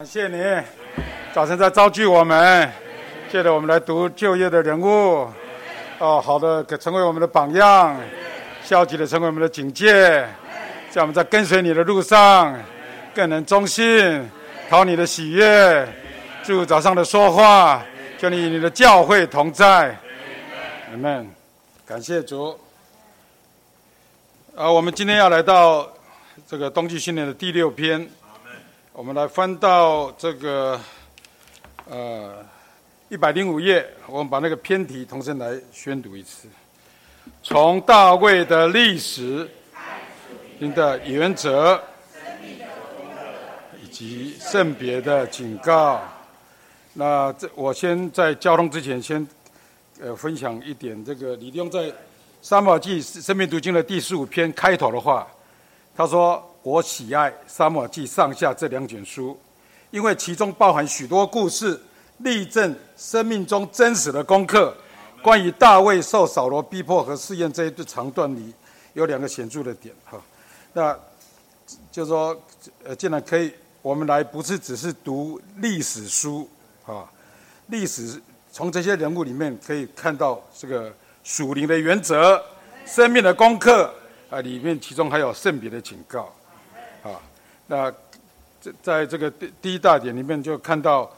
[0.00, 0.42] 感谢你，
[1.34, 2.72] 早晨在召集我们，
[3.30, 5.28] 借着我们来读就业的人物，
[5.98, 8.00] 哦，好的，成为我们的榜样；
[8.64, 10.26] 消极的成为我们的警戒，
[10.88, 12.58] 在我们在跟随你的路上，
[13.14, 14.26] 更能忠心，
[14.70, 15.86] 讨你的喜悦。
[16.42, 17.84] 祝早上的说话，
[18.18, 19.94] 求你与你的教会同在。
[20.90, 21.30] 阿门。
[21.84, 22.58] 感谢主。
[24.56, 25.86] 啊，我们今天要来到
[26.48, 28.08] 这个冬季训练的第六篇。
[29.00, 30.78] 我们来翻到这个
[31.88, 32.44] 呃
[33.08, 36.46] 一百零五页，我们把那个篇题重新来宣读一次。
[37.42, 39.48] 从大卫的历史、
[40.58, 41.82] 您的原则
[43.82, 46.02] 以及圣别的警告。
[46.92, 49.26] 那这我先在交通之前先
[49.98, 51.84] 呃分享一点，这个李用在
[52.42, 55.26] 《三宝记》生命读经的第十五篇开头的话，
[55.96, 56.46] 他说。
[56.62, 59.38] 我喜爱《沙漠记》上下这两卷书，
[59.90, 61.80] 因为其中包含许多故事，
[62.18, 64.76] 例证生命中真实的功课。
[65.22, 68.52] 关于大卫受扫罗逼迫和试验这一段长段里，
[68.92, 70.20] 有两个显著的点哈。
[70.74, 70.98] 那
[71.90, 72.38] 就说，
[72.84, 76.48] 呃，既然可以，我们来不是只是读历史书
[76.86, 77.10] 啊，
[77.68, 78.20] 历史
[78.52, 80.92] 从这些人物里面可以看到这个
[81.24, 82.42] 属灵的原则、
[82.84, 83.92] 生命的功课
[84.28, 86.30] 啊，里面其中还有圣别的警告。
[87.70, 87.92] 啊，那
[88.60, 91.10] 在在这个第第一大点里面就看到，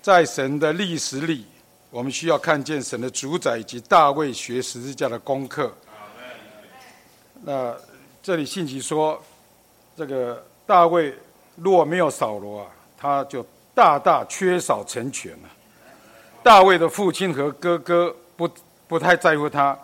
[0.00, 1.46] 在神的历史里，
[1.90, 5.72] 我们需要看见神的主宰以及大卫学十字架的功课。
[7.42, 7.76] 那
[8.22, 9.22] 这里信息说，
[9.96, 11.14] 这个大卫
[11.56, 15.48] 若没有扫罗啊，他就大大缺少成全了。
[16.42, 18.48] 大卫的父亲和哥哥不
[18.88, 19.78] 不太在乎他，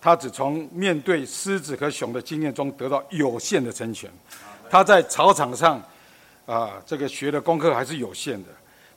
[0.00, 4.10] 他只从面对狮子和熊的经验中得到有限的成全。
[4.72, 5.78] 他在草场上，
[6.46, 8.48] 啊，这个学的功课还是有限的。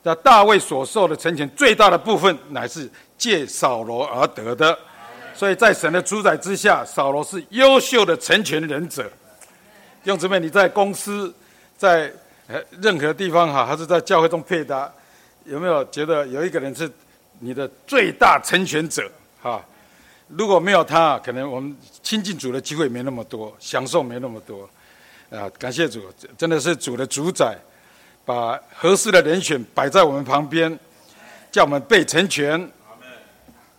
[0.02, 4.78] 那大卫所受的成全最大的部分，乃是借扫罗而得的。
[5.34, 9.02] 所以在神的主宰之下，扫罗是优秀的成全人者。
[10.02, 11.30] 弟兄姊妹，你在公司，
[11.76, 12.10] 在
[12.80, 14.90] 任何地方哈，还是在教会中配搭，
[15.44, 16.90] 有没有觉得有一个人是
[17.40, 19.06] 你的最大成全者？
[19.42, 19.62] 哈，
[20.28, 24.66] 如果没有他，可能我们亲近主的机会没那么多，享受没那么多。
[25.30, 26.00] 啊，感谢主，
[26.38, 27.58] 真的是主的主宰，
[28.24, 30.78] 把合适的人选摆在我们旁边，
[31.50, 32.70] 叫我们被成全。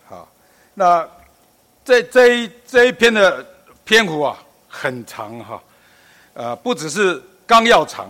[0.06, 0.28] 好，
[0.74, 1.08] 那
[1.86, 3.46] 这这一这一篇的
[3.86, 4.38] 篇幅啊
[4.68, 5.64] 很长哈，
[6.34, 8.10] 呃，不只是纲要长，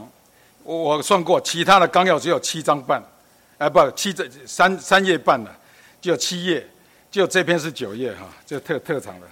[0.64, 3.04] 我我算过，其他的纲要只有七章半，
[3.59, 5.52] 哎，不，七这三三页半的，
[6.02, 6.68] 就七页，
[7.12, 9.28] 就这篇是九页哈，就特特长的。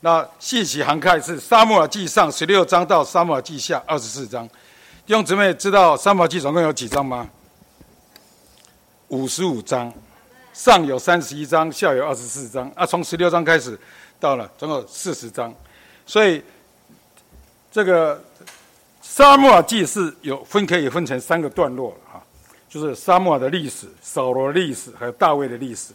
[0.00, 4.46] 那信息涵盖是《沙漠记上》十六章到《沙漠记下》二十四章。
[5.04, 7.28] 弟兄姊妹知道《沙漠记》总共有几章吗？
[9.08, 9.92] 五十五章，
[10.52, 12.70] 上有三十一章，下有二十四章。
[12.76, 13.76] 啊，从十六章开始
[14.20, 15.52] 到了总共四十章。
[16.06, 16.40] 所以
[17.72, 18.16] 这个
[19.02, 22.22] 《沙漠记》是有分可以分成三个段落哈，
[22.68, 25.92] 就是沙漠的历史、扫罗历史和大卫的历史。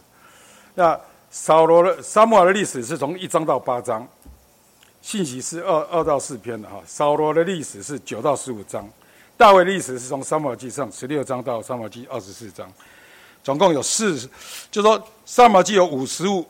[0.75, 0.99] 那
[1.33, 4.07] 扫罗的沙漠的历史是从一章到八章，
[5.01, 6.79] 信息是二二到四篇的哈。
[6.85, 8.87] 扫罗的历史是九到十五章，
[9.35, 12.71] 大卫的历史是从撒母耳记上十六章到撒母耳记二十四章，
[13.43, 14.29] 总共有四，
[14.69, 16.45] 就说撒母耳记有五十五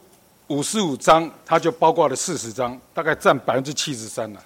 [0.47, 4.43] 五十五章，它就包括了四十章，大概占百分之七十三了。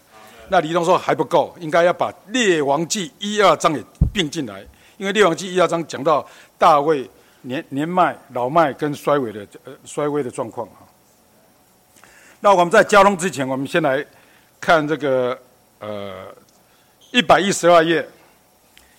[0.50, 3.84] 那李东说还不够，应该要把列王记一二章也
[4.14, 4.64] 并进来，
[4.98, 6.24] 因为列王记一二章讲到
[6.60, 7.10] 大卫。
[7.42, 10.88] 年年迈、老迈跟衰微的呃衰微的状况哈。
[12.40, 14.06] 那我们在交通之前，我们先来
[14.60, 15.38] 看这个
[15.80, 16.28] 呃
[17.12, 18.08] 一百一十二页，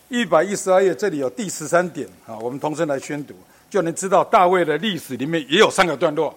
[0.08, 3.34] 一百一十二页这里有第十三点啊，我们同声来宣读，
[3.70, 6.36] 就能知道大卫的历史里面也有三个段落，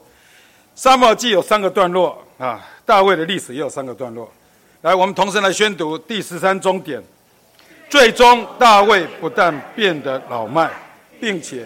[0.75, 4.31] 沙漠记有三个段落啊，大卫的历史也有三个段落。
[4.81, 7.01] 来，我们同声来宣读第十三终点，
[7.89, 10.69] 最终大卫不但变得老迈，
[11.21, 11.65] 并且。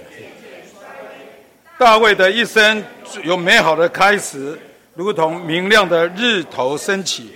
[1.80, 2.84] 大卫的一生
[3.24, 4.58] 有美好的开始，
[4.94, 7.34] 如同明亮的日头升起。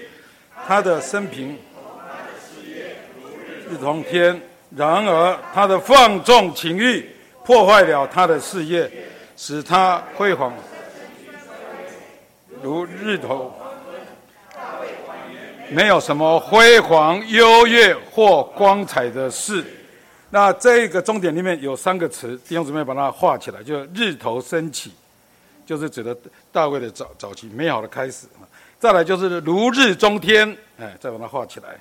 [0.67, 1.57] 他的生平
[3.69, 4.39] 日同天，
[4.75, 7.09] 然而他的放纵情欲
[7.43, 8.91] 破坏了他的事业，
[9.35, 10.53] 使他辉煌
[12.61, 13.55] 如日头。
[15.69, 19.63] 没有什么辉煌、优越或光彩的事。
[20.31, 24.91] 那这个终点里面有三个词，弟兄姊妹把它画起来，就日头升起，
[25.65, 26.15] 就是指的
[26.51, 28.27] 大卫的早早期美好的开始。
[28.79, 31.79] 再来就是如日中天，哎，再把它画起来。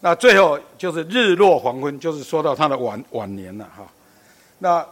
[0.00, 3.86] 那最后就是日落黄昏，就是说到他的晚晚年了哈。
[4.58, 4.86] 那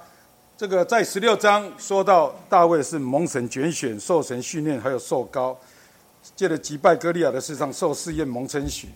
[0.56, 5.58] 这个在十六章说到大卫是蒙神拣选、受神训练，还有受高，
[6.36, 8.88] 借着击败歌利亚的事上受试验蒙称许。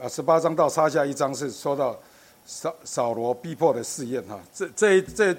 [0.00, 1.98] 啊，十八章到撒下一章是说到
[2.46, 4.40] 扫扫罗逼迫的试验哈。
[4.54, 5.36] 这这一这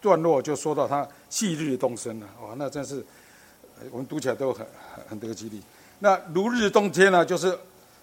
[0.00, 3.04] 段落就说到他旭日东升了，哇，那真是
[3.90, 4.64] 我们读起来都很
[4.94, 5.60] 很很得激励。
[5.98, 7.58] 那如日中天呢，就是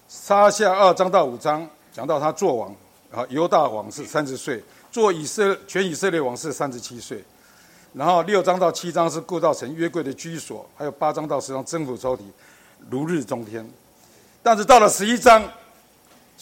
[0.08, 2.74] 撒下二章到五章讲到他做王
[3.12, 7.22] 啊，犹大王是三十岁，做以色全以色列王是三十七岁。
[7.94, 12.20] 然后六章到七章是故造成约柜的居所，还有八章到十章征服抽屉，
[12.90, 13.70] 如日中天。
[14.42, 15.42] 但是到了十一章，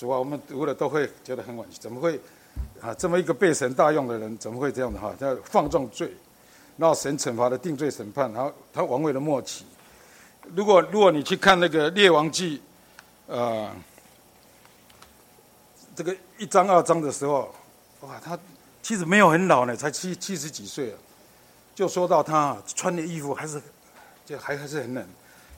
[0.01, 2.19] 主啊，我们读了都会觉得很惋惜，怎么会
[2.81, 5.15] 啊这么一个被神大用的人，怎么会这样的哈？
[5.21, 6.11] 他放纵罪，
[6.79, 9.67] 然后神惩罚的定罪审判，然后他王位的末期。
[10.57, 12.57] 如果如果你去看那个《列王记》，
[13.27, 13.71] 呃，
[15.95, 17.55] 这个一章二章的时候，
[18.01, 18.39] 哇，他
[18.83, 20.97] 其实没有很老呢，才七七十几岁啊，
[21.75, 23.61] 就说到他穿的衣服还是
[24.25, 25.07] 就还还是很冷，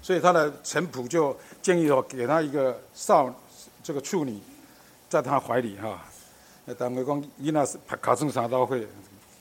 [0.02, 3.32] 所以他的臣仆就建议说给他一个少
[3.82, 4.40] 这个处女
[5.08, 6.02] 在他怀里哈，
[6.64, 8.86] 那当个讲伊那是卡中啥都会，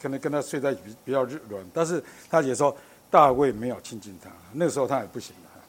[0.01, 2.75] 可能跟他睡在比比较热软，但是他也说。
[3.11, 5.61] 大卫没有亲近他，那时候他也不行了。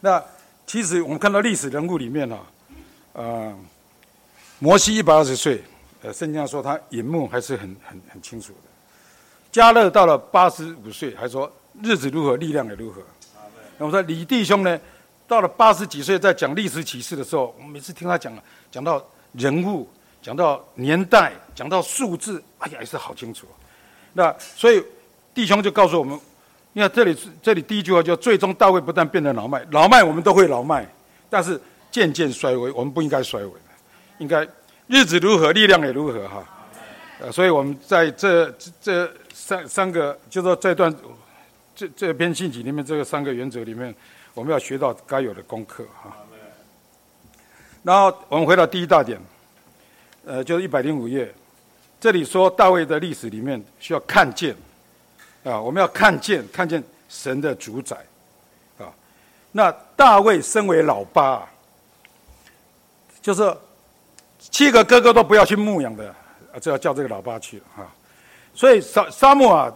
[0.00, 0.20] 那
[0.66, 2.36] 其实我们看到历史人物里面呢，
[3.12, 3.56] 呃，
[4.58, 5.62] 摩西一百二十岁，
[6.02, 8.68] 呃，圣经上说他眼目还是很很很清楚的。
[9.52, 11.48] 加勒到了八十五岁，还说
[11.80, 13.00] 日子如何，力量也如何。
[13.78, 14.76] 那我说李弟兄呢，
[15.26, 18.32] 到了八十几岁，在讲历史启示的时候，我们每次听他讲，
[18.70, 19.88] 讲到人物，
[20.22, 23.46] 讲到年代，讲到数字，哎呀，也是好清楚。
[24.12, 24.82] 那所以
[25.34, 26.18] 弟兄就告诉我们。
[26.76, 30.84] 你看这里这里第一句话，就最终大卫不但变得老迈，老迈我们都会老迈，
[31.30, 33.52] 但是渐渐衰微，我们不应该衰微
[34.18, 34.44] 应该
[34.88, 36.44] 日子如何，力量也如何哈。
[37.20, 40.92] 呃，所以我们在这这三三个，就说这段
[41.76, 43.94] 这这篇信集里面，这个三个原则里面，
[44.34, 46.14] 我们要学到该有的功课哈。
[47.82, 49.20] 然后我们回到第一大点，
[50.26, 51.32] 呃，就是一百零五页，
[52.00, 54.54] 这里说大卫的历史里面需要看见。
[55.44, 57.94] 啊，我们要看见看见神的主宰，
[58.78, 58.88] 啊，
[59.52, 61.46] 那大卫身为老八，
[63.20, 63.54] 就是
[64.38, 66.08] 七个哥哥都不要去牧养的，
[66.50, 67.86] 啊，就要叫这个老八去了哈。
[68.54, 69.70] 所以沙沙漠啊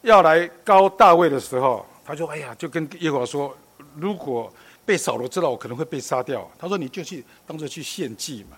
[0.00, 3.54] 要来高大卫的时候，他就哎呀，就跟耶和华说，
[4.00, 4.52] 如果
[4.86, 6.50] 被扫罗知道，我可能会被杀掉。
[6.58, 8.56] 他说你就去当做去献祭嘛。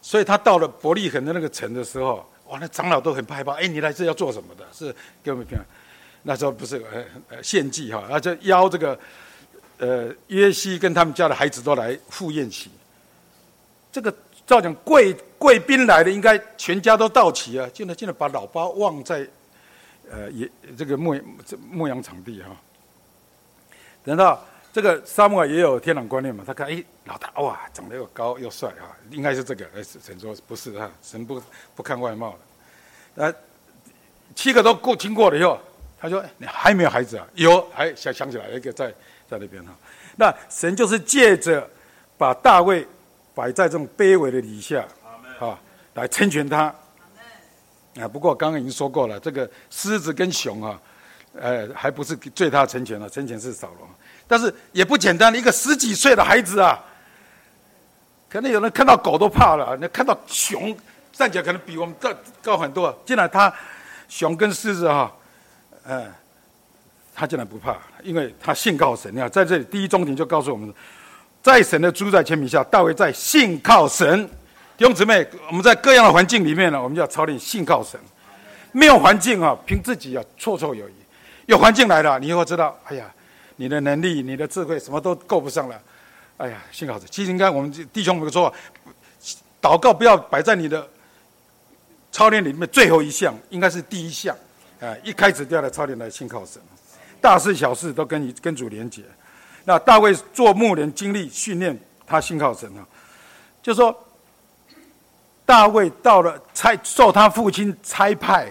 [0.00, 3.52] 所以他到了伯利恒的那个城的时候，哇，那长老都很害怕。
[3.54, 4.66] 哎，你来这要做什么的？
[4.72, 5.58] 是给我们看。
[6.22, 8.98] 那时候不是呃呃献祭哈，而且邀这个
[9.78, 12.70] 呃约西跟他们家的孩子都来赴宴席。
[13.92, 14.14] 这个
[14.46, 19.26] 照讲贵贵宾来的，应该全家都到齐啊，进来进来把老八忘在
[20.10, 21.18] 呃也这个牧
[21.70, 22.56] 牧羊场地哈。
[24.04, 31.42] 等到这个沙漠也有天然观念嘛，他看哎老大哇长得又高又帅啊，应该是这个哎神说不是啊，神不
[31.74, 33.24] 不看外貌的。
[33.24, 33.34] 呃
[34.34, 35.58] 七个都过经过了以后。
[36.02, 37.28] 他说：“你还没有孩子啊？
[37.34, 38.90] 有，还想想起来一个在
[39.28, 39.70] 在那边哈。
[40.16, 41.68] 那神就是借着
[42.16, 42.86] 把大卫
[43.34, 44.82] 摆在这种卑微的底下，
[45.38, 45.60] 啊，
[45.92, 46.74] 来成全他。
[47.96, 50.80] 啊，不过刚刚已经说过了，这个狮子跟熊啊，
[51.34, 53.86] 呃，还不是最大成全了，成全是扫罗。
[54.30, 56.78] 但是也不简单，一个十几岁的孩子啊，
[58.28, 60.76] 可能有人看到狗都怕了，那看到熊
[61.12, 62.96] 站起来可能比我们高高很多。
[63.04, 63.52] 竟然他
[64.08, 65.12] 熊跟狮子哈。”
[65.84, 66.06] 嗯，
[67.12, 69.12] 他竟然不怕，因为他信靠神。
[69.12, 70.72] 你看，在这里第一中庭就告诉我们，
[71.42, 74.28] 在神的主宰权柄下，大卫在信靠神。
[74.76, 77.98] 弟兄姊妹，我们在各样的环境里面呢，我们就要操练信靠神。
[78.70, 80.92] 没有环境啊，凭自己啊绰绰有余；
[81.46, 83.06] 有环境来了，你会知道，哎呀，
[83.60, 85.78] 你的能力、你的智慧什么都够不上了。
[86.38, 87.06] 哎呀，信靠神。
[87.10, 88.50] 其实应该我们弟兄们说，
[89.60, 90.88] 祷告不要摆在你的
[92.10, 94.34] 操练里面最后一项，应该是第一项。
[94.80, 96.62] 啊，一开始就要来操练来信靠神，
[97.20, 99.02] 大事小事都跟你跟主连结。
[99.66, 102.86] 那大卫做牧人经历训练，他信靠神啊。
[103.62, 103.94] 就说
[105.44, 108.50] 大卫到了差受他父亲差派，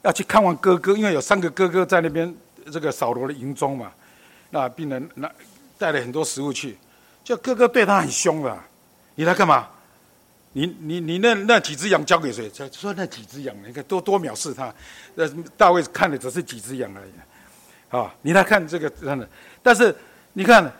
[0.00, 2.34] 要去看望哥哥，因为有三个哥哥在那边
[2.72, 3.92] 这个扫罗的营中嘛。
[4.50, 5.30] 那病人那
[5.78, 6.76] 带了很多食物去，
[7.24, 8.62] 就哥哥对他很凶了，
[9.14, 9.68] 你来干嘛？
[10.52, 12.50] 你你你那那几只羊交给谁？
[12.72, 14.74] 说那几只羊，你看多多藐视他。
[15.14, 19.28] 呃，大卫看的只是几只羊而已，啊，你来看这个真的。
[19.62, 19.94] 但是
[20.32, 20.72] 你看，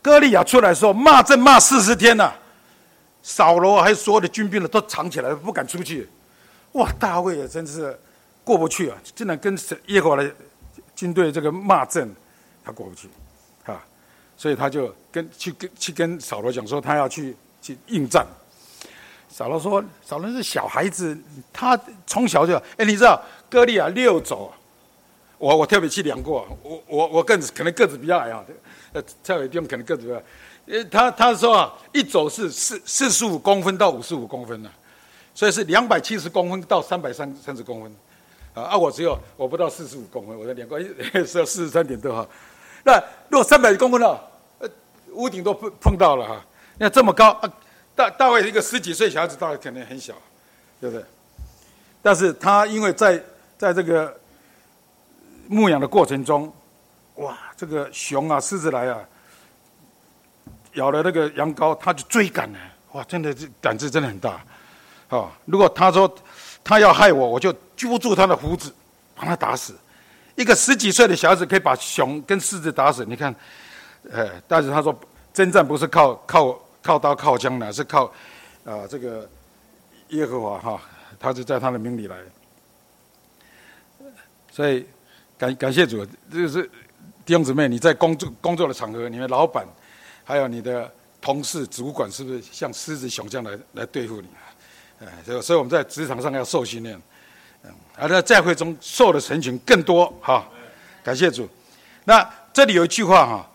[0.00, 2.32] 歌利亚出来说骂正骂四十天了，
[3.20, 6.08] 扫罗还有所有的军兵呢，都藏起来不敢出去。
[6.72, 7.98] 哇，大卫也真是
[8.44, 10.32] 过不去啊，竟然跟耶和华的
[10.94, 12.14] 军队这个骂阵，
[12.68, 13.08] 他过不去，
[13.64, 13.82] 啊，
[14.36, 18.26] 所以他就跟去跟去跟扫罗讲说，他要去去应战。
[19.30, 21.16] 扫罗说：“扫罗是小孩子，
[21.50, 22.54] 他从小就……
[22.76, 24.52] 哎，你知道哥利亚六走，
[25.38, 28.44] 我我特别去量过，我我我个子可能个子比较矮啊，
[28.92, 30.22] 呃，蔡伟弟兄可能个子比较。”
[30.70, 34.70] 呃，他他说啊，一走是四四十五公分到五十五公分呢，
[35.34, 37.96] 所以是两百七十公分到三百三三十公分，
[38.52, 40.78] 啊啊，我只有我不到四十五公分，我的两个
[41.24, 42.26] 是要四十三点多哈。
[42.84, 44.20] 那如果三百公分了，
[45.12, 46.44] 屋顶都碰碰到了哈。
[46.78, 47.38] 那这么高，
[47.94, 50.14] 大大卫一个十几岁小孩子，大概肯定很小，
[50.80, 51.04] 对不对？
[52.02, 53.22] 但是他因为在
[53.56, 54.14] 在这个
[55.48, 56.52] 牧养的过程中，
[57.16, 58.98] 哇，这个熊啊，狮子来啊。
[60.74, 62.58] 咬了那个羊羔，他就追赶了。
[62.92, 64.40] 哇，真的是胆子真的很大，
[65.08, 65.32] 啊！
[65.44, 66.14] 如果他说
[66.62, 68.72] 他要害我，我就揪住他的胡子，
[69.16, 69.76] 把他打死。
[70.38, 73.34] 一个十几岁的小孩子可以把熊跟狮子打死，你看，
[74.08, 74.96] 呃，但是他说
[75.34, 78.04] 征战不是靠靠靠刀靠枪的，是靠
[78.64, 79.28] 啊这个
[80.10, 80.80] 耶和华哈，
[81.18, 82.16] 他是在他的名里来。
[84.52, 84.86] 所以
[85.36, 86.62] 感感谢主，就是
[87.26, 89.66] 弟兄姊妹，你在工作工作的场合，你的老板。
[90.24, 90.92] 还有你的
[91.22, 94.28] 同事、主管是不是像狮子、熊这样来来对付你？
[95.00, 97.00] 哎，所以所以我们在职场上要受训练，
[97.96, 100.46] 而在教会中受的成群更多哈。
[101.02, 101.48] 感谢主。
[102.04, 103.50] 那这里有一句话哈，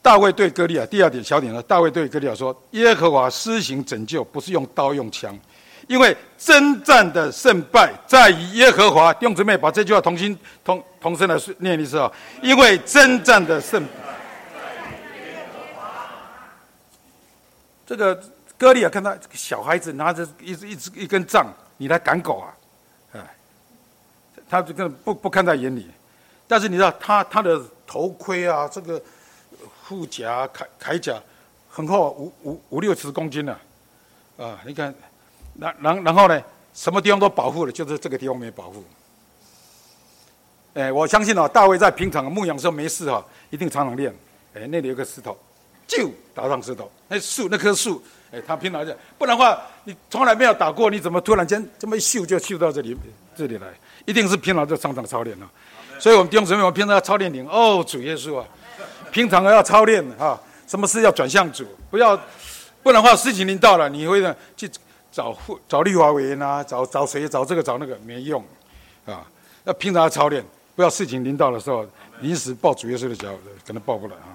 [0.00, 5.38] 大卫对歌利亚第二点小点呢，大卫对歌利亚说：耶和华施行拯救，不是用刀用枪，
[5.86, 9.12] 因为征战的胜败在于耶和华。
[9.14, 12.10] 弟兄姊妹，把这句话同心同同声来念一次啊！
[12.42, 13.90] 因为征战的胜败。
[17.86, 18.18] 这个
[18.56, 22.48] 歌利亚看到小孩子拿着一一支一根杖，你来赶狗啊？
[24.52, 25.88] 哎，他这个不不看在眼里。
[26.46, 29.00] 但是你知道他他的头盔啊，这个
[29.84, 31.18] 护甲铠铠甲
[31.70, 33.56] 很厚，五五五六十公斤呢。
[34.36, 34.94] 啊，你看，
[35.58, 36.42] 然然然后呢，
[36.74, 38.84] 什么地方都保护了，就是这个地方没保护。
[40.74, 44.14] 哎，我相信啊，大卫在平常牧羊时候没事哈，一定常常练。
[44.54, 45.36] 哎，那里有个石头。
[45.86, 52.96] 就打上石头，那树那棵树，哎，他平常讲，不然的话，你从来没有打过，你怎么突然间这么一秀就秀到这里
[53.36, 53.66] 这里来？
[54.04, 55.48] 一定是平常就常常操练了。
[55.98, 58.44] 所以我们弟兄姊妹，我们平常要操练灵哦，主耶稣啊，
[59.10, 62.16] 平常要操练啊，什么事要转向主，不要，
[62.82, 64.68] 不然的话，事情临到了，你会呢去
[65.10, 65.36] 找
[65.68, 68.44] 找立华委员啊，找找谁找这个找那个没用
[69.06, 69.24] 啊。
[69.64, 71.86] 要平常要操练，不要事情临到的时候
[72.20, 73.28] 临时抱主耶稣的脚，
[73.66, 74.34] 可能抱不来啊。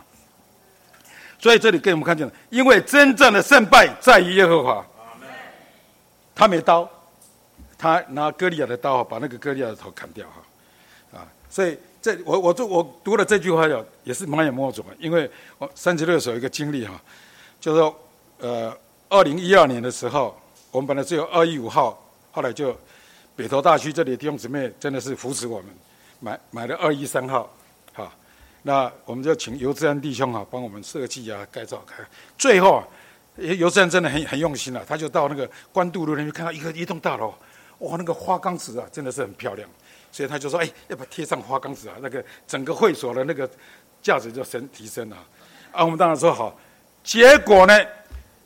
[1.39, 4.85] 所以这里给我们看见了，因为真正的胜败在于耶和华。
[6.39, 6.87] 他没刀，
[7.77, 11.27] 他拿歌利亚的刀把那个哥利亚的头砍掉哈，啊！
[11.49, 16.99] 所以这我我做我读了这句话，有也是蛮有摸着的，因为我三十六首一个经历哈，
[17.59, 17.95] 就是说
[18.39, 18.75] 呃，
[19.09, 20.35] 二零一二年的时候，
[20.71, 22.75] 我们本来只有二一五号，后来就
[23.35, 25.67] 北投大区这里的弟兄姊妹真的是扶持我们，
[26.19, 27.53] 买买了二一三号。
[27.93, 28.11] 哈
[28.63, 32.03] 那我们就请尤志安弟兄啊，帮我们设计啊、改造开。
[32.37, 32.83] 最后啊，
[33.37, 37.33] 尤志安真的很很用心了，他就到那个关渡路那边看到一个一栋大楼，
[37.79, 39.69] 哇，那个花岗石啊，真的是很漂亮，
[40.11, 43.49] 所以他就说，哎，要不要贴上花岗石啊，那个整个会所的那个
[44.01, 45.17] 价值就升提升了。
[45.71, 46.57] 啊，我们当然说好。
[47.03, 47.73] 结果呢，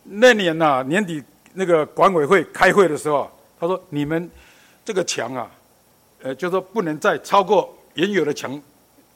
[0.04, 1.24] 那年呐年底
[1.54, 4.30] 那个管委会开会的时候，他说你们
[4.84, 5.50] 这个墙啊，
[6.22, 8.62] 呃，就说不能再超过原有的墙。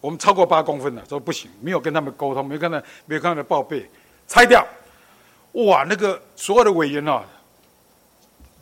[0.01, 3.89] 我们超过八公分了，说不行，没有跟他们沟通，没跟他，没有跟他们报备，
[4.27, 4.63] 拆掉。
[5.53, 7.25] 哇，那个所有的委员啊，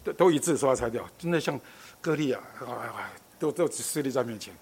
[0.03, 1.59] 都都一致说要拆掉，真的像
[2.01, 2.41] 割利啊，
[3.39, 4.53] 都都势力在面前。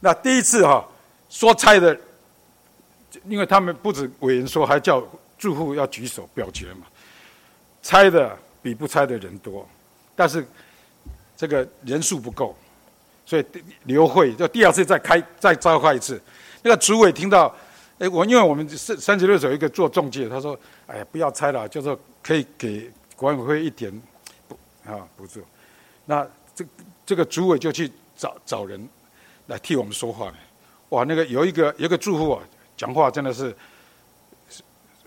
[0.00, 0.86] 那第一次哈
[1.28, 1.98] 说拆的，
[3.26, 5.02] 因为他们不止委员说，还叫
[5.38, 6.86] 住户要举手表决嘛。
[7.82, 9.68] 拆的比不拆的人多，
[10.14, 10.46] 但是
[11.36, 12.56] 这个人数不够。
[13.24, 13.44] 所以
[13.84, 16.20] 刘会就第二次再开再召开一次，
[16.62, 17.54] 那个主委听到，
[17.98, 23.92] 哎，我因为我们三三十六有一个做中介，他说，哎呀，不要拆了，就说可以给管委会一点
[24.86, 25.40] 啊不住。
[26.06, 26.64] 那这
[27.06, 28.88] 这个主委就去找找人
[29.46, 30.36] 来替我们说话呢。
[30.90, 32.42] 哇，那个有一个有一个住户啊，
[32.76, 33.54] 讲话真的是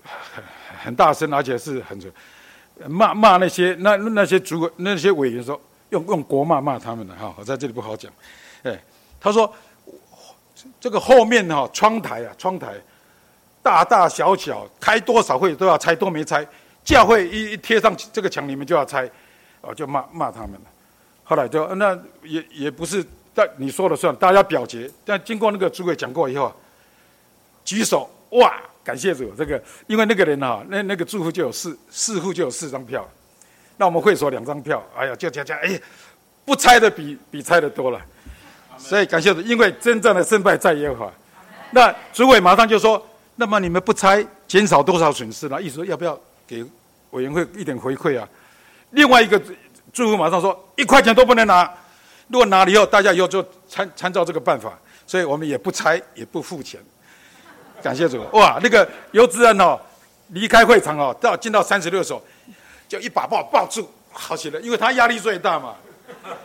[0.02, 0.44] 很
[0.84, 1.98] 很大声，而且是很
[2.88, 5.60] 骂骂那些那那些主委那些委员说。
[5.90, 8.12] 用用国骂骂他们的哈，我在这里不好讲。
[8.64, 8.76] 哎，
[9.20, 9.50] 他说
[10.80, 12.74] 这个后面哈窗台啊，窗台
[13.62, 16.44] 大大小小开多少会都要拆，都没拆，
[16.84, 19.08] 教会一一贴上这个墙，你们就要拆，
[19.66, 20.60] 哦，就骂骂他们了。
[21.24, 23.04] 后来就那也也不是，
[23.34, 24.90] 但你说了算，大家表决。
[25.04, 26.52] 但经过那个主委讲过以后，
[27.64, 28.54] 举手哇，
[28.84, 33.06] 感谢主，这个因为那个人哈，那那个住户就有四四户就有四张票，
[33.76, 35.80] 那我们会所两张票，哎呀，就加加，哎，
[36.44, 38.00] 不拆的比比拆的多了。
[38.78, 41.12] 所以感谢主，因为真正的胜败在耶和华。
[41.72, 43.04] 那主委马上就说
[43.34, 45.60] ：“那么你们不拆，减少多少损失呢？
[45.60, 46.64] 意思说要不要给
[47.10, 48.28] 委员会一点回馈啊？”
[48.90, 49.40] 另外一个
[49.92, 51.72] 住户马上说：“一块钱都不能拿，
[52.28, 56.80] 如果拿了以后，大家以后就参参照这个办法，所以我们也不拆，也不付钱。”
[57.82, 59.78] 感谢主，哇，那个游资人哦，
[60.28, 62.22] 离开会场哦，到进到三十六所，
[62.88, 65.74] 就一把把我抱住，好起来，因为他压力最大嘛，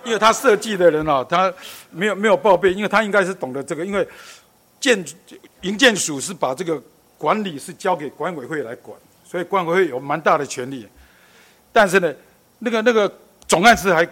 [0.03, 1.53] 因为他设计的人哦，他
[1.89, 4.07] 没有没有报备，因为他应该是懂得这个，因为。
[4.81, 5.05] 建
[5.61, 6.81] 营建署是把这个
[7.15, 10.87] 管理是交给管委会来管，所以管委会有蛮大的权力。
[11.71, 12.11] 但是呢，
[12.63, 13.11] 那个那个
[13.47, 14.07] 总干事还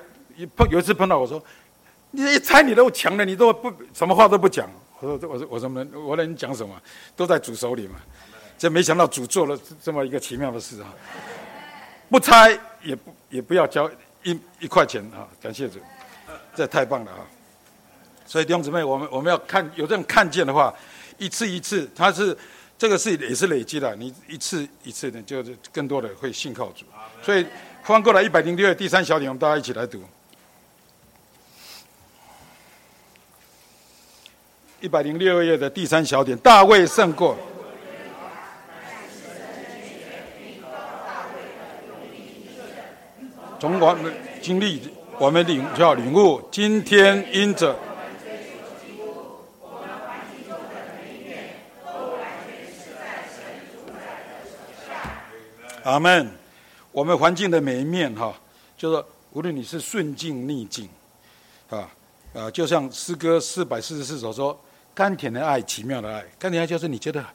[0.55, 1.41] 碰有一次碰到我说
[2.11, 6.75] ：“你一拆你都强了，你都不什么话都不讲。”我说：“我说我说能我能讲什么？
[7.15, 7.95] 都在主手里嘛。”
[8.57, 10.93] 这没想到主做了这么一个奇妙的事啊！
[12.09, 12.51] 不拆
[12.83, 13.89] 也不也不要交
[14.21, 15.23] 一一块钱啊！
[15.41, 15.79] 感谢主，
[16.53, 17.23] 这太棒了啊！
[18.25, 20.73] 所以弟兄姊妹，我们我们要看有这种看见的话，
[21.17, 22.37] 一次一次，他是
[22.77, 23.95] 这个是也是累积的。
[23.95, 26.83] 你一次一次的，就是更多的会信靠主。
[27.23, 27.45] 所以
[27.89, 29.99] 翻过来一百零六页第三小点，我们大家一起来读。
[34.79, 37.35] 一百零六页的第三小点，大卫胜过。
[43.59, 47.75] 从我们经历，我们领教领悟，今天因着。
[55.83, 56.38] 阿门。
[56.99, 58.37] 我们环境的每一面，哈，
[58.77, 59.01] 就是
[59.31, 60.89] 无论你是顺境逆境，
[61.69, 61.89] 啊
[62.33, 64.59] 啊，就像诗歌四百四十四首说
[64.93, 67.25] ：“甘甜的爱，奇妙的爱。”甘甜爱就是你觉得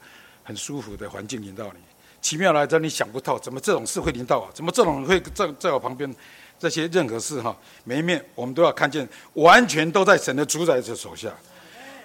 [0.42, 1.78] 很舒服的环境引导你，
[2.20, 4.50] 奇妙的爱，你想不透，怎么这种事会临到我？
[4.52, 6.14] 怎么这种会在在我旁边？
[6.58, 11.32] 这些任何事，哈，每一面我们都要看见，完全都在神的主宰者手下。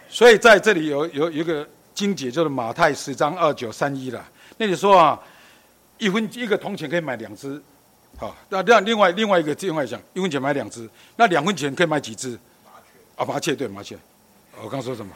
[0.07, 4.25] 所以在这里有有一个经节，就是马太十章二九三一了。
[4.57, 5.19] 那里说啊。
[5.99, 7.61] 一分一个铜钱可以买两只，
[8.17, 12.29] 好，那这样另外另外一个另外讲，一分钱买两只，那两分钱可以买几只？
[12.65, 13.97] 麻雀啊，麻雀对麻雀。
[14.63, 15.13] 我刚说什么？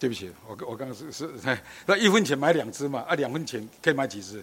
[0.00, 1.30] 对不起，我我刚刚是是
[1.86, 3.04] 那一分钱买两只嘛？
[3.08, 4.42] 啊，两分钱可以买几只？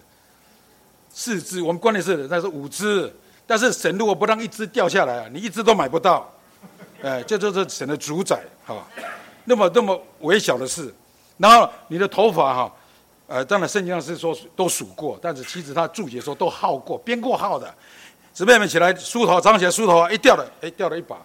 [1.12, 1.62] 四只。
[1.62, 3.14] 我们关键是那是五只，
[3.46, 6.30] 但是神如果不让一只掉下来啊，你一只都买不到。
[7.02, 8.88] 哎，这就是神的主宰，好，
[9.44, 10.92] 那么那么微小的事，
[11.36, 12.74] 然后你的头发哈。
[13.28, 17.74] 呃，当然，圣经上是说都数过，但是其实他注解说都耗过，编过号的。
[18.32, 21.16] 姊妹们起来梳头，早上起来梳头啊，一掉了，哎，掉了一把。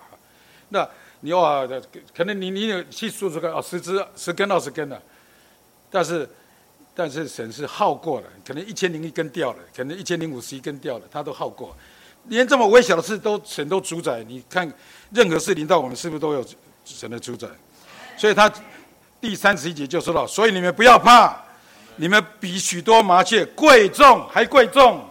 [0.69, 0.87] 那
[1.19, 1.67] 你哇，
[2.15, 4.99] 可能你你有去数这个，哦，十只十根二十根的。
[5.91, 6.27] 但是，
[6.95, 11.75] 但是神是耗过了，可能一千零一根掉了，可能一千零五十一根掉了，他都耗过。
[12.29, 14.67] 连这么微小的事都神都主宰，你看
[15.11, 16.43] 任何事临到我们，是不是都有
[16.83, 17.47] 神的主宰？
[18.17, 18.51] 所以他
[19.19, 21.50] 第三十一节就说到，所以你们不要怕。
[22.01, 25.07] 你们比许多麻雀贵重，还贵重。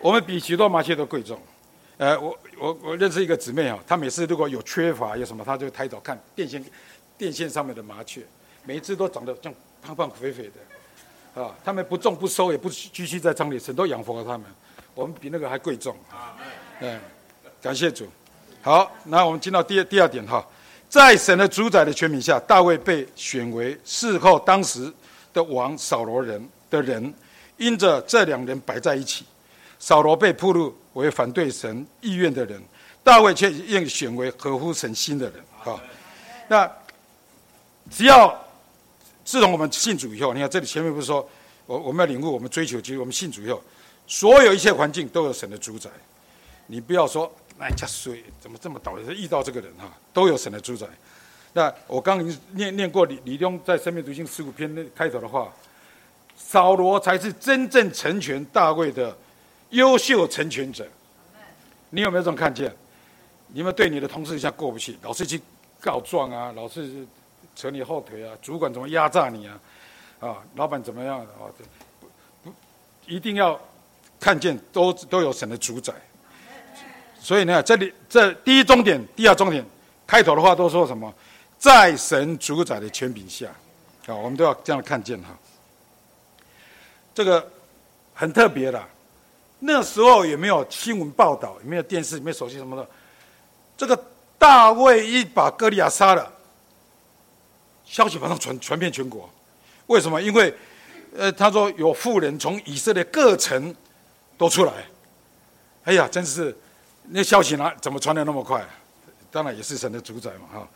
[0.00, 1.36] 我们比许多麻雀都贵重。
[1.96, 6.64] 呃，我我我认识一个姊妹啊，她每次如果有缺乏有什么，她就抬头看电线，
[7.18, 8.22] 电线上面的麻雀，
[8.62, 10.44] 每一只都长得像胖胖肥肥
[11.34, 14.46] 的，啊，他们不种不收，也不继续在仓里，神都养活了他们。
[14.94, 15.96] 我们比那个还贵重。
[16.78, 17.00] 嗯，
[17.60, 18.06] 感谢主。
[18.62, 20.46] 好，那我们进到第二第二点哈，
[20.88, 24.92] 在神的主宰的权柄下，大卫被选为事后当时。
[25.36, 27.12] 的王扫罗人的人，
[27.58, 29.26] 因着这两人摆在一起，
[29.78, 32.58] 扫罗被铺路为反对神意愿的人，
[33.04, 35.44] 大卫却应选为合乎神心的人。
[35.58, 35.78] 好，
[36.48, 36.70] 那
[37.90, 38.34] 只要
[39.26, 41.28] 自从我们信主以后，你看这里前面不是说，
[41.66, 43.62] 我我们要领悟，我们追求，其实我们信主以后，
[44.06, 45.90] 所有一切环境都有神的主宰。
[46.66, 50.86] 你不要说，哎，这谁怎么这么倒霉，遇到这个人哈，都有神的主宰。
[51.56, 55.50] 那我刚已经念念过李李东在《生命读经十五篇》那开头的话，
[56.36, 59.16] 扫罗才是真正成全大卫的
[59.70, 60.86] 优秀成全者。
[61.88, 62.70] 你有没有这种看见？
[63.54, 65.40] 你们对你的同事一下过不去，老是去
[65.80, 67.06] 告状啊，老是
[67.54, 69.58] 扯你后腿啊，主管怎么压榨你啊？
[70.20, 71.48] 啊，老板怎么样啊？
[72.42, 72.54] 不不，
[73.06, 73.58] 一定要
[74.20, 75.94] 看见都都有神的主宰。
[77.18, 79.64] 所以呢，这里这第一终点，第二终点，
[80.06, 81.10] 开头的话都说什么？
[81.58, 83.46] 在神主宰的权柄下，
[84.06, 85.36] 啊，我们都要这样看见哈。
[87.14, 87.50] 这个
[88.14, 88.82] 很特别的，
[89.58, 92.86] 那时候也没有新闻报道，也没有电视，也没有手机什么的。
[93.76, 94.04] 这个
[94.38, 96.30] 大卫一把歌利亚杀了，
[97.84, 99.28] 消息马上传传遍全国。
[99.86, 100.20] 为什么？
[100.20, 100.54] 因为，
[101.16, 103.74] 呃，他说有妇人从以色列各城
[104.36, 104.72] 都出来。
[105.84, 106.56] 哎呀，真是
[107.04, 108.62] 那消息哪怎么传的那么快？
[109.30, 110.68] 当然也是神的主宰嘛，哈。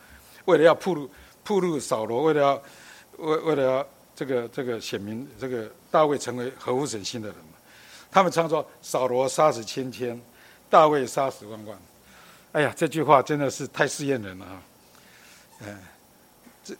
[0.51, 1.11] 为了要铺路
[1.45, 2.63] 铺路扫罗，为了要
[3.19, 7.45] 为为了要这个这个显明这个大卫成为合乎神心的人嘛。
[8.11, 10.21] 他们常说扫罗杀死千千，
[10.69, 11.79] 大卫杀死万万。
[12.53, 14.63] 哎呀，这句话真的是太试验人了啊！
[15.61, 15.79] 嗯，
[16.65, 16.75] 这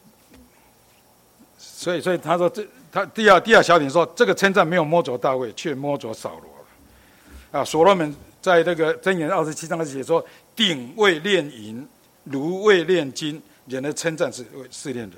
[1.59, 7.61] 所以所以他说这他第二第二小点说这个称赞没有摸着大卫，却摸着扫罗了。
[7.61, 10.25] 啊，所罗门在这个箴言二十七章的写说：
[10.57, 11.89] 鼎为炼银，
[12.25, 13.41] 炉为炼金。
[13.71, 15.17] 人的称赞是试炼人。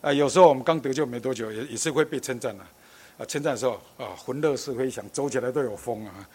[0.00, 2.62] 啊，有时候我们刚得救没多久，也也是会被称赞的。
[3.18, 6.28] 啊，称赞的时候啊，魂乐是飞翔，走起来都有风啊。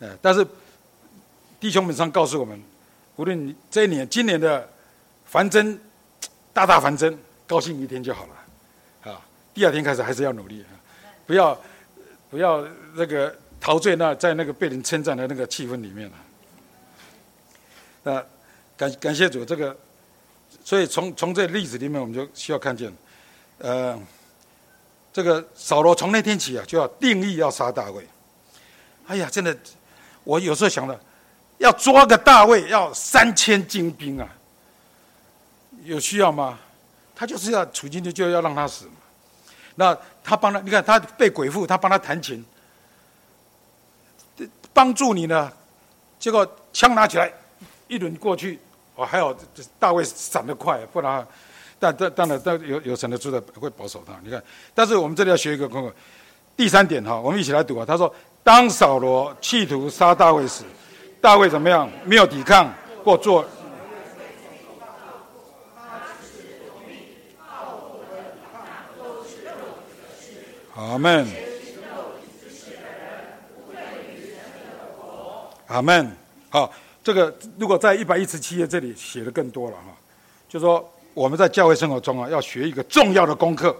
[0.00, 0.44] 呃，但是。
[1.60, 2.62] 弟兄们上告诉我们，
[3.16, 4.68] 无论这一年、今年的
[5.24, 5.80] 繁增，
[6.52, 10.68] 大大繁增，高兴一天就好了，啊，第二天开始还是要努力，啊
[11.26, 11.58] 不要
[12.28, 12.62] 不要
[12.94, 16.16] 那个陶醉那在那个被人称赞的那个气氛里面了。
[18.02, 18.26] 那
[18.76, 19.74] 感感谢主，这个，
[20.64, 22.92] 所以从从这例子里面，我们就需要看见，
[23.58, 23.96] 呃，
[25.12, 28.04] 这个扫罗从那天起啊，就要定义要杀大卫。
[29.06, 29.56] 哎呀，真的，
[30.24, 30.98] 我有时候想了。
[31.58, 34.28] 要抓个大卫，要三千精兵啊！
[35.84, 36.58] 有需要吗？
[37.14, 38.92] 他就是要处境就就要让他死嘛。
[39.76, 42.44] 那他帮他，你看他被鬼附，他帮他弹琴，
[44.72, 45.50] 帮助你呢。
[46.18, 47.32] 结果枪拿起来，
[47.86, 48.58] 一轮过去，
[48.94, 49.36] 哦，还有
[49.78, 51.26] 大卫闪得快，不然，
[51.78, 54.12] 但但当然，但有有神的主的会保守他。
[54.22, 54.42] 你看，
[54.74, 55.94] 但是我们这里要学一个功课。
[56.56, 57.84] 第三点哈，我们一起来读啊。
[57.84, 60.62] 他说：“当扫罗企图杀大卫时。”
[61.20, 61.90] 大卫怎么样？
[62.04, 62.70] 没有抵抗
[63.02, 63.44] 或做。
[70.76, 71.26] 阿门。
[75.66, 76.12] 阿门。
[76.50, 76.70] 好，
[77.04, 79.94] 这个如果在一百一十七页这里写的更多了哈，
[80.48, 83.76] 就说我们在教会生活中啊，要学一个重要的功课，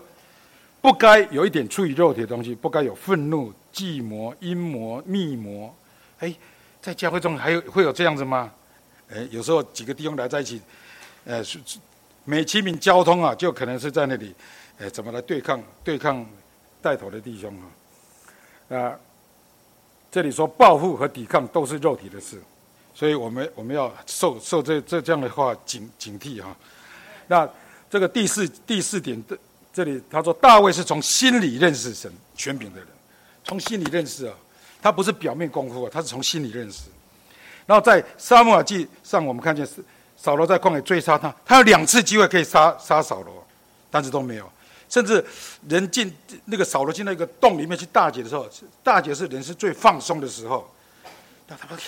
[0.81, 5.75] 不该有一点出于肉体的东西，不该有愤怒、计谋、阴谋、密谋，
[6.21, 6.33] 哎。
[6.85, 8.53] 在教会中还有会有这样子吗？
[9.09, 10.61] 哎，有时候几个弟兄来在一起，
[11.25, 11.43] 呃，
[12.27, 14.35] 美其名交通啊，就可能是在那里，
[14.79, 16.23] 哎，怎么来对抗对抗
[16.83, 17.57] 带头的弟兄
[18.69, 18.77] 啊？
[18.77, 19.01] 啊，
[20.11, 22.39] 这里说报复和抵抗都是肉体的事，
[22.95, 26.57] 所以我们我们要受受这这这样的话警警惕哈。
[27.27, 27.49] 那
[27.91, 29.37] 这个第四第四点的
[29.73, 32.89] 这里他说大卫是从心里认识神权柄的人，
[33.45, 34.35] 从心里认识啊。
[34.81, 36.83] 他不是表面功夫啊，他是从心里认识。
[37.65, 39.83] 然后在沙漠记上，我们看见是
[40.15, 43.43] 扫罗在旷野追杀他，他有两次机会可以杀杀扫罗，
[43.91, 44.47] 但是都没有。
[44.91, 45.25] 甚至
[45.71, 48.47] 人进那个扫罗进到一个洞里面去大解的时候，
[48.83, 50.71] 大解是人是最放松的时候。
[51.49, 51.79] 那他们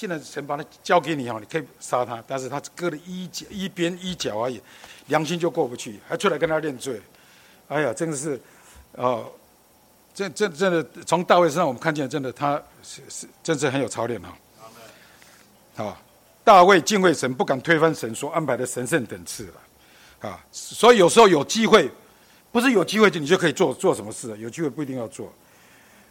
[0.00, 4.60] 现在，神把他交给你哈，你可以杀他，但是他割了一脚一边一脚而已，
[5.08, 7.00] 良心就过不去，还出来跟他认罪。
[7.68, 8.40] 哎呀，真的是，
[8.92, 9.30] 哦。
[10.12, 14.36] 这这真的从大卫身上我们看见，真的他是是真是很有操练哈。
[15.84, 16.02] 啊，
[16.42, 20.28] 大卫敬畏神，不敢推翻神所安排的神圣等次了。
[20.28, 21.88] 啊，所以有时候有机会，
[22.50, 25.32] 不是有机会就你就可以做做什么事，有机会不一定要做。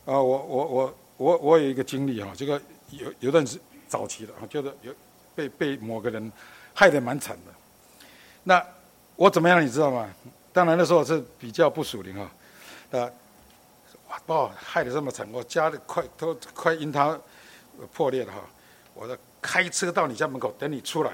[0.05, 2.59] 啊，我我我我我有一个经历哈，这个
[2.91, 4.93] 有有段时早期的啊，就是有
[5.35, 6.31] 被被某个人
[6.73, 7.51] 害得蛮惨的。
[8.43, 8.65] 那
[9.17, 10.09] 我怎么样你知道吗？
[10.53, 13.09] 当然那时候是比较不属灵哈，啊。
[14.25, 17.17] 把我害得这么惨，我家里快都快因他
[17.93, 18.39] 破裂了哈！
[18.95, 21.13] 我的开车到你家门口等你出来，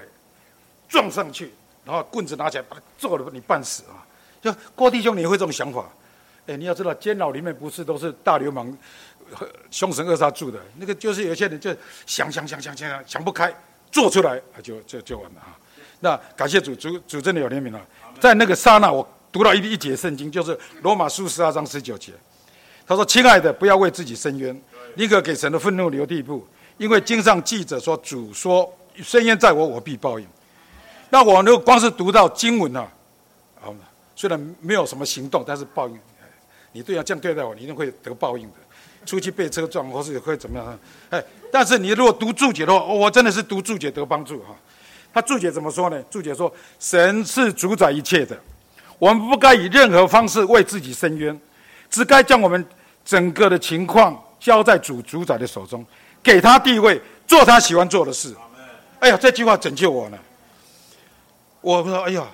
[0.88, 4.00] 撞上去，然后棍子拿起来把他揍了你半死啊！
[4.42, 5.90] 就郭弟兄，你会这种想法？
[6.48, 8.76] 哎，你要知道，监牢里面不是都是大流氓、
[9.72, 13.54] 凶神恶煞住的，那个就是有些人就想想想想想想不开，
[13.92, 15.58] 做出来就就就完了哈！
[16.00, 17.82] 那感谢主主主真的有怜悯了，
[18.20, 22.14] 在那个刹那，我读到一一节圣经，就是罗马书十二章十九节。
[22.88, 24.56] 他说：“亲爱的，不要为自己伸冤，
[24.94, 30.28] 宁可给神的愤怒留地步，因为经上记者说，主说：深渊在我，我必报应。
[31.10, 32.88] 那我如果光是读到经文呢？
[33.60, 33.74] 好，
[34.16, 36.00] 虽然没有什么行动，但是报应，
[36.76, 38.56] 你对要这样对待我，你一定会得报应的。
[39.06, 40.80] 出去被车撞，或是会怎么样？
[41.10, 44.54] 哎，但是你如果读注解的话，我真的是读注解得帮助哈。
[45.14, 46.04] 他注解怎么说呢？
[46.12, 48.38] 注解说：神是主宰一切的，
[49.00, 51.40] 我们不该以任何方式为自己伸冤。”
[51.90, 52.66] 只该将我们
[53.06, 55.86] 整个的情况交在主主宰的手中，
[56.22, 58.36] 给他地位，做他喜欢做的事。
[59.00, 60.20] 哎呀，这句话拯救我了。
[61.62, 62.26] 我说，哎呀，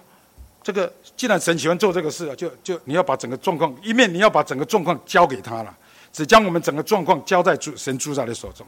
[0.64, 0.92] 这个
[1.22, 5.78] 既然神喜欢做这个事啊，就就你要把整个状况，一面你要把整个状况交给他了，
[6.12, 8.66] 只将我们整个状况交在主神主宰的手中，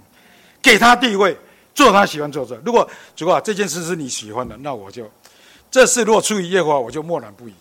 [0.61, 1.35] 给他地位，
[1.73, 2.55] 做他喜欢做的。
[2.63, 5.09] 如果主啊，这件事是你喜欢的，那我就
[5.71, 7.53] 这事若出于耶和华，我就默然不语。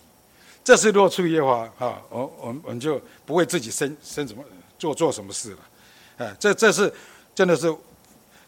[0.63, 4.43] 这事若出于耶和华啊，我我我们就不为自己生生什么
[4.77, 5.57] 做做什么事了。
[6.17, 6.93] 哎，这这是
[7.33, 7.75] 真的是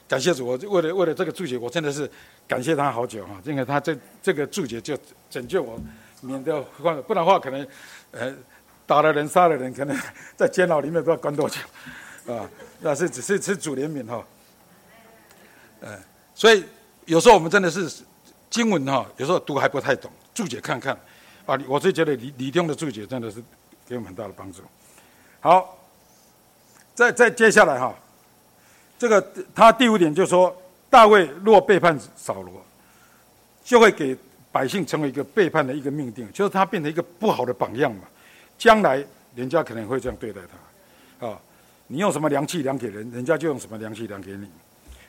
[0.08, 2.08] 感谢主，我为了为了这个注解，我真的是
[2.48, 4.96] 感谢他好久哈，因为他这这个注解就
[5.28, 5.82] 拯救我，
[6.26, 7.68] 免得换不然的话可能
[8.12, 8.34] 呃
[8.86, 9.98] 打了人杀了人，可能
[10.36, 11.60] 在监牢里面不知道关多久
[12.34, 12.50] 啊。
[12.82, 14.24] 那是只是是主怜悯哈，
[15.80, 15.98] 呃，
[16.36, 16.64] 所以
[17.06, 17.90] 有时候我们真的是
[18.50, 20.98] 经文哈，有时候读还不太懂，注解看看。
[21.46, 23.42] 啊，我是觉得李李东的注解真的是
[23.88, 24.62] 给我们很大的帮助。
[25.40, 25.78] 好，
[26.94, 27.96] 再再接下来哈，
[28.98, 30.56] 这个他第五点就说，
[30.90, 32.66] 大卫若背叛扫罗，
[33.64, 34.18] 就会给
[34.56, 38.04] 百姓成为一个背叛的一个命定，就是他变成一个不好的榜样嘛。
[38.58, 39.04] 将来
[39.36, 40.40] 人家可能会这样对待
[41.20, 41.38] 他，啊，
[41.88, 44.48] 你用什么良器量给人，人家就用什么良器量给你。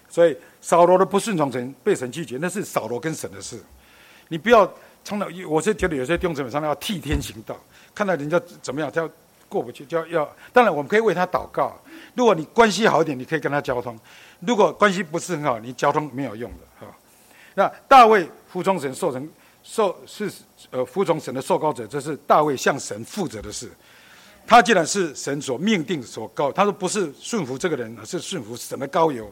[0.08, 3.62] 所以扫罗的不顺从神被神拒绝，那是扫罗跟神的事，
[4.26, 4.68] 你不要。
[5.04, 7.56] 从来，我是觉得有些弟兄姊妹常常要替天行道，
[7.94, 9.08] 看到人家怎么样，他要
[9.48, 10.36] 过不去，就要要。
[10.52, 11.80] 当然，我们可以为他祷告。
[12.16, 13.94] 如果你关系好一点，你可以跟他交通；
[14.40, 16.92] 如果关系不是很好，你交通没有用的哈。
[17.54, 19.28] 那大卫服从神，受成
[19.62, 20.32] 受是
[20.70, 23.70] 呃服从神的受膏者，这是大卫向神负责的事。
[24.46, 29.30] 他既然是神所命定所膏，他说不是顺服这个人，而是顺服神的膏油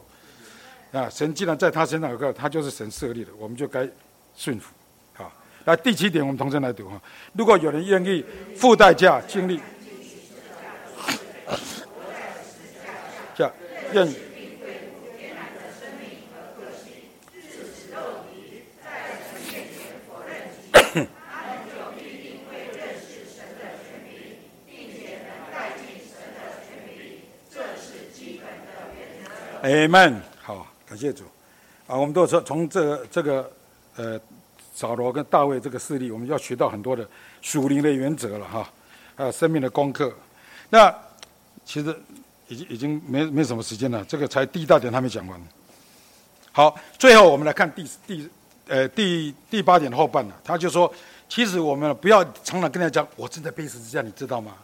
[0.91, 1.09] 啊。
[1.09, 3.89] 神既然在他身上有个，他就是神设立的，我们就该
[4.35, 4.71] 顺服。
[5.13, 5.33] 好，
[5.63, 7.01] 那第七点，我们同声来读哈。
[7.33, 8.23] 如果有人愿意
[8.55, 9.59] 付代价、经历，
[13.35, 13.51] 这
[13.91, 14.07] 愿。
[29.65, 31.23] 哎们，好，感谢主。
[31.87, 33.51] 啊，我们都说从这这个
[33.95, 34.19] 呃。
[34.75, 37.07] 扫罗跟大卫这个事例，我们要学到很多的
[37.41, 38.69] 属灵的原则了哈，
[39.15, 40.13] 还有生命的功课。
[40.69, 40.93] 那
[41.63, 41.97] 其实
[42.49, 45.41] 已经已经没没什么时间了，这个才第一大点还没讲完。
[46.51, 48.29] 好，最后我们来看第第
[48.67, 50.35] 呃第第八点的后半了。
[50.43, 50.93] 他就说，
[51.29, 54.55] 其实我们不要常常跟他讲，我正在背十字架，你知道吗？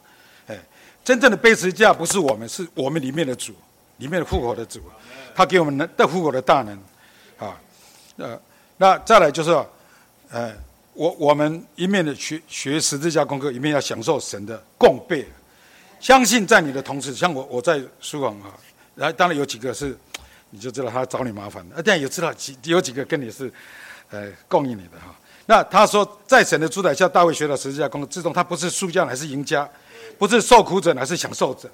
[0.48, 0.60] 哎，
[1.06, 3.56] 真正的背十字架不是我们，是我们里面的主，
[4.02, 4.82] 里面的复活的主，
[5.34, 6.76] 他给我们能的复活的大能
[7.38, 7.56] 啊。
[8.18, 8.38] 呃，
[8.76, 9.58] 那再来就是。
[10.34, 10.50] 呃，
[10.94, 15.28] 我我们一面的学学十字架功课，一面要享受神的供备。
[16.00, 18.56] 相信在你的同时，像我我在书房啊，
[18.96, 19.94] 然后当然有几个是，
[20.52, 21.76] 你就知道他找你麻烦的。
[21.76, 23.52] 啊，但也知道几有几个跟你是，
[24.10, 25.14] 呃，供应你的哈。
[25.48, 29.70] 那他说，在神的主宰下，大卫学了十字架功课，自动他不是输家还是赢家，
[30.18, 31.70] 不是受苦者还是享受者。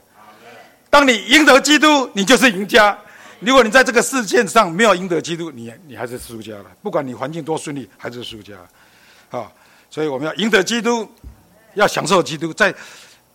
[0.90, 2.98] 当你赢得基督，你就是赢家。
[3.40, 6.66] 如果你在这个世界上没有赢得基督，你你还是输家了。
[6.82, 8.56] 不管你环境多顺利，还是输家，
[9.30, 9.52] 啊！
[9.90, 11.08] 所以我们要赢得基督，
[11.76, 12.52] 要享受基督。
[12.54, 12.74] 在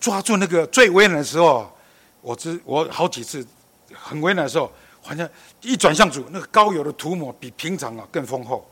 [0.00, 1.72] 抓住那个最危难的时候，
[2.20, 3.46] 我知我好几次
[3.94, 5.28] 很危难的时候，好像
[5.60, 8.68] 一转向主，那个膏油的涂抹比平常啊更丰厚。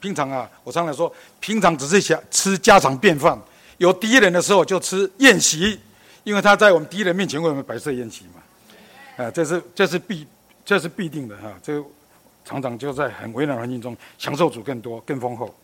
[0.00, 3.40] 平常啊，我常常说，平常只是想吃家常便饭，
[3.78, 5.80] 有敌人的时候就吃宴席，
[6.24, 9.24] 因为他在我们敌人面前为我们摆设宴席嘛。
[9.24, 10.26] 啊，这是这是必。
[10.66, 11.78] 这是必定的哈，这
[12.42, 15.54] 常常就在很危难环境中享受主更多、更丰厚。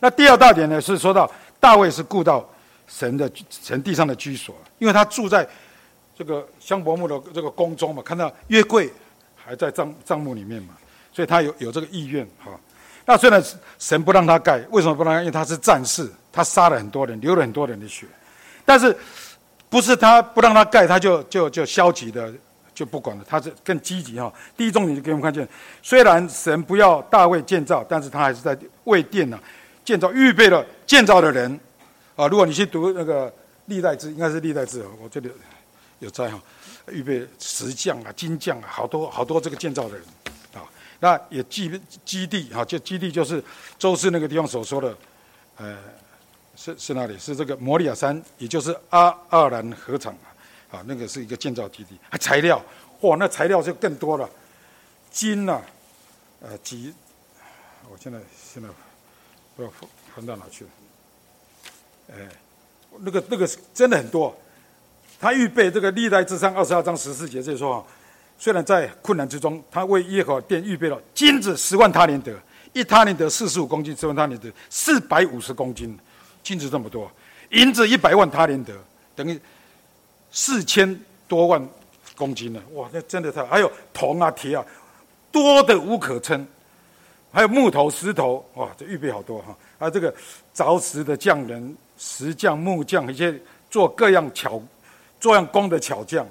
[0.00, 2.48] 那第二大点呢，是说到大卫是顾到
[2.88, 5.46] 神的神地上的居所，因为他住在
[6.16, 8.90] 这个香柏木的这个宫中嘛，看到约柜
[9.36, 10.78] 还在帐帐幕里面嘛，
[11.12, 12.58] 所以他有有这个意愿哈。
[13.04, 13.44] 那虽然
[13.78, 15.18] 神不让他盖，为什么不让？
[15.18, 18.06] 因为他是战士，他杀了很多人，流了很多人的血，
[18.64, 18.96] 但是
[19.72, 22.30] 不是他不让他盖，他就就就消极的。
[22.74, 24.32] 就不管了，他是更积极哈。
[24.56, 25.46] 第一重点就给我们看见，
[25.82, 29.38] 虽然神不要大卫建造，但是他还是在为殿呢
[29.84, 31.60] 建造，预备了建造的人
[32.16, 32.26] 啊。
[32.28, 33.30] 如果你去读那个
[33.66, 35.30] 历代志，应该是历代志，我这里
[35.98, 36.40] 有在哈，
[36.88, 40.02] 预备石匠啊、金匠啊，好多好多这个建造的人
[40.54, 40.64] 啊。
[40.98, 43.44] 那也基基地哈，就基地就是
[43.78, 44.96] 周氏那个地方所说的，
[45.58, 45.76] 呃，
[46.56, 47.18] 是是哪里？
[47.18, 50.14] 是这个摩利亚山，也就是阿阿兰河场。
[50.72, 52.58] 啊，那个是一个建造基地，啊材料，
[53.02, 54.26] 哇，那材料就更多了，
[55.10, 55.60] 金呐，
[56.40, 56.94] 呃，几，
[57.90, 58.70] 我现在现在
[59.54, 59.74] 不知道
[60.14, 60.70] 分到哪去了，
[62.14, 62.16] 哎，
[63.00, 64.34] 那个那个是真的很多，
[65.20, 67.86] 他预备这个历代之上二十二章十四节，就是说，
[68.38, 72.34] 虽然在困难之中，他为耶和殿预备了金子十万他连德，
[72.72, 75.98] 一他连德四十五公斤，十万他连德四百五十公斤，
[76.42, 77.10] 金子这么多，
[77.50, 78.74] 银子一百万他连德，
[79.14, 79.40] 等于
[80.30, 81.68] 四千多万
[82.16, 82.62] 公斤呢。
[82.72, 84.64] 哇，那真的太还有铜啊铁啊，
[85.30, 86.46] 多的无可称。
[87.34, 89.56] 还有木头、石头，哇，这预备好多哈！
[89.78, 90.14] 啊，这个
[90.54, 93.34] 凿石的匠人、石匠、木匠，一些
[93.70, 94.62] 做各样巧、
[95.18, 96.28] 做样工的巧匠。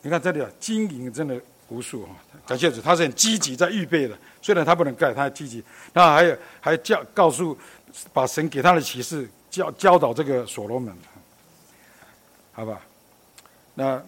[0.00, 2.10] 你看这里啊，金银真的无数哈！
[2.46, 4.16] 感谢主，他是很积极在预备的。
[4.40, 5.60] 虽然他不能盖，他积极。
[5.92, 7.58] 那还有还叫告诉，
[8.12, 10.94] 把神给他的启示教教导这个所罗门，
[12.52, 12.80] 好吧？
[13.74, 14.02] 那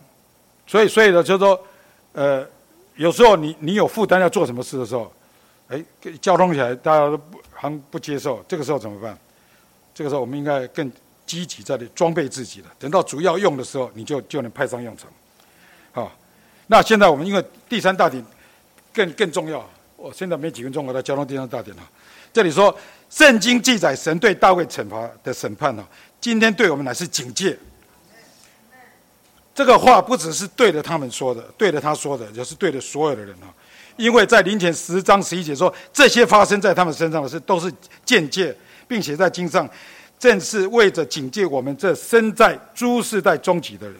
[0.66, 1.66] 所以所以呢，就是说，
[2.12, 2.46] 呃，
[2.96, 5.12] 有时候你你有负担要做什么事的时候。
[5.72, 5.80] 哎，
[6.20, 9.16] 交通起来大家都不还不接受，这个时候怎么办？
[9.94, 10.90] 这个时候我们应该更
[11.24, 12.66] 积极在装备自己了。
[12.76, 15.08] 等到主要用的时候，你就就能派上用场。
[15.92, 16.10] 好，
[16.66, 18.20] 那现在我们因为第三大点
[18.92, 19.64] 更更重要，
[19.94, 21.82] 我现在没几分钟，我来交通第三大点了。
[22.32, 22.76] 这里说，
[23.08, 25.84] 圣经记载神对大卫惩罚的审判呢，
[26.20, 27.58] 今天对我们乃是警戒。
[29.52, 33.52] 这个话不只是对着他们说的，对着他说的，也是对着所有的人啊。
[33.96, 37.70] 因为在林前十章十一节说，这些发生在他们身上的事都是
[38.04, 38.56] 间接，
[38.88, 39.68] 并且在经上，
[40.18, 43.96] 正是为着警戒我们这身在诸世代终极的人。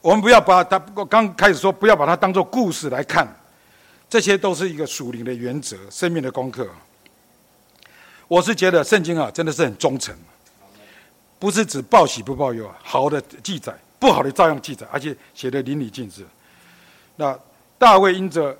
[0.00, 3.28] 我们不要把它，我刚开始说不要把它当做故事来看，
[4.08, 6.68] 这些都是一个属灵的原则，生命的功课。
[8.26, 10.16] 我是觉得圣经啊，真的是很忠诚，
[11.38, 16.26] 不是只报喜不报忧啊，好的记载，不好的照样记载，而且写的淋漓尽致。
[17.16, 17.38] 那
[17.78, 18.56] 大卫因着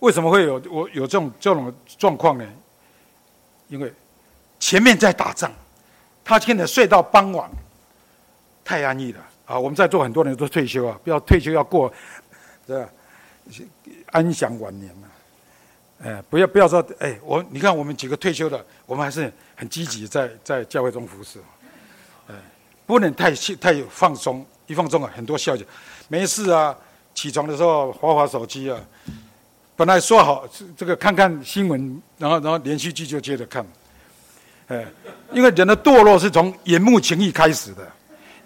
[0.00, 2.46] 为什么会有我有这种这种状况呢？
[3.68, 3.92] 因为
[4.58, 5.52] 前面在打仗，
[6.24, 7.48] 他现在睡到傍晚，
[8.64, 9.58] 太安逸了啊！
[9.58, 11.92] 我们在座很多人都退休啊，不要退休要过，
[12.66, 12.88] 对吧？
[14.06, 15.08] 安享晚年嘛。
[16.02, 21.38] 哎，不要不要说哎，我你看我们几个退休的，我们还是很积极在在教会中服侍，
[22.28, 22.34] 哎，
[22.86, 25.66] 不能太太放松，一放松啊，很多笑点，
[26.08, 26.76] 没事啊。
[27.12, 28.80] 起床的时候划划手机啊，
[29.76, 33.66] 本来说好这个看看新闻，然后然后连续剧就接着看，
[34.68, 34.86] 哎，
[35.32, 37.86] 因为人的堕落是从眼目情欲开始的，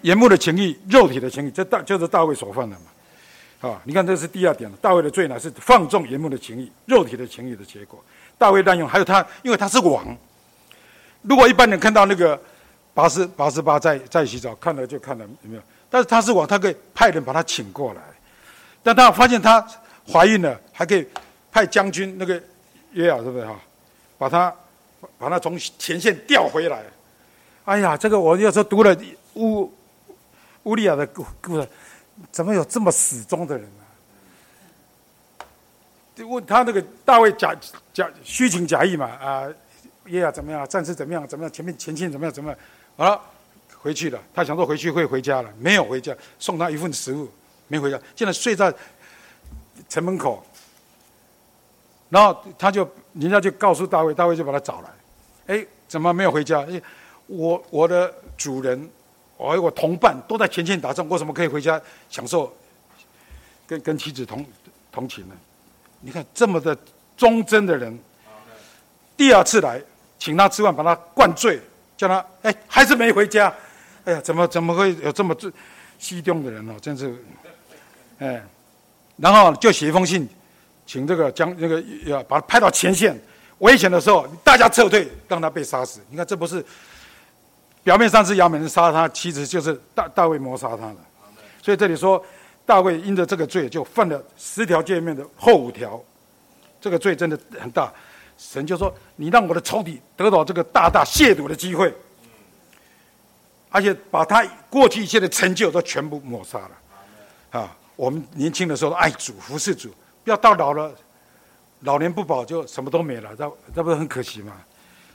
[0.01, 2.85] 眼目的情欲、肉体的情欲，这大就是大卫所犯的嘛，
[3.61, 8.03] 啊，你看这是第二点，大卫的罪呢是放纵眼目的情欲、肉体的情欲的结果。
[8.37, 10.05] 大卫滥用，还有他，因为他是王，
[11.21, 12.39] 如果一般人看到那个
[12.93, 15.61] 八十八十八在在洗澡，看了就看了有没有？
[15.89, 18.01] 但是他是王，他可以派人把他请过来。
[18.83, 19.65] 但他发现他
[20.11, 21.07] 怀孕了，还可以
[21.51, 22.39] 派将军那个
[22.91, 23.55] 约亚，对不对哈？
[24.17, 24.53] 把他
[25.17, 26.83] 把他从前线调回来。
[27.63, 28.95] 哎呀，这个我有时候读了
[29.35, 29.73] 乌
[30.63, 31.67] 乌利亚的故故事，
[32.31, 33.83] 怎么有这么死忠的人呢？
[36.15, 37.53] 就问他那个大卫假
[37.93, 39.45] 假虚情假意嘛啊，
[40.05, 40.65] 约尔怎么样？
[40.65, 41.27] 战士怎么样？
[41.27, 41.51] 怎么样？
[41.51, 42.33] 前面前线怎么样？
[42.33, 42.59] 怎么样？
[42.95, 43.21] 好了，
[43.77, 44.19] 回去了。
[44.33, 47.29] 他想说回去会回家了，没有回家，送他一份食物。
[47.67, 48.73] 没回家，现在睡在
[49.89, 50.45] 城门口。
[52.09, 54.89] 然后他就，人家就告诉大卫，大卫就把他找来。
[55.47, 56.61] 哎，怎么没有回家？
[56.61, 56.81] 哎，
[57.27, 58.89] 我我的主人，
[59.37, 62.55] 我我同伴都在前线打仗，为什么可以回家享受
[63.67, 64.45] 跟跟妻子同
[64.91, 65.35] 同情呢？
[66.01, 66.77] 你看这么的
[67.17, 67.97] 忠贞的人，
[69.17, 69.81] 第二次来
[70.19, 71.59] 请他吃饭，把他灌醉，
[71.97, 73.53] 叫他哎还是没回家。
[74.05, 75.51] 哎呀，怎么怎么会有这么这
[75.97, 76.73] 西东的人哦？
[76.79, 77.15] 真是。
[78.19, 78.41] 哎，
[79.17, 80.29] 然后就写一封信，
[80.85, 83.19] 请这个将那个要把他派到前线，
[83.57, 85.99] 危险的时候大家撤退，让他被杀死。
[86.09, 86.63] 你看，这不是
[87.85, 90.95] 表面上是亚美人杀他，其实就是大大卫谋杀他的。
[91.61, 92.21] 所以这里说，
[92.65, 96.03] 大卫因着这个罪就犯了十条诫命的后五条，
[96.81, 97.93] 这个罪真的很大。
[98.37, 101.93] 神就说：“你让我的仇敌得到这个大大亵渎的机会，
[103.69, 106.71] 而且把他过去一切的成就都全部抹杀了。”
[107.61, 107.77] 啊。
[107.97, 109.89] 我们年轻的时候爱主服侍主，
[110.25, 110.93] 不要到老了，
[111.83, 114.51] 老年不保就什么都没了，那那不是很可惜吗？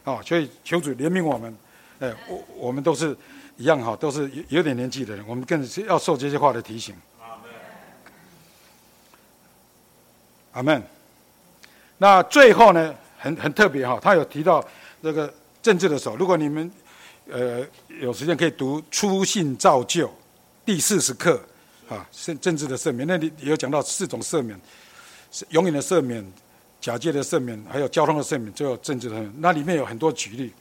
[0.02, 1.54] 啊，所以求主怜悯我们，
[2.00, 3.16] 哎，我我们都是
[3.56, 6.94] 一样哈，都是有有点年纪的人，我们更是要受这些话的提醒。
[7.20, 7.50] 阿门。
[10.52, 10.82] 阿门。
[11.98, 14.64] 那最后呢，很很特别哈，他有提到
[15.00, 15.32] 那个
[15.62, 16.70] 政治的时候，如果你们
[17.30, 17.64] 呃
[18.00, 20.08] 有时间可以读《初信造就》
[20.64, 21.40] 第四十课。
[21.90, 24.56] 啊，圣政治的赦免，那里也有讲到四种赦免，
[25.32, 26.24] 是永远的赦免、
[26.80, 29.32] 假借的赦免，还有交通的赦免，最后政治的赦免。
[29.38, 30.52] 那里面有很多举例，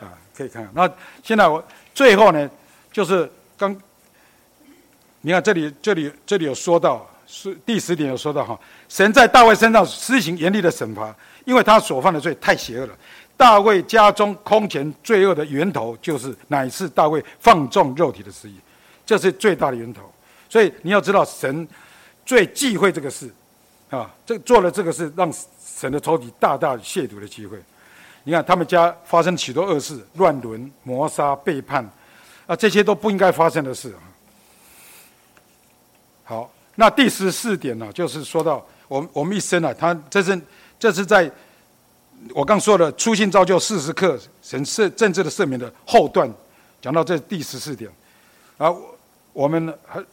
[0.00, 0.72] 啊，可以看看。
[0.74, 0.90] 那
[1.22, 1.62] 现在我
[1.94, 2.50] 最后呢，
[2.90, 3.74] 就是刚，
[5.20, 12.94] 你看这里这里这里有说到是第十点有说到哈，神在大卫身上施行严厉的审罚，因为他所犯的罪太邪恶了。
[13.36, 18.54] 大卫家中空前罪恶的源头，就是乃是大卫放纵肉体的事业，
[19.06, 20.02] 这是最大的源头。
[20.48, 21.66] 所以你要知道，神
[22.26, 23.32] 最忌讳这个事，
[23.88, 25.32] 啊，这做了这个事，让
[25.64, 27.58] 神的仇敌大大亵渎的机会。
[28.24, 31.88] 你看他们家发生许多恶事，乱伦、谋杀、背叛，
[32.46, 34.00] 啊，这些都不应该发生的事啊。
[36.24, 40.40] 好，那第十四点呢，就是说到我们我们一生啊，他这是
[40.78, 41.30] 这是在。
[42.34, 46.30] 我刚说的，初心造就四十课神赦政治的赦免的后段，
[46.82, 47.90] 讲到这第十四点，
[48.58, 48.70] 啊，
[49.32, 50.04] 我们还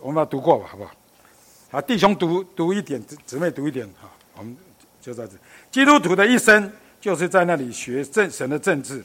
[0.00, 0.90] 我们要读过吧，好不好？
[1.72, 4.56] 啊，弟兄读读一点，姊妹读一点，哈，我们
[5.08, 5.32] 就在这。
[5.70, 9.02] 基督徒的一生就是在那里学政神的政治，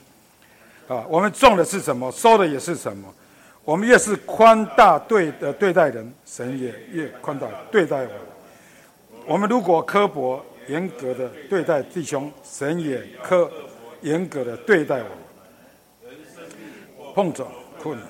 [0.88, 3.14] 啊，我们种的是什么，收的也是什么。
[3.64, 8.20] 我们越是宽大对的对待人，神也越宽大对待我们。
[9.26, 10.44] 我们如果刻薄。
[10.70, 13.52] 严格的对待弟兄，神也刻
[14.00, 16.14] 严格的对待我们。
[17.14, 17.52] 碰撞
[17.82, 18.08] 困难，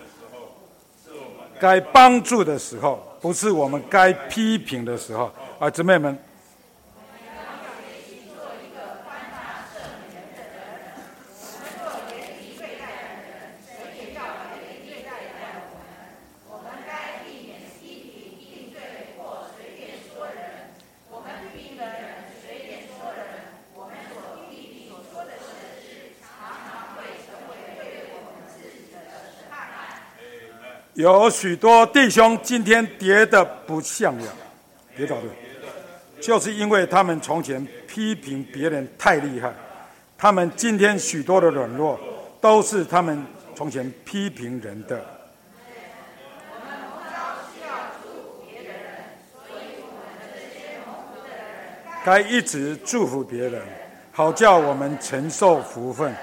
[1.60, 5.32] 该帮助的时候，不是我们该批评的时候。
[5.58, 6.16] 啊，姊妹们。
[31.04, 34.34] 有许多弟兄今天跌得不像样，
[34.96, 35.24] 跌倒的，
[36.22, 39.52] 就是因为他们从前批评别人太厉害，
[40.18, 42.00] 他们今天许多的软弱，
[42.40, 43.22] 都是他们
[43.54, 45.04] 从前批评人的。
[52.06, 53.62] 该一直祝福别人，
[54.14, 56.16] 好叫我们承受福分。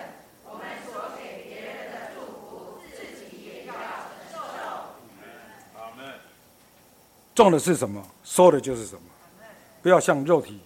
[7.43, 9.01] 种的是什么，收的就是什么。
[9.83, 10.61] 不要像肉体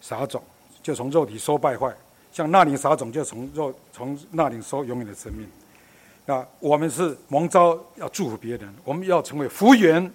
[0.00, 0.42] 撒种，
[0.82, 1.90] 就从肉体收败坏；
[2.32, 5.46] 像那里撒种，就从肉从那里收永远的生命。
[6.26, 10.10] 啊，我们是蒙召要祝福别人，我们要成为福源，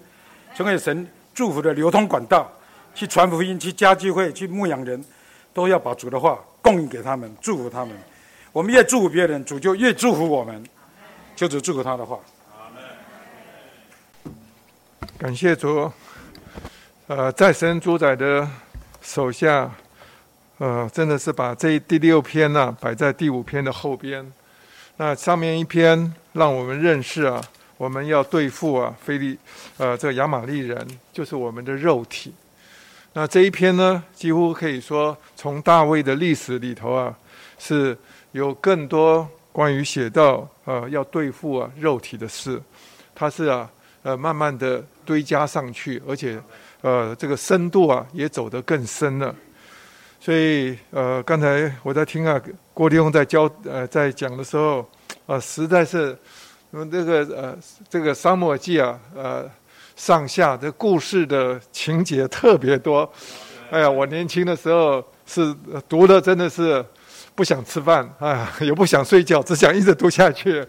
[0.56, 2.50] 成为神祝福的流通管道，
[2.94, 5.04] 去传福音，去加聚会，去牧养人，
[5.54, 7.96] 都要把主的话供应给他们，祝福他们。
[8.50, 10.64] 我们越祝福别人，主就越祝福我们，
[11.36, 12.18] 就只祝福他的话。
[15.20, 15.92] 感谢主，
[17.06, 18.48] 呃，在神主宰的
[19.02, 19.70] 手下，
[20.56, 24.26] 呃，真的是把这第六篇呢摆在第五篇的后边。
[24.96, 27.38] 那上面一篇让我们认识啊，
[27.76, 29.36] 我们要对付啊，菲利，
[29.76, 32.32] 呃，这个亚玛利人就是我们的肉体。
[33.12, 37.14] 那这一篇呢，几乎可以说从大卫的历史里头啊，
[37.58, 37.94] 是
[38.32, 42.58] 有更多关于写到呃要对付啊肉体的事。
[43.14, 43.68] 他是啊，
[44.02, 44.82] 呃，慢慢的。
[45.10, 46.40] 堆加上去，而且，
[46.82, 49.34] 呃，这个深度啊也走得更深了。
[50.20, 52.40] 所以，呃，刚才我在听啊，
[52.72, 54.88] 郭立峰在教呃在讲的时候，
[55.26, 56.16] 啊，实在是，
[56.92, 57.58] 这个呃
[57.88, 59.50] 这个《沙漠记》啊，呃，
[59.96, 63.10] 上下的故事的情节特别多。
[63.72, 65.52] 哎呀，我年轻的时候是
[65.88, 66.84] 读的，真的是
[67.34, 70.64] 不想吃饭，哎，也不想睡觉，只想一直读下去。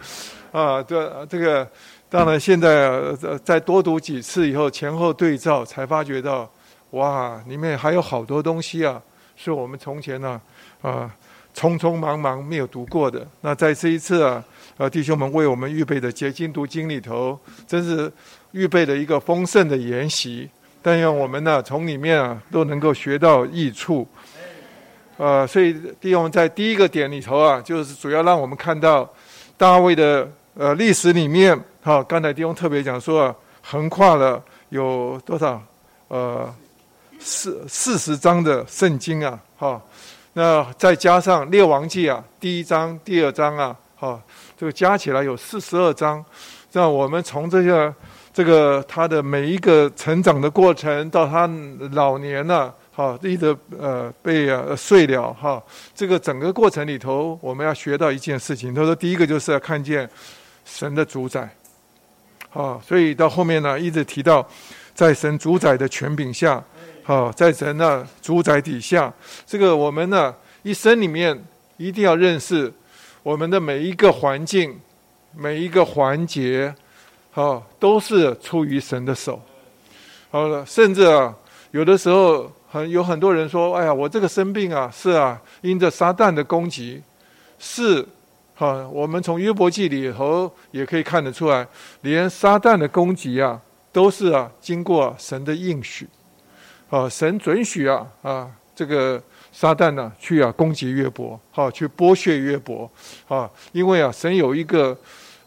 [0.52, 1.68] 啊，这这个。
[2.12, 3.02] 当然，现在
[3.42, 6.52] 再多读几次以后，前后对照，才发觉到，
[6.90, 9.02] 哇，里面还有好多东西啊，
[9.38, 10.42] 是我们从前呢，
[10.82, 11.10] 啊，
[11.56, 13.26] 匆匆忙忙没有读过的。
[13.40, 14.44] 那在这一次啊，
[14.76, 18.12] 呃，弟兄们为我们预备的结晶读经里头，真是
[18.52, 20.50] 预备了一个丰盛的研习。
[20.82, 24.06] 但愿我们呢，从里面啊，都能够学到益处。
[25.16, 29.10] 呃，所以弟兄在第一个点里头啊，就是主要让我们看到
[29.56, 31.58] 大卫的呃历史里面。
[31.84, 35.60] 好，刚才弟兄特别讲说，横跨了有多少？
[36.10, 36.54] 呃，
[37.20, 39.82] 四四十章的圣经啊，哈，
[40.34, 44.22] 那再加上列王记啊，第一章、第二章啊，哈，
[44.56, 46.24] 这个加起来有四十二章。
[46.74, 47.92] 那我们从这个
[48.32, 51.50] 这个他的每一个成长的过程，到他
[51.94, 55.60] 老年呢，哈，一直呃被啊睡了哈，
[55.96, 58.72] 这个整个过程里头，我们要学到一件事情。
[58.72, 60.08] 他说，第一个就是要看见
[60.64, 61.50] 神的主宰。
[62.54, 64.46] 啊，所以到后面呢，一直提到，
[64.94, 66.64] 在神主宰的权柄下，
[67.04, 69.14] 好，在神的主宰底下，
[69.46, 70.34] 这个我们呢
[70.64, 71.38] 一生里面
[71.78, 72.72] 一定要认识，
[73.24, 74.78] 我们的每一个环境、
[75.36, 76.74] 每一个环节，
[77.32, 79.42] 好，都是出于神的手。
[80.30, 81.34] 好了，甚至啊，
[81.72, 87.02] 有的时候很有很多人说：“哎呀，我这个生病啊，是啊，因着撒旦的攻击。”
[87.64, 88.04] 是，
[88.62, 91.68] 哈，我们从约伯记里头也可以看得出来，
[92.02, 93.60] 连撒旦的攻击啊，
[93.92, 96.08] 都是啊，经过神的应许，
[96.92, 99.20] 啊，神准许啊，啊，这个。
[99.54, 102.90] 撒旦呢，去啊攻击约伯，好去剥削约伯，
[103.28, 104.98] 啊，因为啊神有一个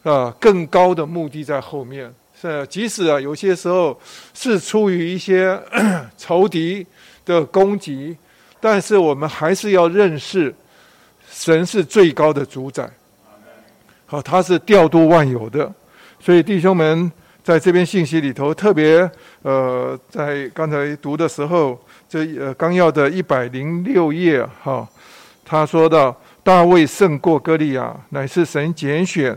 [0.03, 3.99] 啊更高的目的在后面，是即使啊有些时候
[4.35, 5.59] 是出于一些
[6.19, 6.87] 仇敌
[7.25, 8.15] 的攻击，
[8.61, 10.55] 但是我们还是要认识
[11.31, 12.89] 神是最高的主宰，
[14.07, 15.73] 好，他是调度万有的，
[16.21, 17.11] 所以弟兄们
[17.43, 19.11] 在这边信息里头特别
[19.43, 21.79] 呃在刚才读的时候。
[22.07, 24.87] 这呃纲要的一百零六页哈，
[25.45, 29.37] 他说到大卫胜过歌利亚，乃是神拣选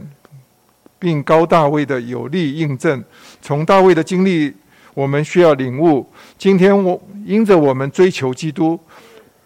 [0.99, 3.03] 并高大卫的有力印证。
[3.41, 4.53] 从大卫的经历，
[4.93, 6.07] 我们需要领悟：
[6.37, 8.79] 今天我因着我们追求基督，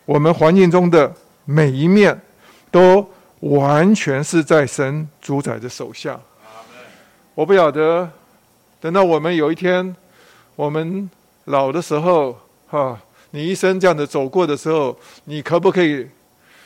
[0.04, 1.14] 我们环境中的
[1.46, 2.20] 每一面
[2.70, 3.08] 都
[3.42, 6.20] 完全是在神主宰的手下。
[7.36, 8.10] 我不晓得，
[8.80, 9.96] 等到我们有一天
[10.56, 11.10] 我们
[11.46, 12.36] 老的时候，
[12.68, 13.00] 哈。
[13.34, 16.06] 你一生这样的走过的时候，你可不可以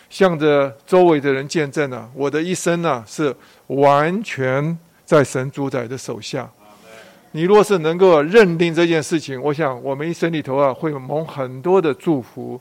[0.10, 2.10] 向着周围的人见证呢？
[2.16, 3.32] 我的一生呢，是
[3.68, 6.50] 完全在神主宰的手下。
[7.34, 12.60] 你若是能够认定这件事情，我想我们一生里头啊，会蒙很多的祝福，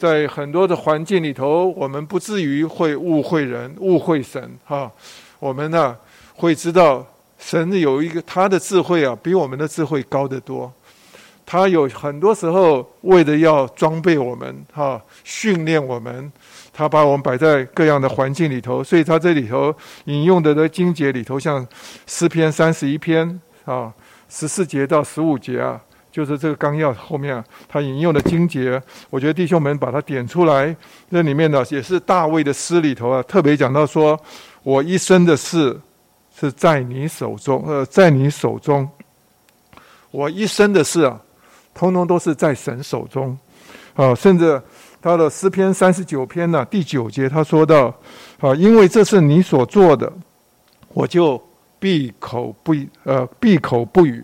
[0.00, 4.50] 在很多的环境里头，我们不至于会误会人、误会神。
[4.64, 4.90] 哈，
[5.38, 5.94] 我们呢
[6.36, 7.06] 会知道
[7.38, 10.72] 神有一个他的智慧啊，比我们的智慧高得多。
[11.44, 16.32] 他有很多时候为了要装备我们，哈，训练我们，
[16.72, 19.74] 他把我们摆在各样的环境里头，所以他这里头
[20.04, 21.66] 引用的的经节里头，像
[22.06, 23.92] 诗篇三十一篇啊，
[24.30, 25.78] 十四节到十五节啊，
[26.10, 30.74] 就是这个纲要后面啊，他引用的经节，我觉得弟兄们把它点出来，
[31.10, 34.18] 这里面呢也是大卫的诗里头啊，特别讲到说，
[34.62, 35.78] 我一生的事
[36.38, 38.88] 是在你手中，呃，在你手中，
[40.10, 41.20] 我一生的事啊。
[41.72, 43.38] 通通都是在神手中，
[43.94, 44.60] 啊，甚至
[45.00, 47.86] 他的诗篇三十九篇呢第九节，他说到，
[48.40, 50.12] 啊，因为这是你所做的，
[50.88, 51.40] 我就
[51.78, 54.22] 闭口不呃闭口不语，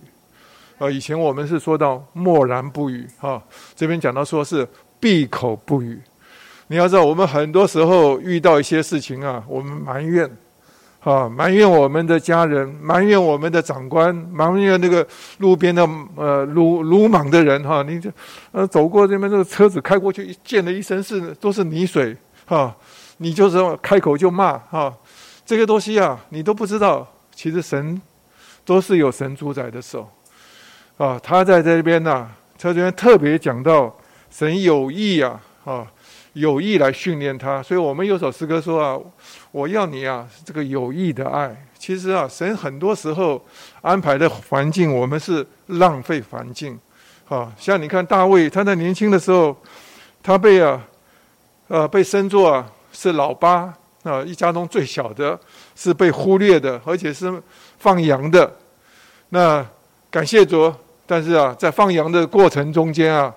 [0.79, 3.43] 呃，以前我们是说到默然不语，哈，
[3.74, 4.66] 这边讲到说是
[5.01, 6.01] 闭口不语。
[6.68, 10.31] 你要知道，我们很多时候遇到一些事情啊，我们埋怨。
[11.01, 15.07] 啊，埋怨我们的家人，埋怨我们的长官，埋怨那个
[15.39, 18.11] 路边的呃鲁鲁莽的人哈，你就
[18.51, 22.74] 呃走过这边这个车子开过去，溅了一身是都是泥水哈，
[23.18, 24.93] 你就是开口就骂哈，
[25.45, 28.03] 这个东西啊，你都不知道，其实神
[28.64, 30.11] 都是有神主宰的手
[30.97, 33.94] 啊，他在这边呢，他这边特别讲到
[34.30, 35.86] 神有意啊啊。
[36.36, 39.01] 有意来训练他，所以我们有首诗歌说啊，
[39.53, 41.66] 我要你啊，这个有意的爱。
[41.78, 43.42] 其实啊，神很多时候
[43.80, 46.78] 安排的环境，我们是浪费环境。
[47.26, 49.57] 啊，像你看大卫，他在年轻的时候，
[50.22, 50.78] 他被啊，
[51.68, 53.72] 呃，被生作啊是老八
[54.03, 55.40] 啊，一家中最小的，
[55.74, 57.32] 是被忽略的，而且是
[57.78, 58.53] 放羊的。
[59.30, 59.66] 那
[60.11, 60.70] 感谢主，
[61.07, 63.32] 但是啊，在放羊的过程中间啊，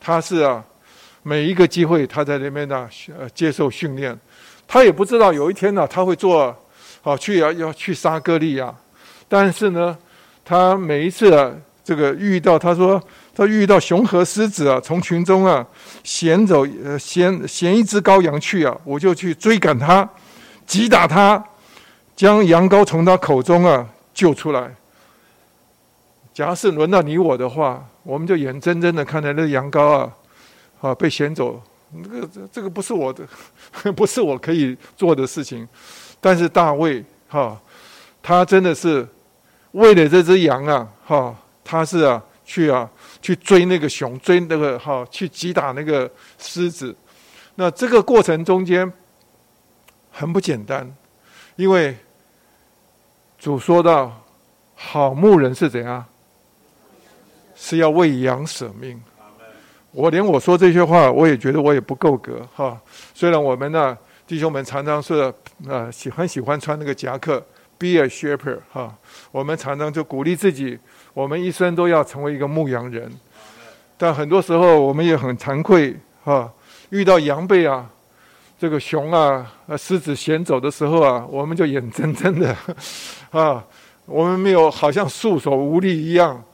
[0.00, 0.62] 他是啊。
[1.26, 2.86] 每一个机会，他在那边呢，
[3.18, 4.14] 呃，接受训练。
[4.68, 6.54] 他也不知道有一天呢，他会做，
[7.00, 8.70] 好去要要去杀歌利亚。
[9.26, 9.96] 但是呢，
[10.44, 11.50] 他每一次啊，
[11.82, 13.02] 这个遇到，他说
[13.34, 15.66] 他遇到熊和狮子啊，从群中啊
[16.02, 20.06] 衔走呃衔衔一只羔羊去啊，我就去追赶他，
[20.66, 21.42] 击打他，
[22.14, 24.70] 将羊羔从他口中啊救出来。
[26.34, 30.12] 假是轮到你我的话，我们就眼睁睁的看着那羊羔啊。
[30.80, 31.58] 啊，被衔走，
[32.02, 33.26] 这个这这个不是我的，
[33.96, 35.66] 不是我可以做的事情。
[36.20, 37.58] 但是大卫哈，
[38.22, 39.08] 他真的是
[39.72, 42.86] 为了这只羊啊，哈，他是啊去啊
[43.22, 46.94] 去追那个熊，追那个哈，去击打那个狮子。
[47.54, 48.92] 那这个过程中间
[50.10, 50.86] 很不简单，
[51.56, 51.96] 因为
[53.38, 54.12] 主说到
[54.74, 56.04] 好牧人是怎样，
[57.64, 59.00] 是要为羊舍命。
[59.90, 62.78] 我连我说这些话，我也觉得我也不够格哈。
[63.14, 63.96] 虽然我们呢，
[64.26, 65.32] 弟兄们常常是
[65.66, 67.42] 呃喜很喜欢穿那个夹克
[67.78, 68.94] ，be a shepherd 哈。
[69.32, 70.78] 我们常常就鼓励自己，
[71.14, 73.10] 我们一生都要成为一个牧羊人。
[73.96, 76.52] 但很多时候我们也很惭愧哈，
[76.90, 77.88] 遇到羊背啊，
[78.58, 82.54] 这个熊啊、狮子衔走的时候啊，我们就眼睁睁的
[83.30, 83.64] 啊，
[84.04, 86.44] 我们没有好像束手无力一样。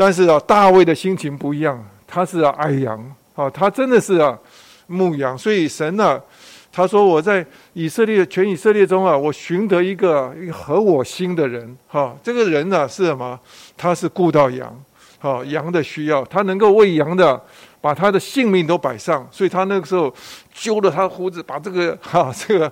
[0.00, 2.98] 但是啊，大卫的心情不一样，他是啊爱羊
[3.34, 4.38] 啊，他真的是啊
[4.86, 5.36] 牧羊。
[5.36, 6.18] 所以神呢，
[6.72, 7.44] 他说我在
[7.74, 12.16] 以色列全以色列中啊，我寻得一个一个合我心的人哈。
[12.22, 13.38] 这个人呢是什么？
[13.76, 14.74] 他是顾到羊，
[15.18, 17.38] 好羊的需要，他能够为羊的。
[17.82, 20.14] 把他的性命都摆上，所以他那个时候
[20.52, 22.70] 揪了他胡子，把这个哈这个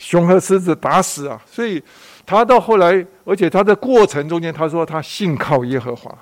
[0.00, 1.40] 熊和狮子打死啊！
[1.48, 1.80] 所以
[2.26, 6.12] 他到后来，而且他的过程中间，他说他信靠耶和华，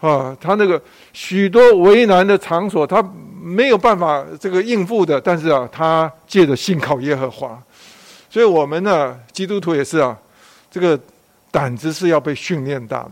[0.00, 0.80] 啊，他那个
[1.12, 3.02] 许多为难的场所，他
[3.42, 7.60] 没有办法这个应付的，但是啊，他借着信靠耶和华，
[8.30, 10.16] 所以我们呢，基督徒也是啊，
[10.70, 10.98] 这个
[11.50, 13.10] 胆子是要被训练大的。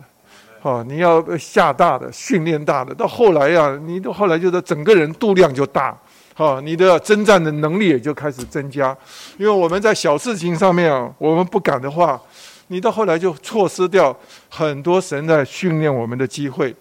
[0.62, 5.96] 哦，你要下大的训练大的，到后来呀，你到后来就是整个人度量就大，
[6.34, 8.96] 啊，你的征战的能力也就开始增加。
[9.38, 12.20] 因为我们在小事情上面啊，我们不敢的话，
[12.68, 14.16] 你到后来就错失掉
[14.48, 16.74] 很多神在训练我们的机会。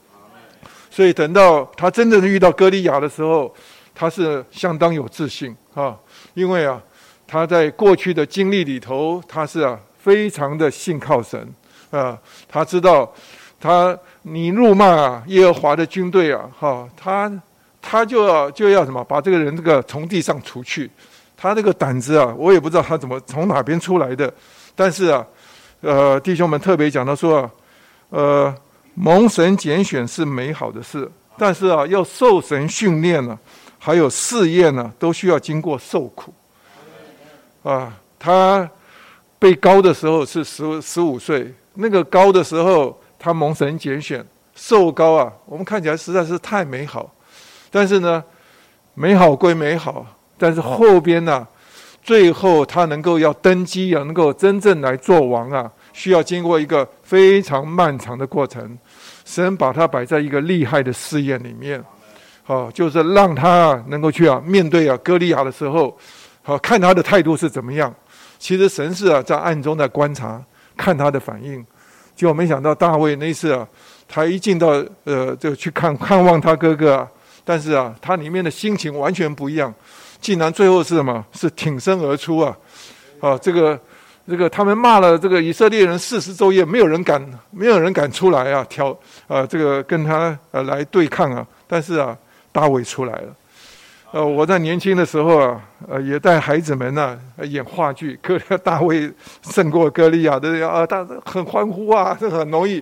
[0.89, 3.53] 所以等到他真正遇到歌利亚的时候，
[3.93, 5.97] 他是相当有自信啊，
[6.33, 6.81] 因为啊，
[7.27, 11.47] 他在过去的经历里头，他是啊非常的信靠神
[11.91, 12.17] 啊，
[12.47, 13.13] 他知道。
[13.57, 17.31] 他，你辱骂啊耶和华的军队啊，哈，他，
[17.81, 20.91] 他就要就要什么，把这个人这个从地上除去。
[21.35, 24.31] 他这个胆子啊，我也不知道他怎么从哪边出来的。
[24.75, 25.25] 但是啊，
[25.85, 27.51] 呃，弟兄们特别讲到说啊，
[28.09, 28.55] 呃，
[28.95, 33.37] 蒙神拣选是美好的事，但是啊，要受神训练呢，
[33.77, 36.33] 还有试验呢，都需要经过受苦。
[37.63, 38.69] 啊，他
[39.37, 42.99] 被高的时候是十十五岁，那个高的时候。
[43.17, 44.23] 他蒙神拣选，
[44.55, 45.33] 受高啊！
[45.45, 47.09] 我们看起来实在是太美好，
[47.71, 48.23] 但是呢，
[48.93, 50.05] 美好归美好，
[50.37, 51.47] 但是后边呢，
[52.05, 58.77] 最后他能够要登基，要能够真正来做王啊，需要经过一个非常漫长的过程。
[59.25, 61.83] 神把他摆在一个厉害的试验里面，
[62.43, 65.97] 好，就是让他能够去啊面对啊歌利亚的时候，
[66.43, 67.91] 好看他的态度是怎么样。
[68.37, 70.39] 其实神是啊在暗中在观察，
[70.77, 71.65] 看他的反应。
[72.15, 73.67] 结果没想到大卫那次啊，
[74.07, 77.09] 他一进到呃，就去看看望他哥哥，啊，
[77.43, 79.73] 但是啊，他里面的心情完全不一样，
[80.25, 81.23] 竟然最后是什么？
[81.33, 82.57] 是挺身而出啊！
[83.19, 83.79] 啊，这个
[84.27, 88.89] 这个他们骂了这个以色列人四十昼夜，没有人敢，没有人敢出来啊，挑
[89.27, 91.45] 啊，这个跟他呃来对抗啊！
[91.67, 92.17] 但是啊，
[92.51, 93.35] 大卫出来了。
[94.13, 99.11] 呃，我在年轻的时候啊，呃，也带孩子们呢演话剧，歌大卫
[99.43, 102.81] 胜过歌利亚的啊，大很欢呼啊，这很容易。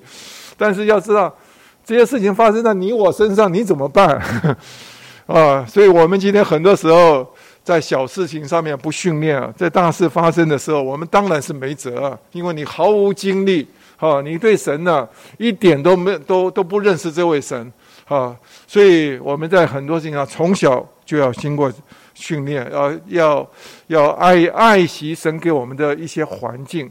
[0.58, 1.36] 但是要知道，
[1.84, 4.18] 这些事情发生在你我身上，你怎么办？
[5.26, 7.26] 啊，所以我们今天很多时候
[7.64, 15.07] 在小事情上面不训练啊，在大事发生的时候，我们当然是没辙啊，因为你毫无经历，啊，你对神呢
[15.38, 17.72] 一点都没都都不认识这位神，
[18.07, 18.36] 啊，
[18.68, 20.86] 所以我们在很多事情上从小。
[21.05, 21.70] 就要经过
[22.14, 23.49] 训练，要要
[23.88, 26.89] 要爱爱惜神给我们的一些环境，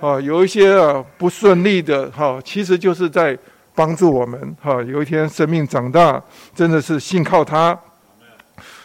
[0.00, 3.38] 啊，有一些啊不顺利的哈，其实就是在
[3.74, 4.82] 帮助我们哈。
[4.84, 6.20] 有一天生命长大，
[6.54, 7.78] 真的是信靠他。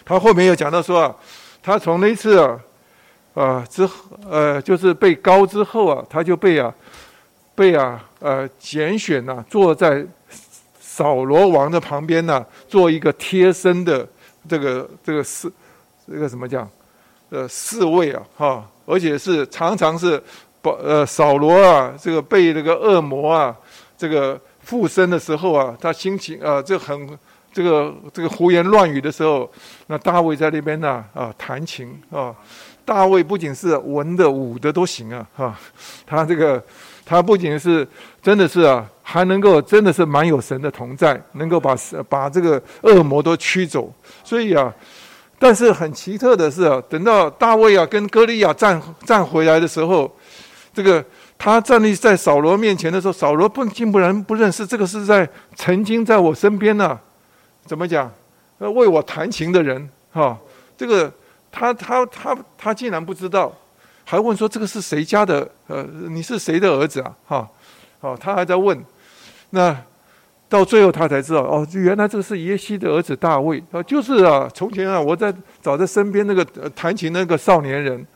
[0.08, 1.16] 他后面又讲到说啊，
[1.62, 2.60] 他从那次啊
[3.34, 3.94] 啊之后
[4.30, 6.74] 呃，就是被高之后啊，他就被啊
[7.54, 10.06] 被啊呃拣选呐，坐在
[10.80, 14.08] 扫罗王的旁边呢，做一个贴身的。
[14.50, 15.52] 这个这个侍，
[16.10, 16.66] 这个怎么讲？
[17.30, 20.24] 呃，侍卫啊，哈，而且是常常是
[20.62, 23.54] 保呃扫罗啊，这个被那个恶魔啊，
[23.98, 27.10] 这个附身的时候啊，他心情啊，这很
[27.58, 29.52] 这个这个胡言乱语的时候，
[29.88, 32.32] 那大卫在那边呢啊弹琴啊，
[32.86, 35.60] 大卫不仅是文的武的都行啊，哈，
[36.06, 36.64] 他这个。
[37.10, 37.88] 他不仅是
[38.22, 41.74] 真的是啊，还能够真的是蛮有神的同在，能够把
[42.10, 43.90] 把这个恶魔都驱走。
[44.26, 44.74] 所以啊，
[45.40, 50.14] 但是很奇特的是啊，等到大卫啊跟歌利亚站站回来的时候，
[50.74, 51.02] 这个
[51.38, 57.00] 他站立在扫罗面前的时候，扫罗不竟不然不认识这个是在曾经在我身边呢，
[57.68, 58.12] 怎么讲？
[58.60, 60.36] 呃，为我弹琴的人哈，
[60.78, 61.12] 这个
[61.52, 63.54] 他他他他竟然不知道。
[64.06, 65.48] 还问说这个是谁家的？
[65.68, 67.16] 呃，你是谁的儿子啊？
[67.28, 67.50] 哈，
[68.00, 68.82] 哦，他还在问。
[69.50, 69.76] 那
[70.48, 78.08] 到最后他才知道，哦，原来这个是耶西的儿子大卫啊，就是啊，从前啊，我在找在身边那个弹琴那个少年人。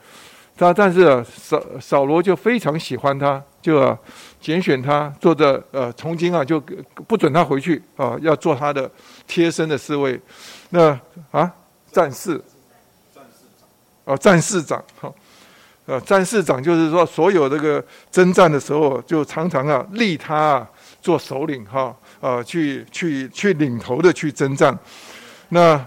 [0.57, 3.97] 他但是扫扫罗就非常喜欢他，就啊
[4.39, 6.61] 拣选他做的呃，从今啊就
[7.07, 8.89] 不准他回去啊，要做他的
[9.31, 10.19] 贴身的侍卫。
[10.71, 10.99] 那
[11.31, 11.49] 啊，
[11.93, 12.43] 战士。
[14.03, 15.13] 啊，战士长哈，
[15.85, 20.69] 呃，战士长就是说，所有这个征战的时候，就常常啊立他啊
[21.03, 24.77] 做首领哈，啊，去去去领头的去征战。
[25.49, 25.79] 那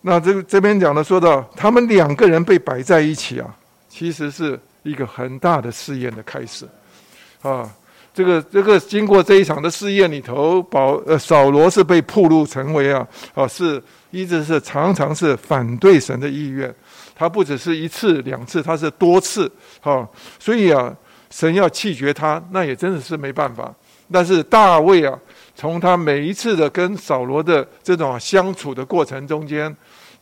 [0.00, 3.54] 那这这边讲的说到，他们两个人被摆在一起啊，
[3.90, 6.66] 其实是一个很大的试验的开始
[7.42, 7.70] 啊。
[8.18, 16.74] 这个这个经过这一场的试验里头，保呃扫罗是被铺路成为啊啊是一直是常常是反对神的意愿，
[17.14, 19.48] 他不只是一次两次，他是多次
[19.80, 20.04] 哈，
[20.40, 20.92] 所以啊
[21.30, 23.72] 神要弃绝他，那也真的是没办法。
[24.10, 25.16] 但是大卫啊，
[25.54, 29.72] 从他每一次的跟扫罗的这种相处的过程中间，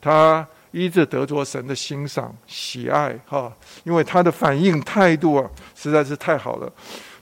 [0.03, 3.51] 他一直得着神的欣赏喜爱哈，
[3.85, 6.71] 因为他的反应态度啊实在是太好了。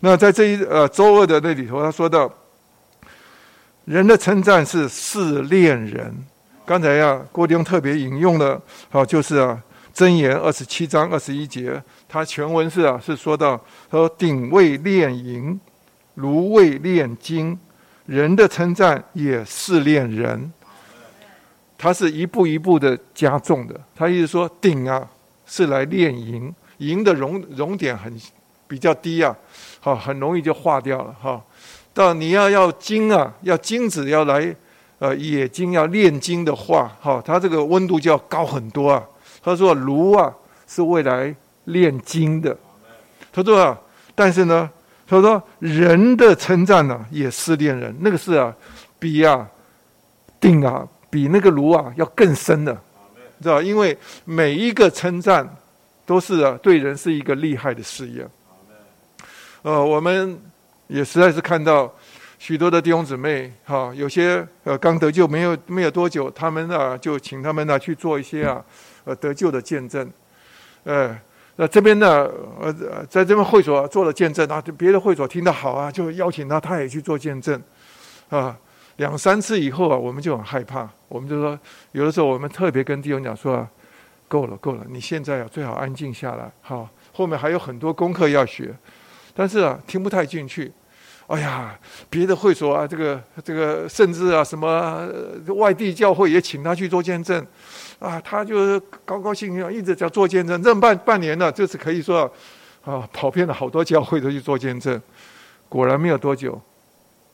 [0.05, 2.31] 那在这一呃周二的那里头，他说到，
[3.87, 6.15] 人的称赞是试炼人。
[6.67, 9.59] 刚才呀，郭丁特别引用了，好，就是啊，
[9.95, 13.59] 箴言二十七章二十一节，他全文是啊，是说到
[13.91, 15.59] 说鼎为炼银，
[16.17, 17.59] 炉为炼金，
[18.05, 20.53] 人的称赞也试炼人。
[21.79, 23.75] 他是一步一步的加重的。
[23.97, 25.09] 他意思说，鼎啊
[25.47, 28.15] 是来炼银，银的熔熔点很
[28.69, 29.35] 比较低啊。
[29.85, 31.39] 好，很容易就化掉了哈。
[31.93, 34.57] 到你要要金啊，要金子要来，
[34.99, 39.05] 呃，冶金要炼金的话，哈，它这个温度就要高很多啊。
[39.43, 40.33] 他说炉啊
[40.67, 42.57] 是未来炼金的。
[43.31, 43.79] 他说啊，
[44.15, 44.71] 但是呢，
[45.07, 48.57] 他说人的称赞呢也是炼人，那个是啊，
[48.99, 49.47] 比啊
[50.41, 52.73] 定啊比那个炉啊要更深的，
[53.43, 55.47] 知道因为每一个称赞
[56.07, 58.27] 都是啊对人是一个厉害的试验。
[59.65, 60.39] 呃，我们
[60.89, 61.91] 也实在是看到
[62.39, 68.63] 许多的弟兄姊妹，哈，有些呃刚得救没有没有多久，他们啊就请他们呢去做一些啊
[69.05, 70.07] 呃得救的见证，
[70.83, 71.19] 呃，
[71.57, 72.71] 那这边呢呃
[73.09, 77.59] 在这边会所做了见证啊，别的会所听到好啊，就邀请他他也去做见证，
[78.29, 78.55] 啊，
[78.97, 81.59] 两三次以后啊，我们就很害怕，我们就说
[81.93, 83.67] 有的时候我们特别跟弟兄讲说，
[84.29, 88.71] 够了够了，你现在啊最好安静下来，好，后面还有很多功课要学。
[89.35, 90.73] 但是啊，听不太进去。
[91.27, 91.75] 哎呀，
[92.11, 95.09] 别的会所啊，这个这个，甚至啊，什么
[95.57, 97.45] 外地教会也请他去做见证，
[97.99, 102.31] 啊，他就高高兴兴一直在做见证，任半半年了，就是可以说
[102.85, 105.01] 啊，跑遍了好多教会都去做见证。
[105.67, 106.61] 果然没有多久，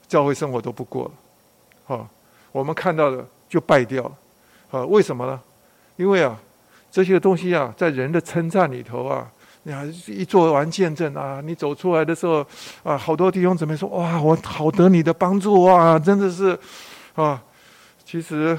[0.07, 1.95] 教会生活都不过了。
[1.97, 2.07] 啊，
[2.53, 4.11] 我们看到的就败掉了。
[4.71, 5.37] 啊，为什么呢？
[5.97, 6.39] 因为啊，
[6.89, 9.29] 这些东西啊，在人的称赞里头啊。
[9.63, 12.45] 你还一做完见证啊，你走出来的时候
[12.83, 16.57] 啊，好多弟兄姊妹说：“哇，我好得你的帮助哇，真的是
[17.13, 17.41] 啊。”
[18.03, 18.57] 其实，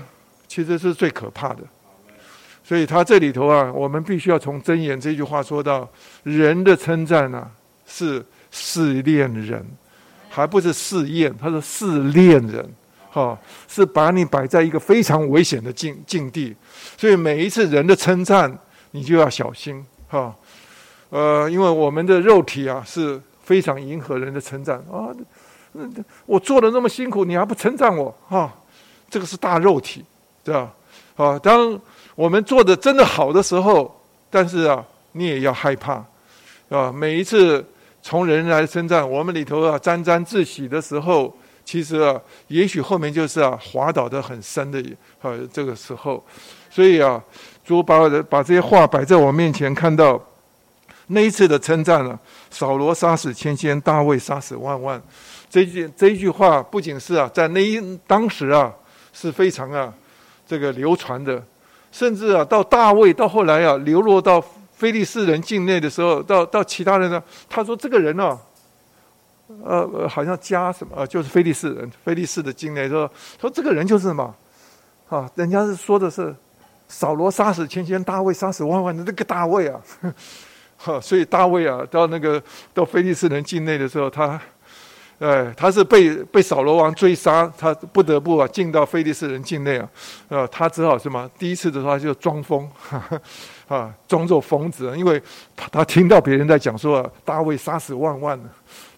[0.48, 1.58] 其实是最可怕的。
[2.64, 5.86] 所以他这里头啊，我们必须要从箴言这句话说到：
[6.22, 7.50] 人的称赞呢，
[7.86, 9.62] 是试炼人，
[10.30, 11.34] 还不是试验。
[11.36, 12.66] 他说试炼人，
[13.10, 13.36] 哈，
[13.68, 16.54] 是把你摆在一个非常危险的境境地。
[16.96, 18.56] 所以每一次人的称赞，
[18.92, 20.34] 你就要小心，哈。
[21.12, 25.12] 呃，因为我们的肉体啊是非常迎合人的称赞啊，
[26.24, 28.50] 我做的那么辛苦，你还不称赞我啊？
[29.10, 30.02] 这个是大肉体，
[30.42, 30.72] 对吧？
[31.16, 31.78] 啊，当
[32.14, 33.94] 我们做的真的好的时候，
[34.30, 34.82] 但是啊，
[35.12, 36.02] 你也要害怕
[36.70, 36.90] 啊。
[36.90, 37.62] 每一次
[38.00, 44.82] 从人来称赞，我们里头啊沾沾自喜的时候，其实啊，也许后面就是啊滑倒的很深的
[45.20, 46.24] 啊这个时候。
[46.70, 47.22] 所以啊，
[47.62, 50.18] 主把把这些话摆在我面前，看到。
[51.08, 52.18] 那一次的称赞呢？
[52.50, 55.02] 扫罗杀死千千，大卫杀死万万。
[55.50, 58.72] 这句这一句话不仅是啊，在那一当时啊
[59.12, 59.92] 是非常啊
[60.46, 61.42] 这个流传的，
[61.90, 64.42] 甚至啊到大卫到后来啊流落到
[64.72, 68.38] 非利士人境内的时候，到到其他人呢，他说这个人呢，
[69.62, 74.34] 呃好像加什么，就是非利士人，非利士的境内说说这个人就是什么
[75.08, 75.30] 啊？
[75.34, 76.34] 人家是说的是
[76.88, 79.80] 扫罗杀死千千，大卫杀死万万的这个大卫啊。
[80.84, 82.42] 哈，所以大卫啊，到那个
[82.74, 84.40] 到菲利斯人境内的时候，他，
[85.20, 89.88] 哎，他是被被扫罗王追杀，他不得不啊进到菲利斯人境内啊，
[90.28, 91.30] 呃，他只好什么？
[91.38, 92.68] 第一次的时候他就装疯，
[93.68, 95.22] 啊，装作疯子，因为
[95.54, 98.36] 他他听到别人在讲说大卫杀死万万，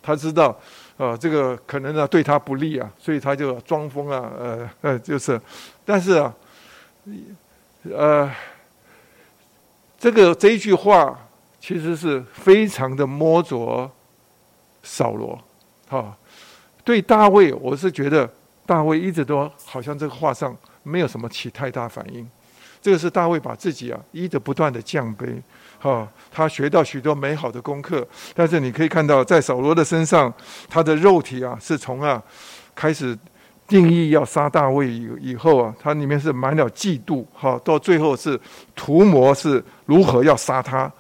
[0.03, 0.59] 他知道
[0.97, 5.39] 啊，这个可能呢对他不利啊，所以他就装疯啊，呃呃，就是，
[5.85, 6.35] 但是啊，
[7.95, 8.31] 呃，
[9.99, 11.19] 这个这一句话。
[11.67, 13.91] 其实是非常的摸着
[14.83, 15.43] 扫罗，
[15.89, 16.15] 哈，
[16.85, 18.31] 对大卫，我是觉得
[18.67, 22.29] 大卫一直都好像这个话上没有什么起太大反应，
[22.83, 25.41] 这个是大卫把自己啊，一直不断的降卑，
[25.79, 28.07] 哈，他学到许多美好的功课。
[28.35, 30.31] 但是你可以看到，在扫罗的身上，
[30.69, 32.23] 他的肉体啊，是从啊
[32.75, 33.19] 开始
[33.67, 38.39] 定义要杀大卫以以后啊，他里面是满了嫉妒，哈，到最后是
[38.77, 40.93] 图谋是如何要杀他，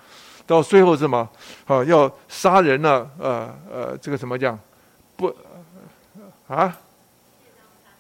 [0.47, 1.29] 到最后什么，
[1.67, 3.09] 啊，要杀人呢？
[3.19, 4.59] 呃呃，这个怎么讲？
[5.17, 5.35] 不
[6.47, 6.77] 啊？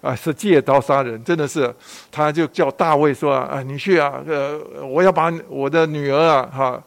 [0.02, 1.74] 啊，是借刀杀人，真的是，
[2.12, 6.82] 他就叫大卫说啊，你去啊，呃，我要把我的女儿啊，哈，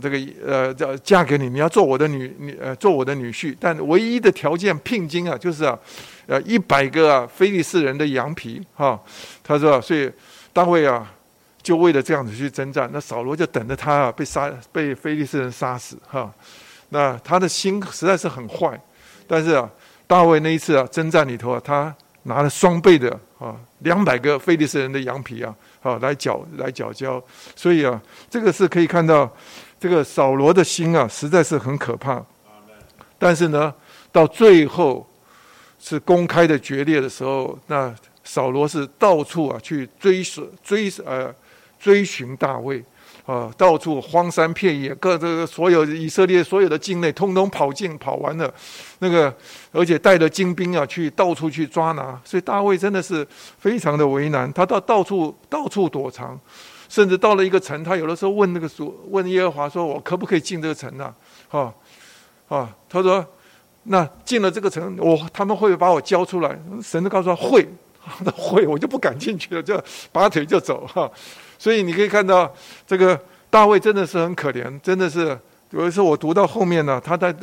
[0.00, 5.78] 这个呃，叫嫁给你，你要做我的女女呃，做我的女婿，但唯一的条件聘金啊，就是啊，
[6.26, 8.98] 呃，一百个啊，非利士人的羊皮，哈，
[9.42, 10.10] 他说，所以
[10.54, 11.06] 大卫啊，
[11.64, 16.32] 就为了这样子去征战，那扫罗就等着他啊，被杀，被非利士人杀死，哈，
[16.90, 18.80] 那他的心实在是很坏，
[19.26, 19.68] 但是啊，
[20.06, 21.92] 大卫那一次啊，征战里头啊，他。
[22.26, 27.22] 拿了双倍的啊，两百个菲利斯人的羊皮啊，啊来缴来缴交，
[27.54, 28.00] 所以啊，
[28.30, 29.30] 这个是可以看到，
[29.78, 32.24] 这个扫罗的心啊，实在是很可怕。
[33.18, 33.74] 但是呢，
[34.10, 35.06] 到最后
[35.78, 37.94] 是公开的决裂的时候，那
[38.24, 41.30] 扫罗是到处啊去追索追呃
[41.84, 42.82] 追寻大卫。
[43.26, 48.52] 啊，到处荒山遍野，各这个所有以色列所有的境内，通通跑尽跑完了，
[48.98, 49.34] 那个
[49.72, 53.26] 而且带着精兵啊，去到处去抓拿，所以大卫真的是
[53.58, 56.38] 非常的为难，他到到处到处躲藏，
[56.86, 61.14] 甚至到了一个城，他有的时候问那个主，问耶和华说：“我可不可以进这个城呢？”
[61.48, 61.72] 哈
[62.48, 63.24] 啊，他说
[63.84, 67.66] ：“那进了这个城，我他们会把我交出来。”神就告诉他：“会，
[68.22, 69.82] 那会，我就不敢进去了，就
[70.12, 71.10] 拔腿就走。”哈。
[71.58, 72.52] 所以你可以看到，
[72.86, 73.18] 这个
[73.50, 75.38] 大卫真的是很可怜，真的是
[75.70, 77.34] 有一次我读到后面呢，他在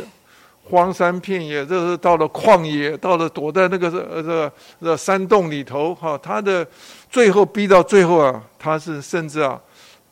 [0.63, 6.65] 荒山遍野，这是到了旷野，到了躲在那个呃这这山洞里头哈，他的
[7.09, 9.59] 最后逼到最后啊，他是甚至啊，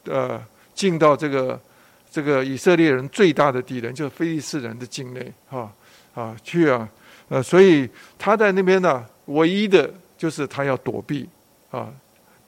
[0.06, 0.42] 呃，
[0.74, 1.60] 进到这个
[2.12, 5.72] 这个以色列人最大的敌人，就是非利士人的境内哈
[6.14, 6.90] 啊去啊，
[7.30, 7.88] 呃，所以
[8.18, 11.30] 他在那边呢，唯一的就是他要躲避
[11.70, 11.88] 啊。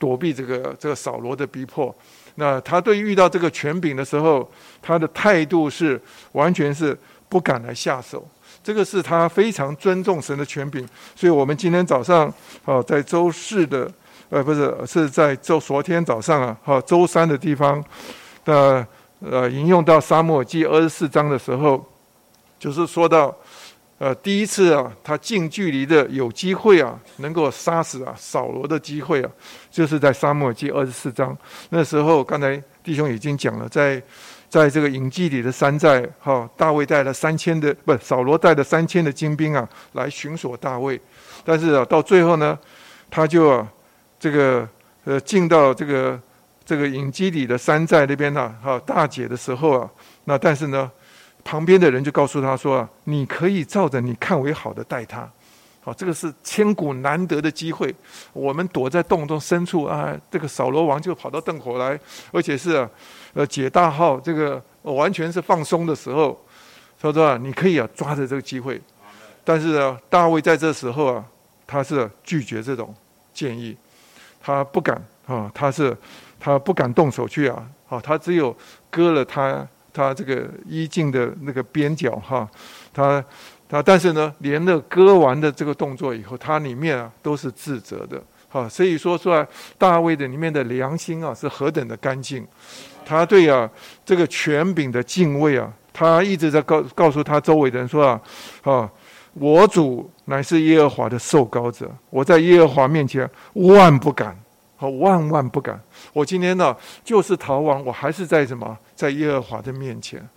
[0.02, 1.96] 躲避这个这个扫罗的逼迫，
[2.36, 4.50] 那他对遇到这个权柄的时候，
[4.82, 6.98] 他的态度是完全是
[7.30, 8.28] 不敢来下手。
[8.64, 10.84] 这个是他非常尊重神的权柄，
[11.16, 12.34] 所以我们今天早上
[12.66, 13.92] 啊，在周四的
[14.32, 17.84] 呃不是是在周昨天早上啊，哈周三的地方
[18.44, 18.84] 的
[19.20, 21.86] 呃引用到沙漠记二十四章的时候，
[22.60, 23.32] 就是说到。
[24.02, 29.30] 呃，第一次啊，他近距离的有机会啊，能够杀死啊扫罗的机会啊，
[29.70, 31.38] 就是在沙漠记二十四章
[31.70, 32.24] 那时候。
[32.24, 34.02] 刚才弟兄已经讲了，在
[34.50, 41.00] 在这个隐记里的山寨，哈，大卫带了三千的，不，扫罗带了三千的精兵啊，来巡索大卫。
[41.46, 42.58] 但是啊，到最后呢，
[43.12, 43.68] 他就啊，
[44.20, 44.68] 这个
[45.04, 46.20] 呃，进到这个
[46.66, 49.88] 这个隐基里的山寨那边呢，哈，大解的时候啊，
[50.24, 50.90] 那但是呢。
[51.44, 55.28] 旁边的人就告诉他说：“你可以照着你看为好的待他，
[55.82, 57.94] 好，这个是千古难得的机会。
[58.32, 62.00] 我们躲在洞中深处啊，这个扫罗王就跑到洞口来，
[62.32, 62.88] 而且是
[63.34, 66.40] 呃解大号，这个完全是放松的时候。
[67.02, 68.80] 他说：你可以啊抓着这个机会。
[69.44, 71.26] 但是呢，大卫在这时候啊，
[71.66, 72.94] 他是拒绝这种
[73.34, 73.76] 建议，
[74.40, 75.98] 他不敢啊，他是
[76.40, 78.56] 他不敢动手去啊，好，他只有
[78.90, 82.50] 割了他。”他这个衣襟的那个边角哈，
[82.94, 83.24] 他
[83.68, 92.46] 他但是呢，连了割完的这个动作以后，他里面啊都是自责的，哈，所以说出来大卫的里面的良心啊是何等的干净，
[93.06, 93.70] 他对啊
[94.06, 98.22] 这个权柄的敬畏啊，他一直在告告诉他周围的人说啊，
[98.64, 98.92] 啊，
[99.34, 104.38] 我主乃是耶和华的受膏者，我在耶和华面前万不敢。
[104.82, 105.80] 我万万不敢！
[106.12, 110.28] 我今天呢，就是逃亡，我还是在什么，在耶和华的面前。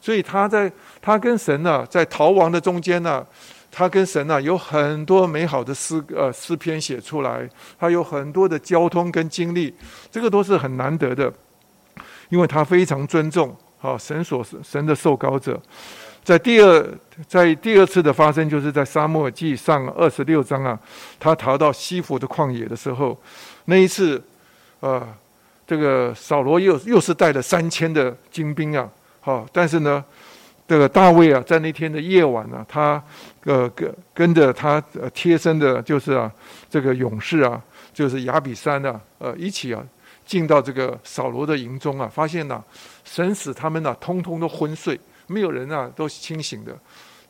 [0.00, 3.24] 所以他在他跟神呢，在逃亡的中间呢，
[3.72, 7.48] 他跟神呢有很多美好的诗呃诗篇写出来，
[7.78, 9.74] 他有很多的交通跟经历，
[10.10, 11.32] 这个都是很难得的，
[12.28, 15.58] 因为他非常尊重啊神所神的受膏者。
[16.22, 16.86] 在第二
[17.26, 20.78] 在第二次的发生，就是在沙漠记上二十六章啊，
[21.18, 23.18] 他逃到西弗的旷野的时候。
[23.66, 24.22] 那一次，
[24.80, 25.06] 呃，
[25.66, 28.88] 这个扫罗又又是带了三千的精兵啊，
[29.20, 30.04] 好，但是呢，
[30.68, 33.02] 这个大卫啊，在那天的夜晚呢，他
[33.44, 34.82] 呃跟跟着他
[35.14, 36.30] 贴身的，就是啊，
[36.68, 37.62] 这个勇士啊，
[37.92, 39.82] 就是亚比山啊，呃，一起啊，
[40.26, 42.62] 进到这个扫罗的营中啊，发现呢，
[43.04, 46.76] 神使他们呢，通通都昏睡，没有人啊，都清醒的。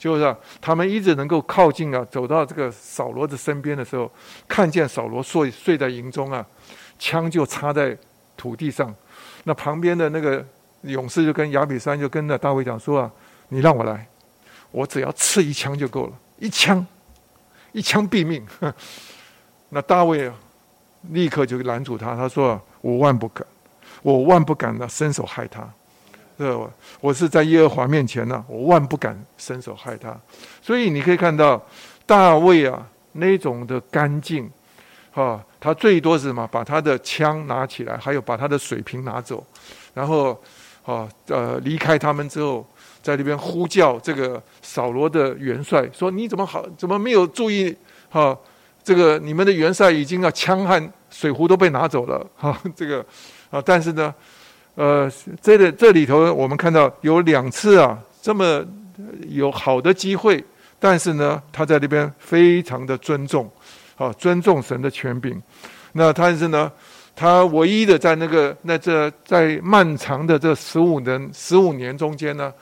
[0.05, 4.11] 就是啊他们一直能够靠近啊，走到这个扫罗的身边的时候，
[4.47, 6.45] 看见扫罗睡睡在营中啊，
[6.99, 7.97] 枪就插在
[8.37, 8.95] 土地上。
[9.45, 10.45] 那旁边的那个
[10.83, 13.11] 勇士就跟亚比山就跟那大卫讲说啊，
[13.49, 14.07] 你让我来，
[14.71, 16.87] 我只要刺一枪就够了，一枪，
[17.73, 18.47] 一枪毙命。
[19.71, 20.35] 那大卫啊，
[21.13, 23.47] 立刻就拦住他，他说我万不敢，
[24.03, 25.67] 我万不敢呢伸手害他。
[26.37, 26.70] 这
[27.01, 30.12] 我是在耶和华面前呢，我万不敢伸手害他。
[30.61, 31.64] 所以你可以看到
[32.07, 34.51] 大卫啊那种的干净，
[35.12, 36.45] 哈，他最多是什么？
[36.49, 39.47] 把他的枪拿起来，还有把他的水瓶拿走，
[39.95, 40.32] 然后
[40.85, 42.66] 啊呃离开他们之后，
[43.01, 47.76] 在那边呼叫这个扫罗的元帅，说你怎么好怎么没有注意
[48.11, 48.37] 哈？
[48.82, 53.07] 这个你们的元帅已经啊枪和水壶都被拿走了哈，这个
[53.51, 54.12] 啊但是呢。
[54.77, 55.11] 呃，
[55.41, 58.64] 这个这里头我们看到有两次啊，这么
[59.29, 60.45] 有好的机会，
[60.81, 63.49] 但是呢，他在那边非常的尊重，
[63.97, 65.41] 啊，尊重神的权柄。
[65.93, 66.70] 那但是呢，
[67.14, 72.53] 他唯一的在那个那这在漫长的这十五年十五年中间呢，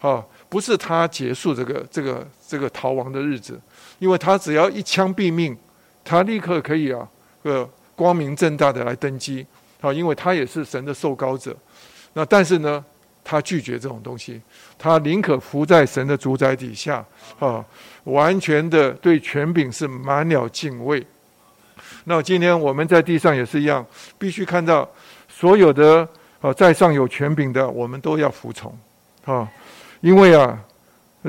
[0.00, 3.60] 啊，不是他结束这个这个这个逃亡的日子，
[4.00, 5.56] 因为他只要一枪毙命，
[6.04, 7.08] 他立刻可以啊，
[7.42, 9.46] 呃，光明正大的来登基。
[9.82, 11.54] 啊，因为他也是神的受膏者，
[12.12, 12.82] 那但是呢，
[13.24, 14.40] 他拒绝这种东西，
[14.78, 17.04] 他宁可服在神的主宰底下，
[17.40, 17.62] 啊，
[18.04, 21.04] 完全的对权柄是满了敬畏。
[22.04, 23.84] 那今天我们在地上也是一样，
[24.18, 24.88] 必须看到
[25.28, 26.08] 所有的
[26.40, 28.72] 啊在上有权柄的，我们都要服从，
[29.24, 29.50] 啊，
[30.00, 30.56] 因为啊，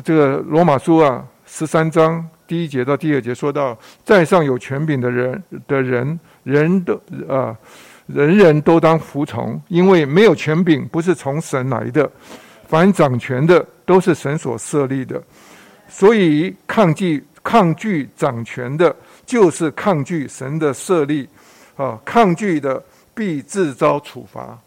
[0.03, 3.75] 这个罗马书啊十三章第一节到第二节说到，
[4.05, 6.93] 在上有权柄的人的人，人都
[7.27, 7.57] 啊。
[8.05, 12.09] 人人都当服从，因为没有权柄不是从神来的，
[12.67, 15.21] 凡掌权的都是神所设立的，
[15.87, 18.93] 所以抗拒抗拒掌权的，
[19.25, 21.27] 就是抗拒神的设立，
[21.77, 22.83] 啊，抗拒的
[23.13, 24.59] 必自遭处罚。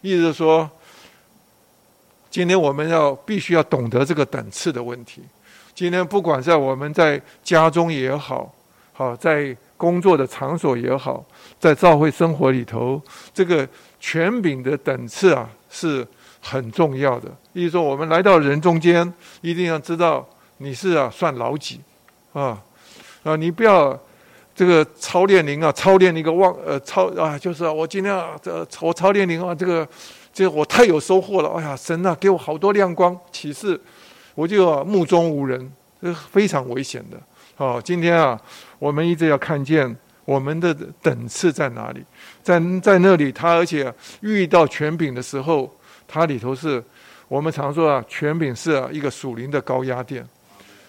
[0.00, 0.70] 意思是说，
[2.30, 5.22] 今天我们要必须要懂得这个等次的问题。
[5.74, 8.54] 今天不管在我们在家中也好，
[8.92, 9.56] 好在。
[9.78, 11.24] 工作的场所也好，
[11.58, 13.00] 在教会生活里头，
[13.34, 16.06] 这个权柄的等次啊是
[16.40, 17.28] 很重要的。
[17.52, 20.26] 意思说，我们来到人中间，一定要知道
[20.58, 21.80] 你是啊算老几
[22.32, 22.62] 啊
[23.24, 23.34] 啊！
[23.34, 23.98] 你不要
[24.54, 29.86] 这个操练灵啊，操练一个忘呃操啊，就是啊我今天啊这我操练灵啊，这个
[30.32, 31.48] 这我太有收获了。
[31.50, 33.80] 哎呀，神啊，给我好多亮光启示，
[34.34, 37.16] 我就目中无人，这非常危险的。
[37.56, 38.40] 好，今天啊。
[38.78, 39.92] 我们一直要看见
[40.28, 42.04] 我们的等次在哪里，
[42.42, 45.74] 在在那里，他而且遇到权柄的时候，
[46.06, 46.84] 它里头是
[47.28, 50.22] 我们常说啊，权柄是啊一个属灵的高压电。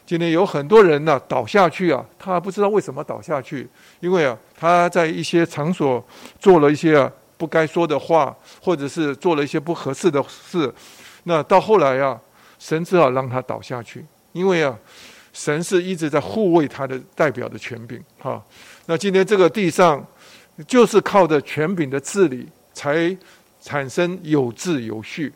[0.06, 3.66] 今天有很多人呢倒下去啊，他不知道为什么倒下去，
[4.02, 6.06] 因为啊他在一些场所
[6.38, 10.70] 做了一些啊不该说的话，或者是做了一些不合适的事，
[11.24, 12.20] 那到后来啊，
[12.60, 14.78] 神只好让他倒下去，因为啊。
[15.32, 18.44] 神是一直在护卫他的代表的权柄，哈。
[18.90, 20.04] 那今天这个地上，
[20.68, 23.16] 就是靠着权柄的治理，才
[23.62, 25.32] 产生有秩有序。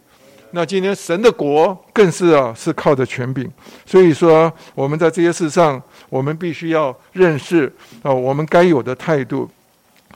[0.49, 3.47] 那今天神的国更是啊，是靠着权柄。
[3.85, 5.79] 所以说，我们在这些事上，
[6.09, 9.47] 我们必须要认识啊，我们该有的态度。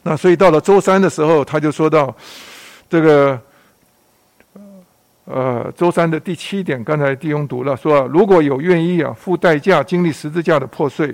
[0.01, 2.15] 那所以到了周三的时候，他就说到
[2.89, 3.39] 这个。
[5.25, 11.13] 呃，周三的第七点，刚才弟兄读了，说如果有愿意啊，付代价经历十字架的破碎，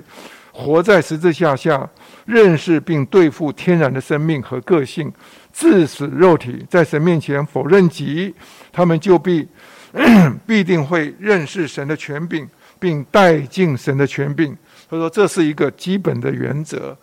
[0.56, 1.90] 活在十字架下，
[2.24, 5.12] 认识并对付天然的生命和个性，
[5.52, 8.32] 致死肉体，在神面前否认己，
[8.72, 9.46] 他们就必
[10.46, 12.48] 必定会认识神的权柄，
[12.78, 14.56] 并带进神的权柄。
[14.88, 16.96] 他说这是一个基本的原则。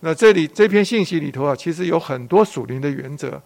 [0.00, 3.40] 那这里这篇信息里头啊，其实有很多属灵的原则。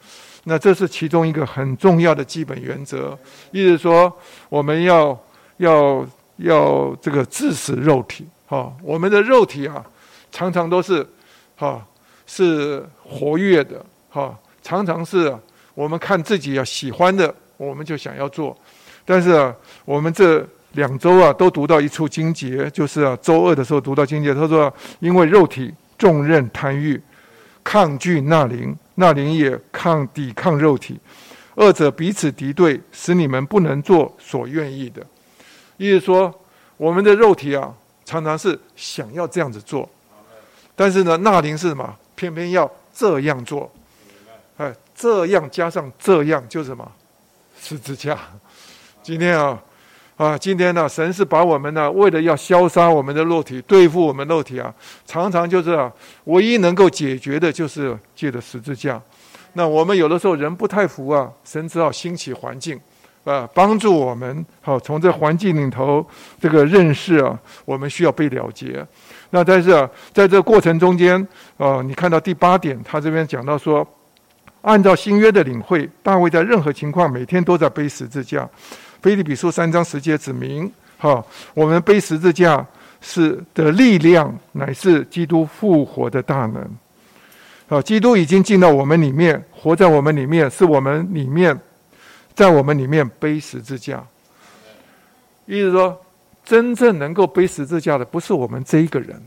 [0.48, 3.16] 那这是其中一个很重要的基本原则，
[3.52, 4.12] 意思说
[4.48, 5.16] 我们要
[5.58, 9.84] 要要这个致死肉体，哈，我们的肉体啊，
[10.32, 11.06] 常常都是
[11.56, 11.84] 哈
[12.26, 15.36] 是活跃的，哈，常常是
[15.74, 18.56] 我们看自己要喜欢的，我们就想要做，
[19.04, 27.00] 但是啊，我们这两周啊都读到一处经节，就是啊周二的时候读到经节，他说因为肉体重任贪欲，
[27.62, 28.76] 抗拒那灵。
[28.98, 30.98] 那灵也抗抵抗肉体，
[31.54, 35.04] 二者彼此敌对，使你们不能做所愿意的。
[35.76, 36.34] 意思说，
[36.78, 37.74] 我们的肉体啊，
[38.06, 39.86] 常常是想要这样子做，
[40.74, 41.94] 但是呢，那林是什么？
[42.14, 43.70] 偏偏要这样做。
[44.56, 46.90] 哎，这样加上这样，就是什么？
[47.60, 48.18] 十字架。
[49.02, 49.60] 今天啊。
[50.16, 55.92] 啊，今天呢，神是把我们呢，为了要消杀我们的肉体，对付我们肉体啊，常常就是啊，
[56.24, 58.98] 唯一能够解决的就是借着十字架。
[59.52, 62.80] 那我们有的时候人不太服啊，神只好兴起环境，
[63.26, 66.06] 啊，帮助我们好从这环境里头
[66.40, 68.86] 这个认识啊，我们需要被了结。
[69.30, 71.26] 那但是啊，在这过程中间
[71.58, 73.84] 啊，你看到第八点，他这边讲到说，
[74.62, 78.48] 按照新约的领会，大卫在任何情况每天都在背十字架。
[79.02, 82.64] 菲利比书三章十节指明，哈，我们背十字架
[83.00, 86.64] 是的力量，乃是基督复活的大能。
[87.68, 91.58] 啊，基督已经进到我们里面，活在我们里面，是我们里面，
[92.36, 94.06] 在我们里面背十字架。
[95.46, 95.98] 意思说，
[96.44, 99.20] 真正能够背十字架的，不是我们这一个人，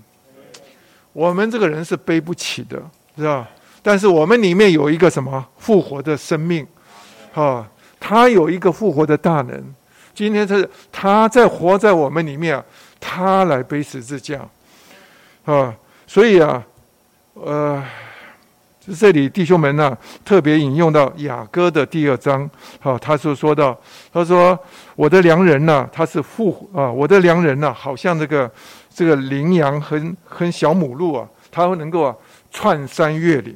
[1.11, 2.79] 我们这个人是背不起的，
[3.17, 3.49] 是吧？
[3.81, 6.67] 但是我们里面有一个什么复活的生命，
[7.33, 7.67] 啊，
[7.99, 9.75] 他有一个复活的大能。
[10.13, 12.63] 今天是他在活在我们里面，
[12.99, 14.47] 他来背十字架，
[15.45, 15.73] 啊，
[16.05, 16.63] 所以啊，
[17.33, 17.83] 呃。
[18.97, 23.77] 这里弟兄们呢，特别引用到雅歌的第二章，好，他就说到，
[24.11, 24.57] 他说
[24.95, 28.49] ：“我的良人呢，他是复啊，我的良人呢，好像这个
[28.93, 32.15] 这个羚羊和和小母鹿啊，他能够啊
[32.51, 33.55] 穿山越岭。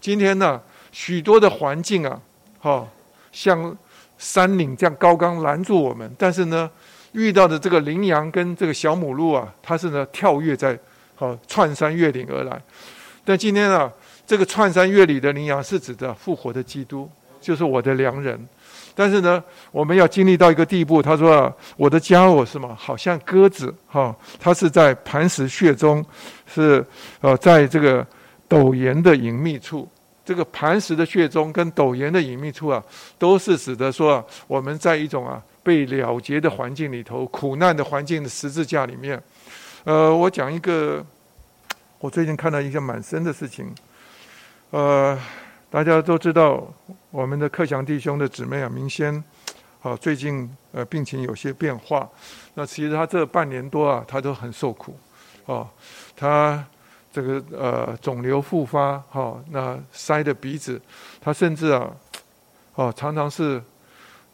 [0.00, 0.60] 今天呢，
[0.92, 2.20] 许多的环境啊，
[2.60, 2.86] 哈，
[3.32, 3.74] 像
[4.18, 6.68] 山岭这样高岗拦住我们，但是呢，
[7.12, 10.78] 遇到的这个羚羊跟这个小母鹿啊，它是呢跳跃在
[11.14, 12.60] 好穿山越岭而来。
[13.24, 13.90] 但今天啊。”
[14.26, 17.08] 这个串山越里的羚羊是指的复活的基督，
[17.40, 18.38] 就是我的良人。
[18.94, 22.74] 但是呢，我们要经历到一个地步，他说：“啊我的家我什么？
[22.74, 26.02] 好像鸽子哈，它是在磐石穴中，
[26.46, 26.84] 是
[27.20, 28.04] 呃，在这个
[28.48, 29.86] 陡岩的隐秘处。
[30.24, 32.82] 这个磐石的穴中跟陡岩的隐秘处啊，
[33.18, 39.22] 都是指的说我们在一种啊被了结的环境里头，苦难的环境的十字架里面。
[39.84, 41.04] 呃，我讲一个，
[42.00, 43.72] 我最近看到一个蛮深的事情。
[44.76, 45.18] 呃，
[45.70, 46.62] 大家都知道
[47.10, 49.24] 我们的克强弟兄的姊妹啊，明仙，
[49.80, 52.06] 好，最近呃病情有些变化。
[52.52, 54.94] 那其实他这半年多啊，他都很受苦，
[55.46, 55.66] 哦，
[56.14, 56.62] 他
[57.10, 60.78] 这个呃肿瘤复发，哈，那塞的鼻子，
[61.22, 61.90] 他甚至啊，
[62.74, 63.62] 哦，常常是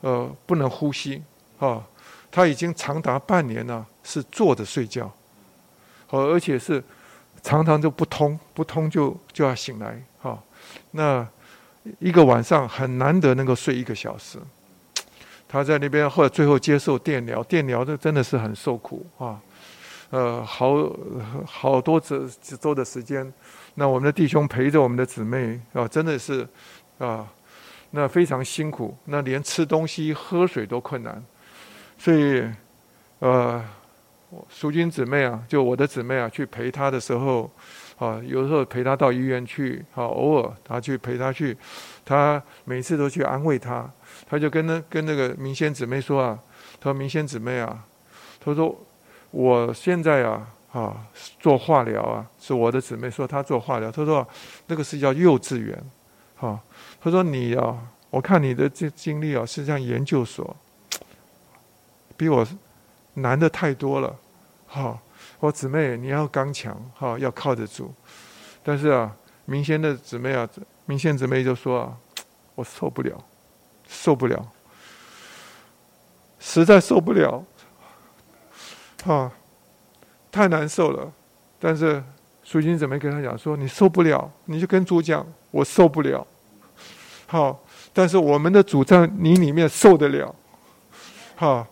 [0.00, 1.22] 呃不能呼吸，
[1.60, 1.80] 哦，
[2.32, 5.08] 他已经长达半年了，是坐着睡觉，
[6.10, 6.82] 哦，而且是
[7.44, 10.02] 常常就不通，不通就就要醒来。
[10.92, 11.26] 那
[11.98, 14.38] 一个晚上很难得能够睡一个小时。
[15.48, 19.38] 他在那边后来最后接受电疗，电疗这真的是很受苦啊。
[20.10, 20.90] 呃，好
[21.44, 22.26] 好多周
[22.60, 23.30] 周的时间，
[23.74, 26.46] 那我们的弟兄陪着我们的姊妹啊，真的是
[26.98, 27.26] 啊，
[27.90, 31.22] 那非常辛苦，那连吃东西、喝水都困难。
[31.98, 32.44] 所以，
[33.18, 33.62] 呃，
[34.48, 37.50] 淑君姊妹啊，就我的姊妹啊，去陪他的时候。
[37.98, 41.56] 啊，有时候陪他到医院去，好，偶尔他去陪他去，
[42.04, 43.88] 他每次都去安慰他，
[44.28, 46.38] 他就跟那跟那个明仙姊妹说啊，
[46.80, 47.84] 他说明仙姊妹啊，
[48.40, 48.76] 他说
[49.30, 51.06] 我现在啊，啊
[51.38, 54.26] 做化疗啊，是我的姊妹说她做化疗，他说
[54.66, 55.80] 那个是叫幼稚园，
[56.36, 56.58] 哈，
[57.00, 57.78] 他说你啊，
[58.10, 60.56] 我看你的这经历啊，是像研究所，
[62.16, 62.44] 比我
[63.14, 64.16] 难的太多了，
[64.66, 64.98] 好。
[65.42, 67.92] 我姊妹，你要刚强哈，要靠得住。
[68.62, 69.12] 但是啊，
[69.44, 70.48] 明仙的姊妹啊，
[70.86, 71.96] 明仙姊妹就说啊，
[72.54, 73.18] 我受不了，
[73.88, 74.48] 受不了，
[76.38, 77.44] 实在受不了，
[79.04, 79.32] 啊，
[80.30, 81.10] 太难受了。
[81.58, 82.00] 但是
[82.44, 86.24] 淑君姊妹跟他讲说，你受不了，你就跟主讲，我受不了。
[87.26, 87.60] 好，
[87.92, 90.32] 但是我们的主在你里面受得了，
[91.34, 91.66] 好。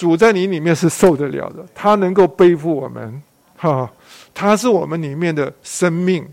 [0.00, 3.22] 主在你里面是受得了的，他能够背负我们，
[3.54, 3.86] 哈，
[4.32, 6.26] 他是我们里面的生命，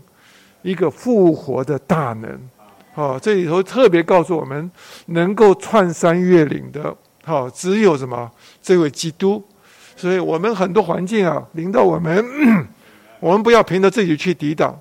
[0.62, 2.40] 一个复活的大能，
[2.94, 4.70] 哈，这里头特别告诉我们，
[5.08, 8.30] 能够穿山越岭的，哈，只有什么
[8.62, 9.44] 这位基督，
[9.94, 12.24] 所以我们很多环境啊，临到我们，
[13.20, 14.74] 我们不要凭着自己去抵挡，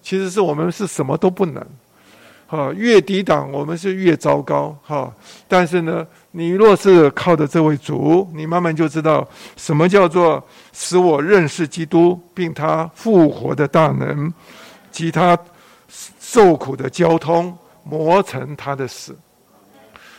[0.00, 1.66] 其实是我们是什么都不能。
[2.50, 5.08] 哈，越抵挡我们是越糟糕哈。
[5.46, 9.24] 但是呢，你若是靠着这位主，你慢慢就知道
[9.56, 14.34] 什么叫做使我认识基督，并他复活的大能
[14.90, 15.38] 及他
[16.18, 19.16] 受苦的交通磨成他的死。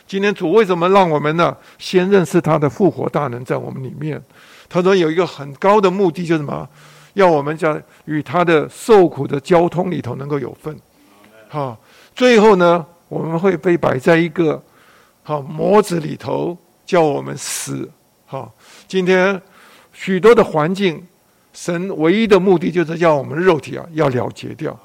[0.08, 1.54] 今天主为什么让我们呢？
[1.78, 4.22] 先认识他的复活大能在我们里面。
[4.70, 6.66] 他说有一个很高的目的，就是什么？
[7.16, 10.74] 要我们在与他的受苦的交通里头能够有份。
[11.50, 11.78] 哈。
[12.16, 14.62] 最后呢，我们会被摆在一个
[15.24, 17.90] 好模子里头，叫我们死。
[18.26, 18.54] 好，
[18.88, 19.42] 今天
[19.94, 21.04] 许多的环境，
[21.54, 24.78] 神唯一的目的就是要我们肉体啊要了结掉。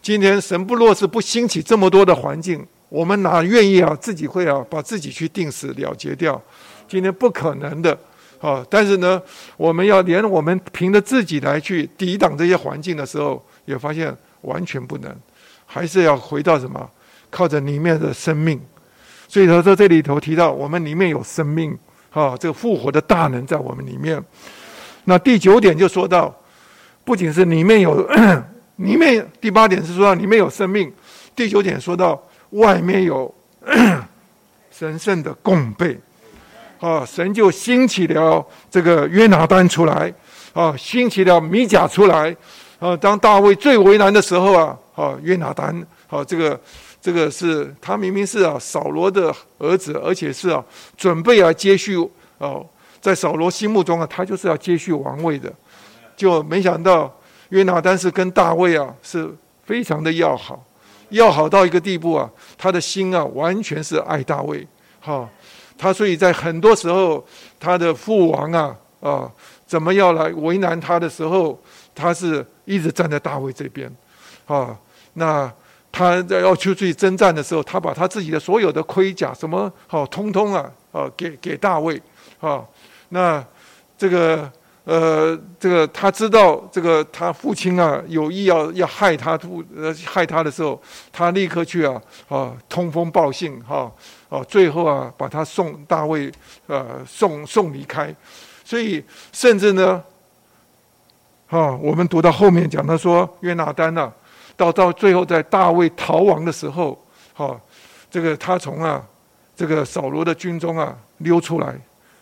[0.00, 6.40] 今天神不若是不兴起这么多的环境，我们哪愿意啊自己会啊把自己去定死了结掉？
[6.88, 7.96] 今天不可能的
[8.40, 8.66] 啊！
[8.68, 9.22] 但是呢，
[9.56, 15.16] 我们要连我们凭着自己来去抵挡这些环境的时候，也发现完全不能，
[15.72, 16.90] 还是要回到什么？
[17.30, 18.60] 靠着里面的生命。
[19.26, 21.74] 所以他说这里头提到我们里面有生命
[22.10, 24.22] 啊，这个复活的大能在我们里面。
[25.04, 26.34] 那第九点就说到，
[27.02, 28.06] 不仅是里面有，
[28.76, 30.92] 里面第八点是说里面有生命，
[31.34, 33.34] 第九点说到外面有
[34.70, 35.98] 神圣的供备，
[36.80, 40.12] 啊，神就兴起了这个约拿丹出来，
[40.52, 42.36] 啊，兴起了米甲出来，
[42.82, 45.72] 啊，当大卫最为难的时候啊，啊，约拿丹，
[46.10, 46.60] 啊，这个
[47.00, 50.62] 这个是他明明是啊扫罗的儿子，而且是啊
[50.96, 51.96] 准备啊接续
[52.38, 52.66] 哦。
[53.00, 55.52] 在扫罗心目中啊，他就是要接续王位的，
[56.16, 57.12] 就没想到
[57.50, 59.32] 约拿丹是跟大卫啊是
[59.64, 60.60] 非常的要好，
[61.10, 62.28] 要好到一个地步啊，
[62.58, 64.66] 他的心啊完全是爱大卫，
[65.00, 65.28] 哈，
[65.78, 67.24] 他所以在很多时候
[67.60, 69.30] 他的父王啊啊
[69.68, 71.56] 怎么要来为难他的时候，
[71.94, 73.90] 他是一直站在大卫这边，
[74.46, 74.76] 啊，
[75.14, 75.52] 那
[75.90, 82.00] 他在要出去征战的时候，他把他自己的所有的盔甲什么好通通啊啊给给大卫，
[82.40, 82.64] 啊。
[83.10, 83.44] 那
[83.98, 84.50] 这个
[84.84, 90.80] 呃，这个他知道这个他父亲啊有意要要害他父呃害他的时候，
[91.12, 93.62] 他立刻去啊啊通风报信。
[93.62, 93.92] 哈
[94.28, 96.32] 啊，最后啊把他送大卫
[96.66, 98.14] 呃送送离开，
[98.64, 100.02] 所以甚至呢，
[101.52, 104.10] 啊我们读到后面讲他说约拿丹呐，
[104.56, 106.98] 到到最后在大卫逃亡的时候，
[107.34, 107.54] 哈
[108.10, 109.02] 这个他从啊
[109.54, 111.74] 这个扫罗的军中啊溜出来，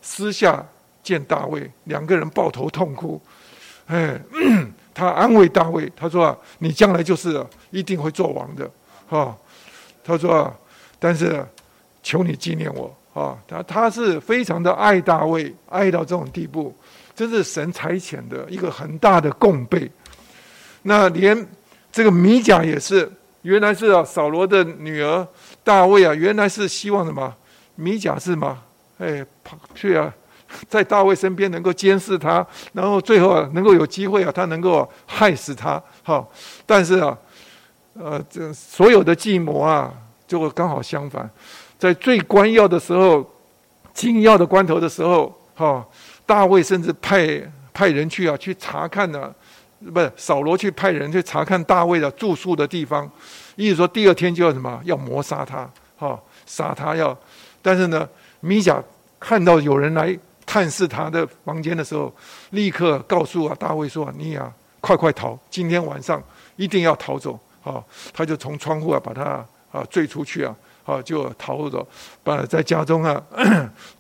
[0.02, 0.62] 私下。
[1.02, 3.18] 见大卫，两个人抱头痛哭。
[3.86, 4.20] 哎，
[4.92, 8.70] 他安慰大卫，他说：“啊，你将来就是一定会做王的。”
[9.08, 9.34] 哈，
[10.04, 10.54] 他说：“啊，
[10.98, 11.42] 但是
[12.02, 16.76] 求你纪念我。”啊，他他是非常的爱大卫，爱到这种地步，
[17.20, 19.90] 这是神差遣的一个很大的供备。
[20.84, 21.46] 那连
[21.92, 23.10] 这个米甲也是，
[23.42, 25.28] 原来是啊扫罗的女儿
[25.62, 27.34] 大卫啊，原来是希望什么？
[27.74, 28.62] 米甲是吗？
[28.96, 30.10] 哎，跑去啊。
[30.68, 35.80] 在大卫身边能够监视他，然后最后啊能够有机会啊，他能够害死他。
[36.02, 36.32] 好，
[36.64, 37.16] 但是啊，
[37.92, 39.92] 呃，这所有的计谋啊，
[40.26, 41.28] 就会刚好相反，
[41.78, 43.30] 在最关要的时候、
[43.92, 45.86] 紧要的关头的时候，哈，
[46.30, 47.42] 大卫甚至派
[47.74, 49.34] 派人去啊，去查看呢，
[49.92, 53.10] 不是扫罗去派人去查看大卫的住宿的地方，
[53.56, 56.16] 意思说第二天就要什么，要谋杀他，哈，
[56.46, 57.18] 杀他要。
[57.60, 58.08] 但是呢，
[58.38, 58.80] 米甲
[59.18, 60.16] 看到有人来。
[60.46, 62.12] 探视他的房间的时候，
[62.50, 65.38] 立刻告诉啊大卫说：“你呀，快快逃！
[65.48, 66.20] 今天晚上
[66.56, 67.80] 一定要逃走。”哈，
[68.12, 70.52] 他就从窗户啊把他啊坠出去啊，
[70.90, 71.86] 啊就逃走，
[72.24, 73.22] 把在家中啊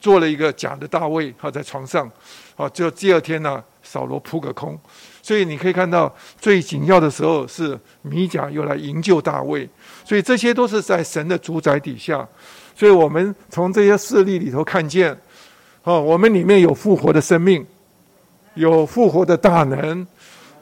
[0.00, 2.10] 做了一个假的大卫，啊在床上，
[2.56, 4.78] 啊就第二天呢扫罗扑个空。
[5.22, 9.68] 所以你可以看到最紧要的时候是米甲又来营救大卫，
[10.04, 12.26] 所以这些都是在神的主宰底下。
[12.74, 15.16] 所以我们从这些事例里头看见。
[15.82, 17.66] 哦，我们里面有复活的生命，
[18.52, 20.06] 有复活的大能，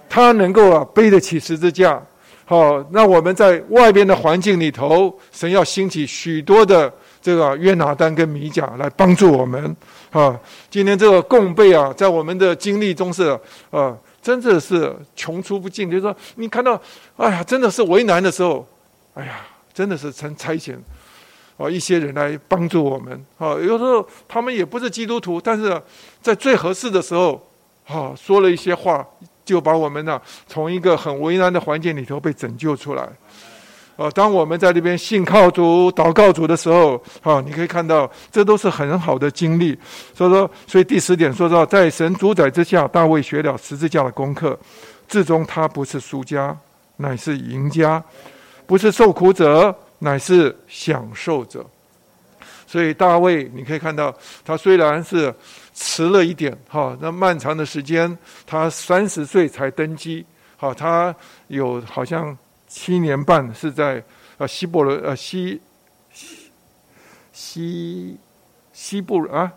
[0.08, 2.00] 他能够啊背得起十字架。
[2.48, 9.76] 好，那我们在外边的环境里头，神要兴起许多的这个约拿丹跟米甲来帮助我们。
[10.10, 10.34] 啊，
[10.70, 13.38] 今天这个共备啊，在我们的经历中是
[13.70, 15.90] 啊，真的是穷出不尽。
[15.90, 16.80] 就是说，你看到，
[17.18, 18.66] 哎呀，真的是为难的时候，
[19.12, 20.74] 哎呀，真的是成差遣。
[21.58, 23.12] 啊，一些人来帮助我们。
[23.36, 25.78] 啊，有时候他们也不是基督徒，但是
[26.22, 27.46] 在最合适的时候，
[27.86, 29.06] 啊，说了一些话，
[29.48, 33.08] 就把我们呢从一个很为难的环境里头被拯救出来。
[33.96, 39.76] 啊，当我们在这边信靠主、祷告主的时候，啊，你可以看到这都是很好的经历。
[40.14, 44.56] 所以说，所以第十点说到，在神主宰之下，大卫学了十字架的功课，
[45.08, 46.56] 至终他不是输家，
[46.98, 48.02] 乃是赢家，
[48.66, 49.74] 不是受苦者。
[50.00, 51.66] 乃是享受者，
[52.68, 54.14] 所以大卫，你可以看到，
[54.44, 55.34] 他虽然是
[55.80, 60.26] 迟了一点，哈，那漫长的时间，他三十岁才登基，
[60.56, 61.14] 好，他
[61.46, 62.36] 有好像
[62.66, 64.02] 七年半是在
[64.38, 65.60] 呃希伯伦呃西
[66.12, 66.50] 西
[67.32, 68.16] 西
[68.72, 69.52] 西部啊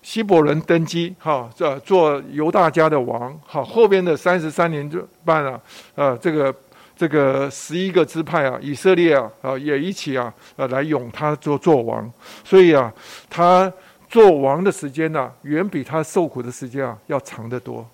[0.00, 4.90] 希伯伦登基，哈，这做犹大家的王，好，后边的三十三年
[5.26, 5.60] 半啊，
[5.94, 6.54] 呃，这个。
[6.98, 12.92] 这个十一个支派啊，以色列啊，啊也一起啊，呃来拥他做做王，所以啊，
[13.30, 13.72] 他
[14.08, 17.86] 做王的时间呢，远比他受苦的时间啊要长得多。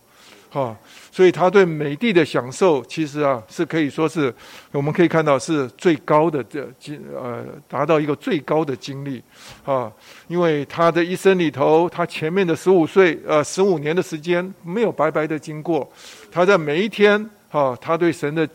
[0.51, 0.73] 哈，
[1.11, 4.33] 所以他对美帝的享受，其实啊是可以说是，
[4.71, 9.21] 我们可以看到是最高的这经呃，达到一个最高的经历，
[9.65, 9.91] 啊，
[10.29, 15.91] 因为他的一生里头，他前面的十五岁呃十五年的时间没有白白的经过，
[16.31, 18.49] 他在每一天哈，他对神的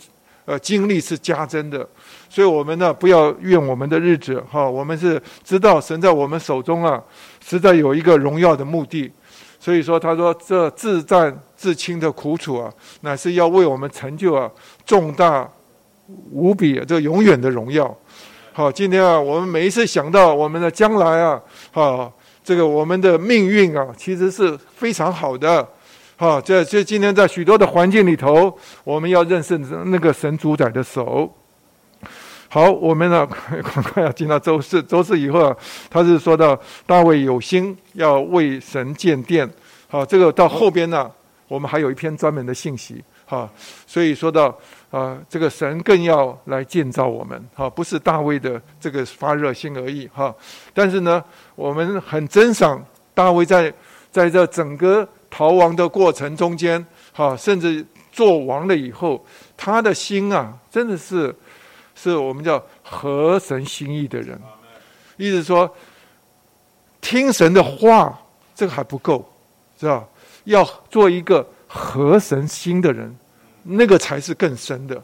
[0.46, 1.86] 呃经历是加增的，
[2.30, 4.42] 所以我们呢不要怨我们的日子。
[4.50, 7.04] 哈，我们是知道神在我们手中啊，
[7.40, 9.12] 实在有一个荣耀的目的。
[9.60, 12.72] 所以说，他说这自战自清的苦楚啊，
[13.02, 14.50] 乃是要为我们成就啊
[14.86, 15.50] 重大
[16.32, 17.94] 无比这永远的荣耀。
[18.54, 21.42] 好，今天啊，我们每一次想到我们的将来啊，
[21.72, 22.12] 好，
[22.42, 25.68] 这个我们的命运啊，其实是非常好的。
[26.16, 31.30] 好，这这今天在许多的环境里头，我们要认识那个神主宰的手。
[32.52, 33.28] 好，我们呢，
[33.62, 34.82] 快快要进到周四。
[34.82, 35.56] 周四以后啊，
[35.88, 39.48] 他是说到大卫有心要为神建殿。
[39.88, 41.10] 好，这个到后边呢，
[41.48, 43.04] 我们还有一篇专门的信息。
[43.28, 43.48] 哈，
[43.86, 44.58] 所以说到
[44.90, 47.40] 啊，这个神更要来建造我们。
[47.54, 50.10] 哈，不是大卫的这个发热心而已。
[50.12, 50.34] 哈，
[50.74, 51.24] 但是呢，
[51.54, 53.72] 我们很珍赏大卫在
[54.12, 59.24] 在这整个逃亡的过程中间，哈，甚至做王了以后，
[59.56, 61.32] 他的心啊，真的是。
[62.02, 64.40] 是我们叫合神心意的人，
[65.18, 65.70] 意思说，
[67.02, 68.18] 听神的话，
[68.56, 69.30] 这个还不够，
[69.78, 70.08] 是吧？
[70.46, 73.14] 要做一个合神心的人，
[73.64, 75.04] 那个才是更深的。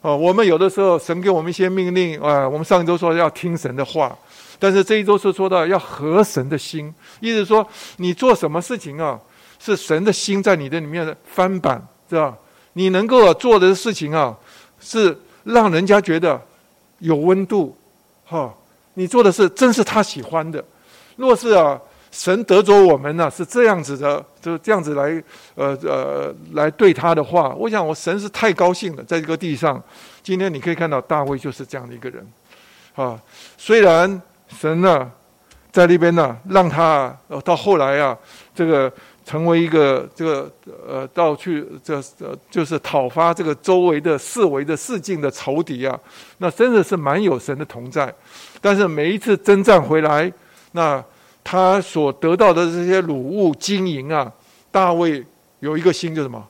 [0.00, 4.16] 哦，我们有的时候神给我们一些命令啊，我们上一周说要听神的话，
[4.58, 7.66] 但是这一周是说到要合神的心，意思说
[7.98, 9.20] 你做什么事情啊，
[9.58, 12.34] 是神的心在你的里面翻版，是吧？
[12.72, 14.34] 你能够做的事情啊，
[14.80, 15.14] 是。
[15.44, 16.40] 让人家觉得
[16.98, 17.76] 有温度，
[18.24, 18.52] 哈！
[18.94, 20.62] 你做的是真是他喜欢的。
[21.16, 21.80] 若是啊，
[22.10, 25.22] 神得着我们呢，是这样子的，就这样子来，
[25.54, 29.82] 呃呃，来对他的话，我想我神是太高兴了，在这个地上。
[30.22, 32.26] 今天你可以看到大卫就是这样的一个人，
[32.94, 33.18] 啊，
[33.56, 35.10] 虽然神呢
[35.72, 38.16] 在那边呢，让他呃到后来啊，
[38.54, 38.92] 这个。
[39.24, 40.52] 成为一个这个
[40.88, 45.98] 呃，到去这呃，就是讨伐这个周围的四围的四境的仇敌啊，
[46.38, 48.12] 那真的是蛮有神的同在。
[48.60, 50.32] 但是每一次征战回来，
[50.72, 51.02] 那
[51.44, 54.30] 他所得到的这些鲁物金银啊，
[54.70, 55.24] 大卫
[55.60, 56.44] 有一个心，就什么？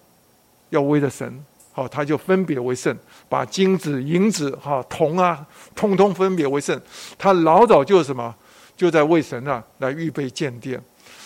[0.71, 2.97] 要为了神，好，他就分别为圣，
[3.29, 5.45] 把金子、银子、哈铜啊，
[5.75, 6.81] 通通分别为圣。
[7.19, 8.35] 他老早就什么，
[8.77, 10.81] 就在为神啊来预备建殿。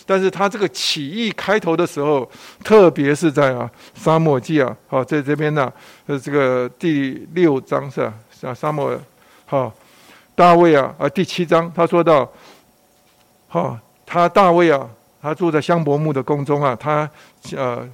[0.06, 2.31] 但是他这个起义开头的时候，
[2.62, 5.72] 特别是在啊沙漠记啊，好在这边呢，
[6.06, 8.98] 呃这个第六章是啊沙漠，
[9.47, 9.72] 好
[10.35, 12.31] 大卫啊啊第七章他说到，
[13.48, 14.89] 好他大卫啊，
[15.22, 17.09] 他住在香柏木的宫中啊，他
[17.56, 17.89] 呃。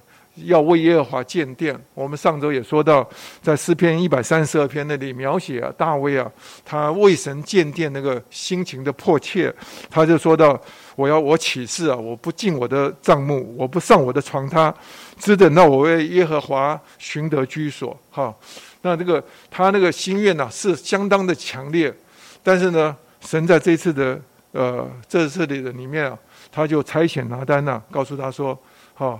[0.44, 1.78] 要为耶和华建殿。
[1.92, 3.06] 我们上周也说到，
[3.42, 6.30] 在诗篇一百三十二篇那里描写啊，大卫啊，
[6.64, 9.54] 他为神建殿那个心情的迫切，
[9.90, 10.58] 他就说到：
[11.00, 14.72] 我要我起誓啊，我不进我的帐幕，我不上我的床榻，
[15.18, 17.98] 只等到我为耶和华寻得居所。
[18.10, 18.34] 哈，
[18.82, 21.94] 那这个他那个心愿呢，是相当的强烈。
[22.42, 24.20] 但是呢，神在这次的
[24.52, 26.18] 呃这次里的里面啊，
[26.52, 28.58] 他就差遣拿单呐，告诉他说：
[28.94, 29.18] 哈。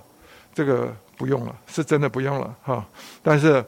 [0.53, 2.85] 这个不用了，是真的不用了哈。
[3.23, 3.65] 但是，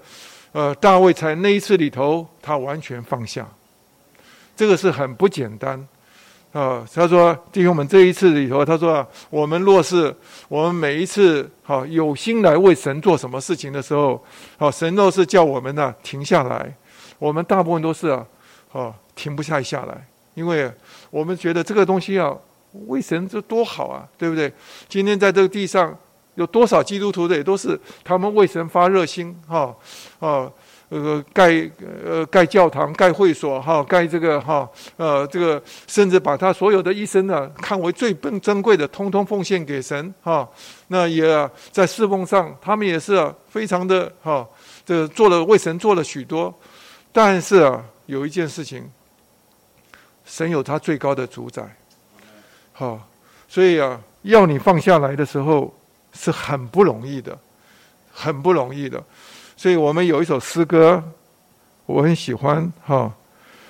[0.50, 3.48] 呃，大卫在那一次里头，他完全放下，
[4.56, 5.86] 这个是很不简单
[6.52, 6.86] 啊。
[6.94, 10.14] 他说：“弟兄们，这一次里头，他说，我们若是
[10.48, 14.22] 我们每一次好有心来为神做什么事情的时候，
[14.58, 16.74] 好，神若是叫我们呢停下来，
[17.18, 18.26] 我们大部分都是啊，
[18.68, 20.70] 好停不下下来，因为
[21.10, 22.36] 我们觉得这个东西啊，
[22.86, 24.52] 为神这多好啊，对不对？
[24.88, 25.96] 今天在这个地上。”
[26.36, 29.70] 有多少基督徒的也都是他们为神发热心哈
[30.18, 30.50] 啊
[30.92, 31.70] 呃盖
[32.04, 40.46] 呃盖教堂盖会所哈盖这个哈呃这个甚至把他所有的一生呢看为最珍珍贵的通通奉献给神哈
[40.88, 44.46] 那也在侍奉上他们也是非常的哈
[44.84, 46.54] 这做了为神做了许多
[47.10, 48.90] 但是啊有一件事情
[50.26, 51.62] 神有他最高的主宰
[52.72, 53.00] 好
[53.48, 55.74] 所以啊要你放下来的时候。
[56.14, 57.34] 是很不容易的，
[58.12, 59.02] 很不容易的，
[59.62, 61.00] 所以我们有一首诗歌，
[61.86, 63.14] 我很喜欢哈，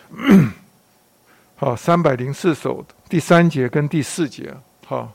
[1.55, 4.55] 好三百零四首第三节跟第四节
[4.87, 5.07] 哈，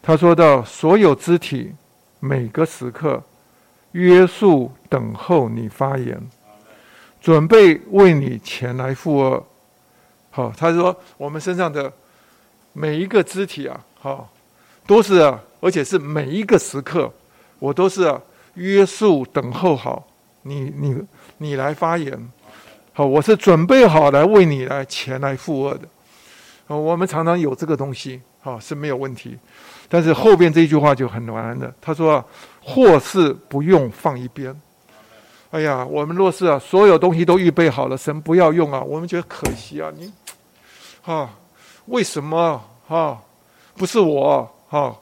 [0.00, 1.74] 他说到所有肢体
[2.20, 3.20] 每个时刻
[3.90, 6.16] 约束等候你发言，
[7.20, 9.44] 准备为你前来负恶，
[10.30, 11.92] 好，他说我们身上的
[12.72, 14.32] 每一个肢体啊，好，
[14.86, 15.42] 都是啊。
[15.60, 17.12] 而且是每一个时刻，
[17.58, 18.22] 我都是啊
[18.58, 20.04] 约束等候好，
[20.42, 21.00] 你你
[21.38, 22.30] 你来发言，
[22.92, 25.88] 好，我是准备好来为你来前来负恶的。
[26.66, 29.38] 哦，我们常常有这个东西，好是没有问题，
[29.88, 31.72] 但是后边这一句话就很难的。
[31.80, 32.24] 他说啊，
[32.60, 34.54] 或是不用放一边。
[35.50, 40.12] 哎呀，我们若是啊，所有东西都预备好了，神不要用啊，我们觉得可惜啊，你，
[41.06, 41.30] 啊，
[41.86, 43.18] 为什么啊？
[43.76, 44.92] 不是我啊，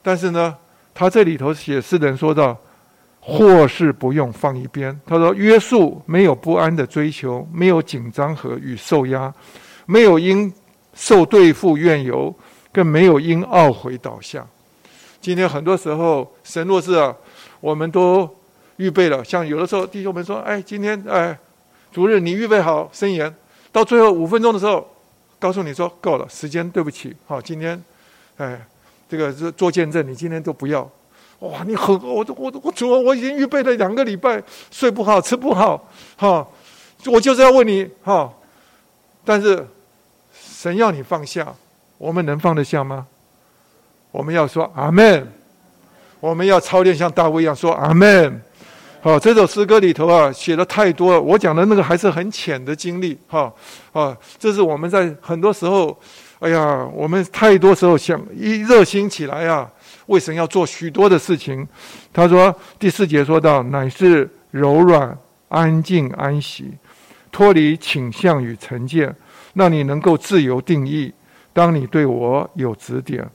[0.00, 0.56] 但是呢，
[0.94, 2.56] 他这里头写诗人说到，
[3.20, 4.98] 或是不用放一边。
[5.06, 9.32] 他说，约束没有不安的追求，没有紧张和与受压，
[9.86, 10.52] 没有因
[10.94, 12.34] 受对付怨尤，
[12.72, 14.46] 更没有因懊悔倒下。
[15.20, 17.14] 今天很多时候，神若是啊，
[17.60, 18.28] 我们都。
[18.80, 21.38] 预备了，像有的时候弟兄们说：“哎，今天哎，
[21.92, 23.30] 主任你预备好申言，
[23.70, 24.88] 到最后五分钟的时候，
[25.38, 27.78] 告诉你说够了，时间对不起，好，今天，
[28.38, 28.58] 哎，
[29.06, 30.90] 这个是做见证，你今天都不要，
[31.40, 36.46] 哇，你很，我我我主我已经预备了两个礼拜，睡不好，吃不好，哈，
[37.06, 38.30] 我就是要问你，哈，
[39.24, 39.66] 但是
[40.32, 41.54] 神要你放下，
[41.98, 43.06] 我们能放得下吗？
[44.10, 45.32] 我们要说阿门，
[46.20, 48.42] 我们要操练像大卫一样说阿门。”
[49.02, 51.18] 好，这首诗歌里头啊，写的太多了。
[51.18, 53.50] 我讲的那个还是很浅的经历，哈
[53.94, 55.98] 啊，这是我们在很多时候，
[56.38, 59.66] 哎呀，我们太多时候想一热心起来啊，
[60.10, 61.66] 为神要做许多的事情。
[62.12, 65.16] 他说第四节说到，乃是柔软、
[65.48, 66.72] 安静、安息，
[67.30, 69.14] 脱离倾向与成见，
[69.54, 71.12] 让你能够自由定义。
[71.52, 73.28] 当你对我有指点。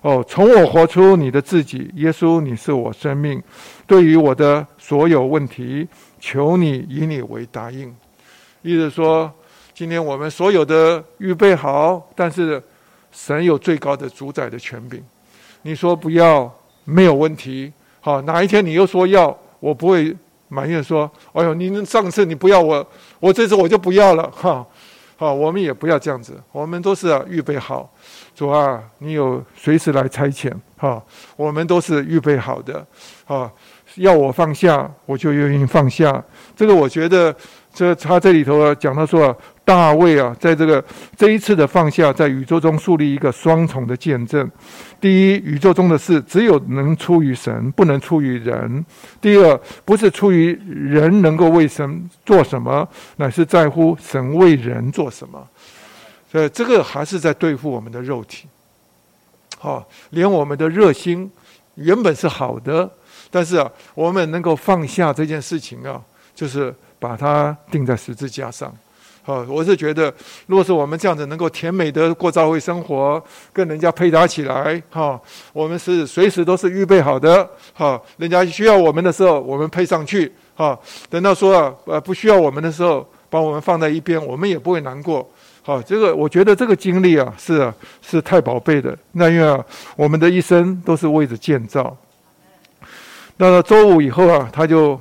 [0.00, 3.40] 哦，从我活出你的自己，耶稣，你是我生命。
[3.86, 5.86] 对于我的所有问题，
[6.18, 7.94] 求你以你为答应。
[8.62, 9.32] 意思说，
[9.74, 12.60] 今天我们所有的预备好，但是
[13.12, 15.00] 神有最高的主宰的权柄。
[15.62, 16.52] 你说不要，
[16.84, 17.72] 没有问题。
[18.00, 20.14] 好，哪一天你又说要，我不会
[20.48, 22.86] 埋怨说，哎呦，你上次你不要我，
[23.20, 24.28] 我这次我就不要了。
[24.30, 24.66] 哈，
[25.16, 27.88] 好，我们也不要这样子，我们都是预备好。
[28.34, 31.00] 主啊，你有随时来差遣，哈，
[31.36, 32.84] 我们都是预备好的，
[33.24, 33.50] 哈，
[33.96, 36.22] 要我放下，我就愿意放下。
[36.56, 37.34] 这个我觉得，
[37.74, 40.84] 这他这里头啊讲到说啊，大卫啊，在这个
[41.16, 44.50] 这一次的放下，在宇宙中树立一个双重的见证：
[45.00, 48.84] 第一，宇宙中的事只有能出于神，不能出于人；
[49.20, 52.86] 第二，不是出于人能够为神做什么，
[53.16, 55.48] 乃是在乎神为人做什么。
[56.30, 58.46] 所以，这个还是在对付我们的肉体，
[59.58, 61.30] 好，连我们的热心
[61.76, 62.90] 原本是好的，
[63.30, 66.00] 但是啊，我们能够放下这件事情啊，
[66.34, 68.72] 就是把它钉在十字架上。
[69.24, 70.12] 好，我是觉得，
[70.46, 73.20] 若是我们这样子能够甜美的过教会生活，
[73.52, 75.20] 跟人家配搭起来，哈，
[75.52, 80.78] 我们是随时都是预备好的，哈，人家需要我们的时候，我们配上去，哈，
[81.10, 85.28] 等到说啊，呃，不需要我们的时候，把我们放在一边，我们也不会难过。
[85.62, 88.96] 好，这个我觉得这个经历啊，是啊，是太宝贝的。
[89.12, 89.64] 那因为啊，
[89.94, 91.96] 我们的一生都是为着建造。
[93.36, 95.00] 那周五以后啊，他就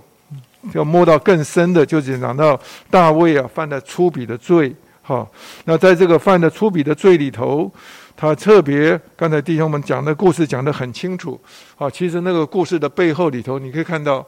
[0.74, 2.60] 要摸到更深的，就是讲到
[2.90, 4.76] 大卫啊犯了粗鄙的罪。
[5.02, 5.30] 好，
[5.66, 7.72] 那在这个犯的粗鄙的罪里头，
[8.16, 11.40] 他特别刚才弟兄们讲的故事讲得很清楚。
[11.76, 14.26] 好，其实那个故事的背后里头，你可以看到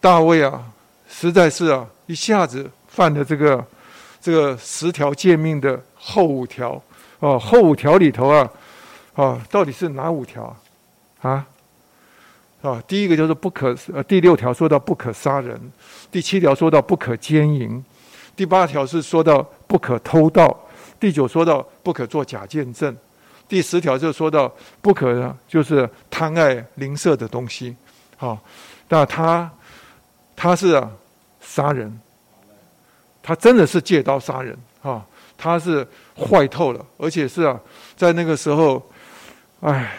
[0.00, 0.62] 大卫啊，
[1.08, 3.64] 实在是啊，一下子犯的这个。
[4.18, 6.82] 这个十条诫命的后五条，
[7.20, 8.50] 哦，后五条里头啊，
[9.14, 10.42] 啊，到底是哪五条
[11.20, 11.30] 啊？
[11.30, 11.46] 啊，
[12.66, 15.60] 啊第一个就是不可，呃，第六条说到不可杀人，
[16.10, 17.84] 第七条说到不可奸淫，
[18.34, 20.56] 第八条是说到不可偷盗，
[20.98, 22.96] 第九说到不可做假见证，
[23.48, 27.76] 第十条就说到不可就是贪爱邻舍的东西，
[28.16, 28.38] 好，
[28.88, 29.50] 那他
[30.34, 30.90] 他是啊
[31.40, 32.00] 杀人。
[33.28, 35.04] 他真的是借刀杀人啊！
[35.36, 35.84] 他是
[36.16, 37.58] 坏透了，而且是啊，
[37.96, 38.80] 在那个时候，
[39.62, 39.98] 哎，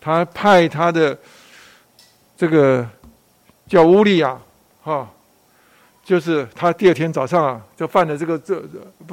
[0.00, 1.16] 他派他的
[2.36, 2.86] 这个
[3.66, 4.38] 叫乌利亚，
[4.82, 5.08] 哈，
[6.04, 8.62] 就是他第二天早上啊，就犯了这个这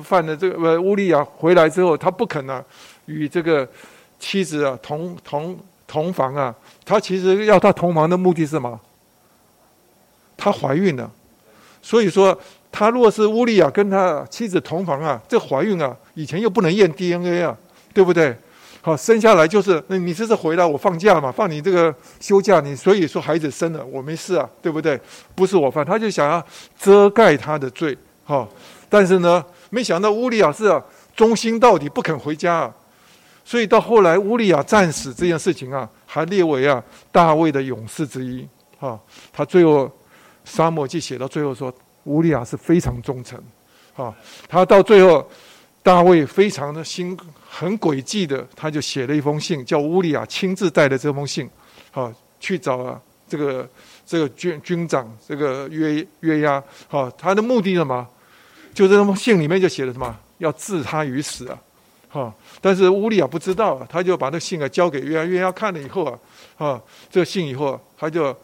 [0.03, 2.63] 犯了这个呃乌利亚回来之后，他不肯啊
[3.05, 3.67] 与这个
[4.19, 5.57] 妻子啊同同
[5.87, 8.79] 同房啊，他其实要他同房的目的是什么？
[10.37, 11.09] 她怀孕了，
[11.81, 12.37] 所以说。
[12.73, 17.53] 他若是乌利亚跟他妻子同房啊，这怀孕啊，以前又不能验 DNA 啊，
[17.93, 18.33] 对不对？
[18.83, 24.99] 好，生下来就是，那你这是回来我放假嘛，放你这个休假，你所以说孩子生了我没事啊，对不对？
[25.35, 26.43] 不是我犯，他就想要
[26.79, 28.49] 遮盖他的罪，好，
[28.89, 30.83] 但是呢，没想到乌利亚是啊，
[31.15, 32.73] 忠心到底不肯回家，啊，
[33.45, 38.47] 所以到后来乌利亚战死这件事情啊，还列为啊大卫的勇士之一。
[38.79, 38.99] 哈，
[39.31, 39.91] 他最后
[40.43, 41.71] 沙漠记写到最后说，
[42.05, 43.39] 乌利亚是非常忠诚。
[43.93, 44.11] 哈，
[44.47, 45.29] 他到最后，
[45.83, 47.17] 大卫非常的心
[47.49, 51.49] 很诡计的，他就写了一封信，叫乌利亚亲自带的这封信，
[51.91, 53.67] 好去找啊这个
[54.05, 56.63] 这个军军长这个约约押。
[56.87, 58.07] 好，他的目的什么？
[58.73, 60.15] 就这封信里面就写了什么？
[60.37, 61.59] 要置他于死啊！
[62.09, 66.19] 哈，但是乌利亚不知道，他就把那信啊交给约押，约押看了以后啊，
[66.57, 66.81] 啊，
[67.11, 68.35] 这信以后，他就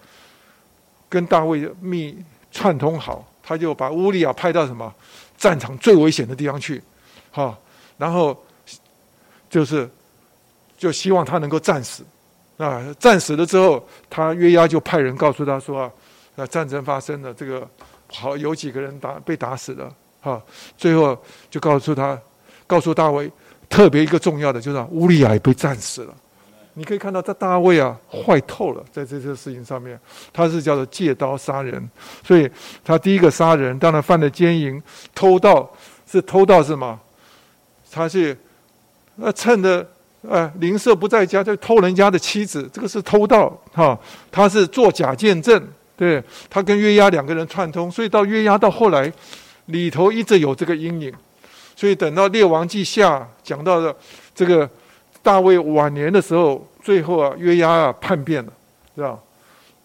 [1.09, 2.17] 跟大卫密
[2.51, 4.93] 串通好，他就把乌利亚派到什么
[5.37, 6.81] 战场最危险的地方去，
[7.37, 7.55] 哈，
[7.99, 8.35] 然后
[9.47, 9.87] 就是
[10.75, 12.03] 就希望他能够战死
[12.57, 15.91] 啊，战死了之后，他约押就派人告诉他说
[16.35, 17.69] 啊，战争发生了，这个
[18.07, 19.93] 好有几个人打被打死了。
[20.19, 20.41] 哈，
[20.75, 21.15] 最后
[21.51, 22.19] 就告诉他，
[22.65, 23.31] 告诉大卫，
[23.69, 26.13] 特别一个重要的就是乌利亚也被战死了。
[26.73, 29.99] 你可以看到，这大卫啊，坏透了，在这些事情上面，
[30.33, 31.87] 他是叫做借刀杀人，
[32.23, 32.49] 所以
[32.83, 34.81] 他第一个杀人，当然犯了奸淫、
[35.13, 35.71] 偷盗，
[36.07, 36.99] 是偷盗什么？
[37.91, 38.37] 他是
[39.19, 39.87] 呃趁着
[40.21, 43.97] 呃邻舍不在家就偷人家的妻子，这个是偷盗哈。
[44.31, 45.61] 他是作假见证，
[45.95, 49.11] 对他跟约押两个人串通，所以到约押到后来。
[49.67, 51.13] 里头一直有这个阴影，
[51.75, 53.93] 所以等到列王记下讲到的
[54.33, 54.69] 这个
[55.21, 58.53] 大卫晚年的时候，最后啊约押啊叛变了，
[58.95, 59.19] 是吧？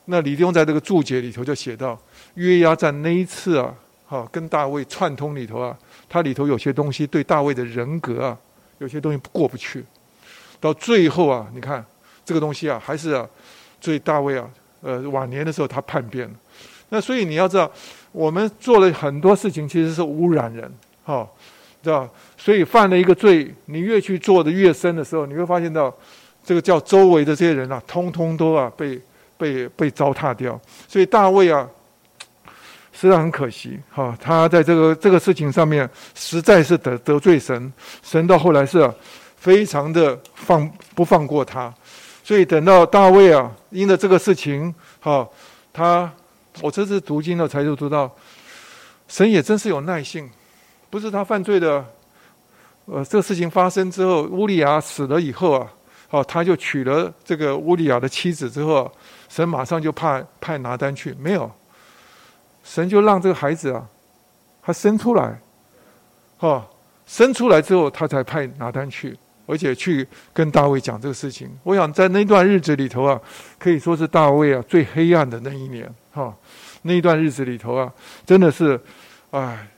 [0.04, 2.00] 那李弟兄在这个注解里头就写到，
[2.34, 3.74] 约押在那一次啊，
[4.06, 5.76] 哈跟大卫串通里头啊，
[6.12, 8.38] 他里头有些东西对大卫的人格啊，
[8.80, 9.82] 有些东西过不去，
[10.60, 11.82] 到最后啊，你看
[12.22, 13.26] 这个东西啊，还是啊，
[13.80, 14.46] 对大卫啊，
[14.82, 16.34] 呃晚年的时候他叛变了，
[16.90, 17.70] 那所以你要知道。
[18.12, 20.70] 我们做了很多事情，其实是污染人，
[21.02, 21.26] 哈，
[21.82, 22.06] 知道？
[22.36, 25.90] 所以犯了一个罪，你越去做的越深的时候，你会发现到，
[26.44, 29.00] 这个叫周围的这些人啊，通通都啊被
[29.38, 30.60] 被被糟蹋掉。
[30.86, 31.66] 所以大卫啊，
[32.92, 38.88] 实在很可惜，哈，他在这个这个事情上面实在是得得罪神，神到后来是
[39.36, 41.72] 非常的放不放过他。
[42.22, 45.28] 所以等到大卫啊，因着这个事情，哈，
[45.72, 46.12] 他。
[46.60, 48.14] 我这次读经了，才就读到，
[49.08, 50.28] 神也真是有耐性，
[50.90, 51.82] 不是他犯罪的，
[52.84, 55.66] 呃，这个事情发生之后，乌利亚死了以后啊，
[56.10, 58.92] 哦，他就娶了这个乌利亚的妻子之后，
[59.30, 61.50] 神马上就派派拿单去，没有，
[62.62, 63.86] 神就让这个孩子啊，
[64.62, 65.40] 他生出来，
[66.38, 66.64] 哦，
[67.06, 69.16] 生出来之后，他才派拿单去。
[69.44, 73.20] 而且去跟大卫讲这个事情，我想在那段日子里头啊，
[73.58, 76.32] 可以说是大卫啊最黑暗的那一年哈。
[76.82, 77.92] 那一段日子里头啊，
[78.24, 78.80] 真的是，
[79.32, 79.68] 哎，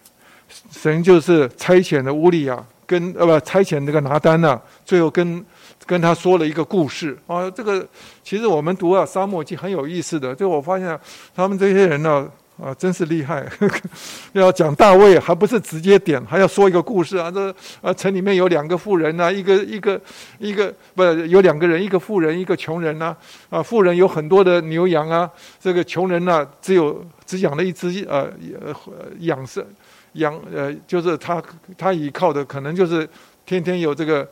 [0.70, 5.44] 神就是差遣的乌利亚跟呃不差遣那个拿单呐，最后跟
[5.86, 7.50] 跟他说了一个故事啊。
[7.50, 7.84] 这个
[8.22, 10.96] 其实我们读啊《沙漠记》很有意思的，就我发现
[11.34, 12.30] 他们这些人呢。
[12.56, 13.44] 啊真是厉害！
[14.32, 17.28] 要讲大卫，还不是直接点，还要说一个故事啊。
[17.28, 17.52] 这
[17.82, 20.00] 啊，城里面有两个富人呐，一个一个
[20.38, 23.16] 一个不有两个人，一个富人，一个穷人呐。
[23.50, 25.28] 啊，富人有很多的牛羊啊，
[25.60, 28.30] 这个穷人呢，只有只养了一只呃
[28.62, 28.72] 呃
[29.18, 29.64] 养生
[30.12, 31.42] 养呃，就是他
[31.76, 33.08] 他依靠的可能就是
[33.44, 34.28] 天天有这个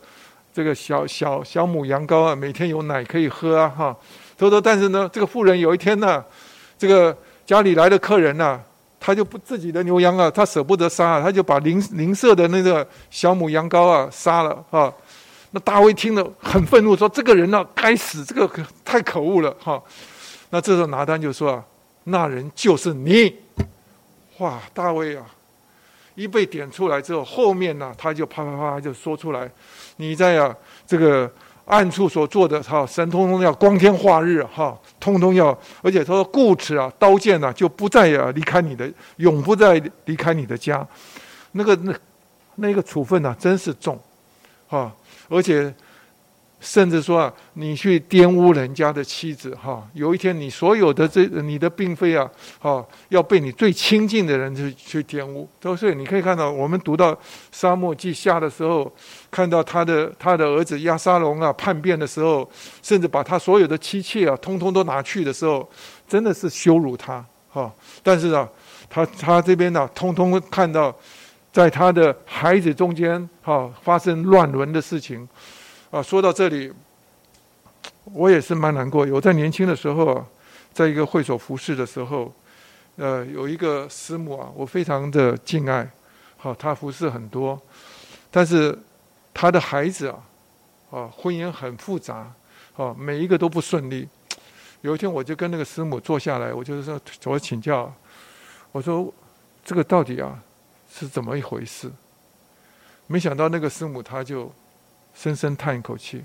[0.53, 3.97] 这个小小小母羊羔啊，每天有奶可以喝啊哈。
[4.37, 6.23] 他说，但是呢，这个富人有一天呢，
[6.77, 7.13] 这个。
[7.45, 8.59] 家里来的客人呐，
[8.99, 14.91] 他就不自己的牛羊啊，他舍不得杀，他就把邻邻舍的那个小母羊羔啊杀了啊。
[15.51, 18.49] 那大卫听了很愤怒，说：“这个人呢，该死，这个
[18.85, 19.81] 太可恶了！”哈。
[20.49, 21.63] 那这时候拿单就说：“啊，
[22.05, 23.35] 那人就是你。”
[24.39, 25.25] 哇，大卫啊，
[26.15, 29.51] 一被点出来之后，后面呢，他就啪啪啪就说出来
[29.97, 30.55] ：“你在啊，
[30.87, 31.31] 这个。”
[31.65, 40.85] 暗处所做的哈，神通通要光天化日哈，通通要，而且他说故此啊，刀剑呢就不再啊离开你的，永不再离开你的家，
[41.53, 41.93] 那个那
[42.55, 43.99] 那个处分呢，真是重，
[44.67, 44.91] 哈，
[45.29, 45.73] 而且。
[46.65, 52.25] 甚至说啊，你去玷污人家的妻子哈，有一天你所有的这你的并非啊，
[52.57, 55.45] 哈，要被你最亲近的人去去玷污。
[55.75, 57.15] 所以你可以看到，我们读到
[57.51, 58.89] 沙漠记下的时候，
[59.29, 62.49] 看到他的他的儿子亚沙龙啊叛变的时候，
[62.81, 65.69] 甚至把他所有的妻妾啊通通都拿去的时候，
[66.07, 67.69] 真的是羞辱他哈。
[68.01, 68.47] 但是啊，
[68.89, 70.95] 他他这边呢，通通看到
[71.51, 75.27] 在他的孩子中间哈发生乱伦的事情。
[75.93, 76.73] 啊，说到这里，
[78.05, 79.05] 我也是蛮难过。
[79.11, 80.25] 我在年轻的时候啊，
[80.73, 82.33] 在一个会所服侍的时候，
[82.95, 85.87] 呃，有一个师母啊，我非常的敬爱。
[86.35, 87.61] 好，她服侍很多，
[88.31, 88.75] 但是
[89.35, 90.19] 她的孩子啊，
[90.89, 92.33] 啊，婚姻很复杂，
[92.75, 94.09] 啊，每一个都不顺利。
[94.81, 97.93] 有一天，我就跟那个师母坐下来，我就是说，我请教，
[98.71, 99.13] 我说
[99.63, 100.41] 这个到底啊
[100.91, 101.91] 是怎么一回事？
[103.05, 104.51] 没想到那个师母她就
[105.13, 106.23] 深深叹一口气，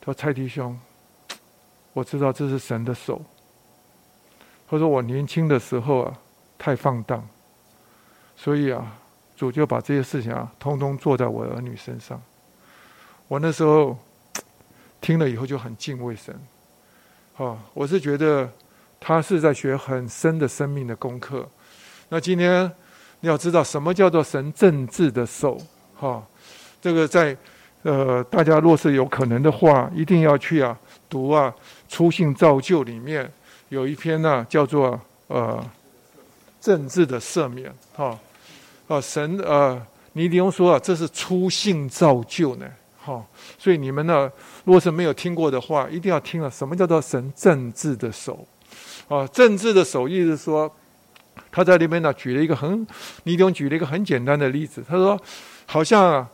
[0.00, 0.78] 他说：“蔡弟兄，
[1.92, 3.20] 我知道这是神的手。”
[4.68, 6.18] 他说：“我年轻的时候啊，
[6.58, 7.26] 太放荡，
[8.36, 8.98] 所以啊，
[9.36, 12.20] 主就把这些事情啊，通通做在我儿女身上。”
[13.28, 13.96] 我那时候
[15.00, 16.34] 听了以后就很敬畏神，
[17.36, 18.50] 啊，我是觉得
[18.98, 21.48] 他是在学很深的生命的功课。
[22.08, 22.70] 那今天
[23.20, 25.58] 你要知道什么叫做神政治的手，
[25.94, 26.26] 哈，
[26.80, 27.36] 这个在
[27.82, 30.76] 呃，大家若是有可能的话，一定要去啊
[31.08, 31.52] 读啊
[31.88, 33.30] 《初信造就》里面
[33.68, 35.64] 有一篇呢，叫做呃
[36.60, 38.18] 政治的赦免，哈，
[38.88, 39.80] 啊神呃，
[40.14, 42.66] 尼迪翁说啊，这是初信造就呢。
[43.00, 43.24] 哈，
[43.58, 44.30] 所以你们呢，
[44.64, 46.50] 如果是没有听过的话，一定要听了。
[46.50, 48.46] 什么叫做神政治的手？
[49.08, 50.70] 啊，政治的手意思是说，
[51.50, 52.86] 他在里面呢举了一个很，
[53.22, 54.84] 尼迪翁举了一个很简单的例子。
[54.86, 55.18] 他说，
[55.64, 56.28] 好像啊，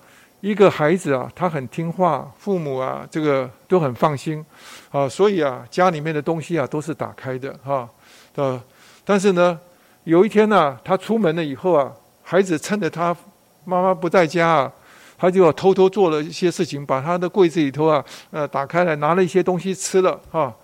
[0.44, 4.44] 一个孩子啊，他很听话，父母啊，这个都很放心，
[4.90, 7.88] 啊，所以啊，家里面的东西啊都是打开的，哈，
[8.34, 8.62] 呃，
[9.06, 9.58] 但是呢，
[10.04, 11.90] 有一天呢，他出门了以后啊，
[12.22, 13.16] 孩子趁着他
[13.64, 14.70] 妈妈不在家啊。
[15.16, 20.54] 他就偷偷做了一些事情，把他的柜子里头啊，呃，打开来拿了一些东西吃了哈。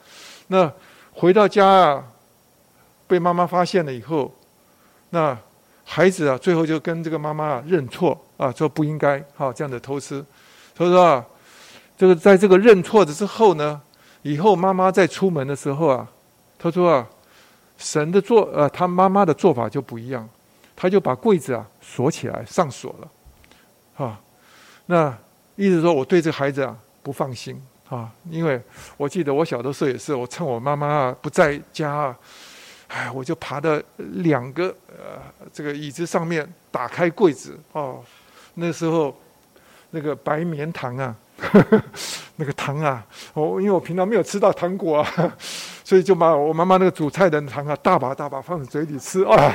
[0.49, 0.71] 那
[1.15, 2.05] 回到家啊，
[3.07, 4.31] 被妈妈发现了以后，
[5.11, 5.39] 那
[5.85, 10.25] 孩子啊，最后就跟这个妈妈认错啊，说不应该哈这样的偷吃。
[10.75, 11.23] 他说啊，
[11.99, 13.79] 这个在这个认错的之后呢，
[14.23, 16.09] 以后妈妈在出门的时候啊，
[16.59, 17.07] 他说啊，
[17.77, 20.27] 神的做呃，他妈妈的做法就不一样，
[20.75, 24.19] 他就把柜子啊锁起来上锁了，啊。
[24.87, 25.15] 那
[25.57, 28.59] 意思说，我对这孩子啊不放心啊，因为
[28.97, 32.19] 我记得我小的时候也是，我趁我妈妈啊不在家啊，
[32.89, 35.21] 哎，我就爬到两个呃
[35.53, 38.03] 这个椅子上面，打开柜子哦，
[38.61, 39.13] 那时候
[39.91, 41.15] 那个白棉糖啊，
[42.37, 43.05] 那个糖啊，
[43.35, 45.35] 我因为我平常没有吃到糖果啊，
[45.83, 49.53] 所以就把我妈妈那个煮菜的糖啊，大把大把放在嘴里吃啊，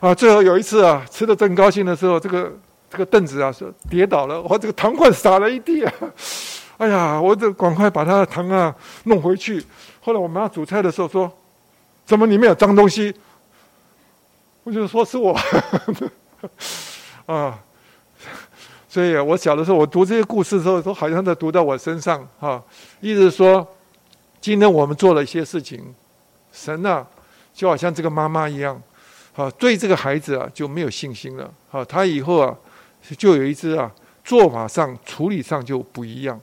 [0.00, 2.52] 啊，最后有一次啊，吃的正高兴的时候，这个。
[2.92, 5.92] 这个凳子啊，是跌倒了，我这个糖块洒了一地啊！
[6.78, 8.74] 哎呀，我得赶快把他的糖啊
[9.04, 9.64] 弄回去。
[10.00, 11.32] 后来我妈煮菜的时候说
[12.04, 13.14] ：“怎么里面有脏东西？”
[14.64, 15.38] 我就说是我
[17.26, 17.56] 啊。
[18.90, 22.60] 所以我小的时候，我读这些故事的时候，都好像在读到我身上哈。
[23.00, 23.66] 意思是说，
[24.40, 25.94] 今天我们做了一些事情，
[26.52, 27.06] 神啊，
[27.54, 28.82] 就好像这个妈妈一样，
[29.36, 31.48] 啊，对这个孩子啊就没有信心了。
[31.70, 32.54] 啊，他以后啊。
[33.16, 33.90] 就有一只啊，
[34.22, 36.38] 做法上、处理上就不一样。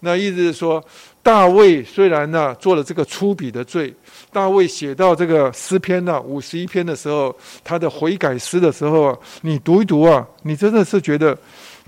[0.00, 0.84] 那意思是说，
[1.22, 3.92] 大卫虽然呢做了这个粗鄙的罪，
[4.30, 7.34] 大卫写到这个诗篇呢五十一篇的时候，
[7.64, 11.36] 他的悔改诗的时候，你读一读啊，你真的是觉得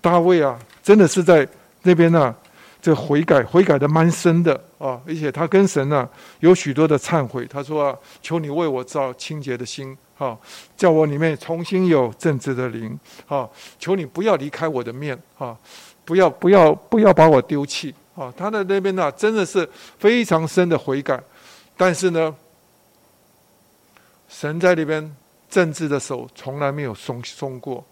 [0.06, 1.48] 大卫啊，真的是在
[1.82, 2.32] 那边呢。
[2.82, 6.08] 这悔改悔改的蛮深的啊，而且他跟神呢
[6.38, 7.44] 有许多的忏悔。
[7.46, 10.38] 他说：“啊，求你为我造清洁的心，哈，
[10.76, 12.96] 叫我里面重新有正直的灵，
[13.26, 13.50] 哈，
[13.80, 15.56] 求你不要离开我的面，哈，
[16.04, 19.68] 不要不要不要把我丢弃，啊。”他的那边呢真的是
[19.98, 21.20] 非常深的悔改，
[21.76, 22.32] 但是呢，
[24.28, 25.16] 神在那边
[25.50, 27.84] 政治的手从来没有松松过，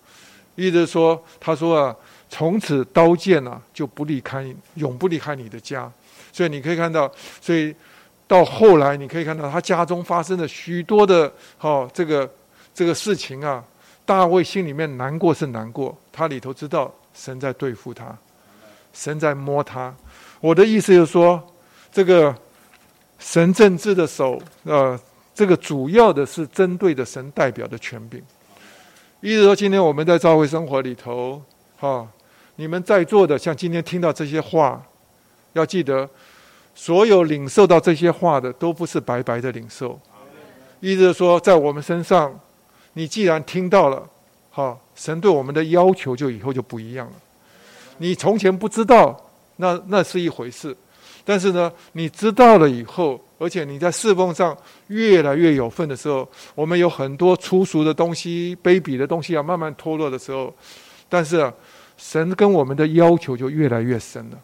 [0.54, 1.96] 意思说，他说啊。
[2.30, 4.44] 从此刀剑啊就不离开，
[4.74, 5.88] 永不离开你的家。
[6.32, 7.08] 所以你可以看到，
[7.40, 7.72] 所以
[8.26, 12.28] 到后来你可以看到他家中发生了许多的哦，这个
[12.74, 13.62] 这个事情啊。
[14.04, 18.06] 大卫心里面难过是难过，他里头知道神在对付他，
[18.92, 19.94] 神在摸他。
[20.40, 21.40] 我的意思就是说，
[21.92, 22.34] 这个
[23.20, 24.98] 神政治的手，呃，
[25.32, 28.20] 这个主要的是针对的神代表的权柄。
[29.24, 31.40] 意思说，今天我们在教会生活里头，
[31.78, 32.06] 哈。
[32.56, 34.84] 你们在座的，像今天听到这些话，
[35.54, 36.06] 要记得，
[36.74, 39.98] 所有领受到这些话的，都不是白白的领受。
[40.80, 42.38] 意思说，在我们身上，
[42.92, 44.06] 你既然听到了，
[44.50, 47.12] 哈，神对我们的要求就以后就不一样了。
[47.96, 49.18] 你从前不知道，
[49.56, 50.76] 那那是一回事，
[51.24, 54.56] 但是呢，你知道了以后，而且你在侍奉上
[54.88, 60.54] 越来越有份的时候，我们有很多粗俗的东西、卑鄙的东西要慢慢脱落的时候，
[61.08, 61.52] 但是。
[61.96, 64.38] 神跟我们的要求就越来越深了。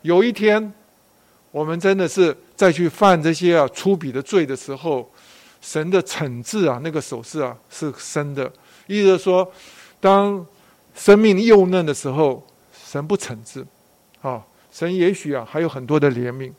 [0.00, 0.72] 有一天，
[1.50, 5.06] 我们真的是再去犯这些啊粗鄙的罪的时候，
[5.60, 8.50] 神的惩治啊，那个手势啊是深的。
[8.86, 9.46] 意思说，
[10.00, 10.44] 当
[10.94, 12.42] 生命幼嫩的时候，
[12.86, 13.62] 神不惩治；
[14.22, 14.42] 啊，
[14.72, 16.50] 神也许啊还有很多的怜悯，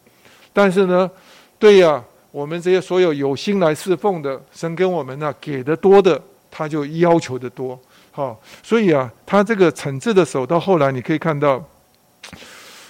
[0.51, 1.09] 但是呢，
[1.57, 7.79] 对呀，我们这些所有有心来侍奉的，神跟我们呢给的多的，他就要求的多，
[8.11, 11.63] 哈，所以啊，他这个惩治的手到后来你可以看到，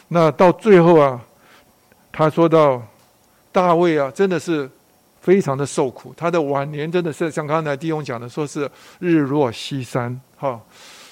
[0.08, 1.22] 那到最后啊，
[2.12, 2.82] 他说到
[3.52, 4.70] 大卫啊，真的是
[5.22, 8.70] 非常的受苦，他的晚年真的是像刚才弟兄讲的，说是
[9.00, 10.60] 日落西山，哈。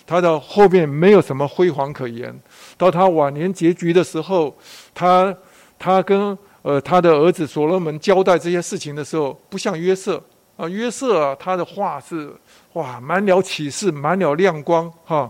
[0.07, 2.35] 他的后面没有什么辉煌可言。
[2.79, 4.55] 到他晚年结局的时候，
[4.95, 5.35] 他
[5.77, 10.23] 他跟呃他的儿子所罗门交代这些事情的时候，不像约瑟
[10.55, 12.31] 啊，约瑟啊，他的话是
[12.73, 15.29] 哇满了启示，满了亮光哈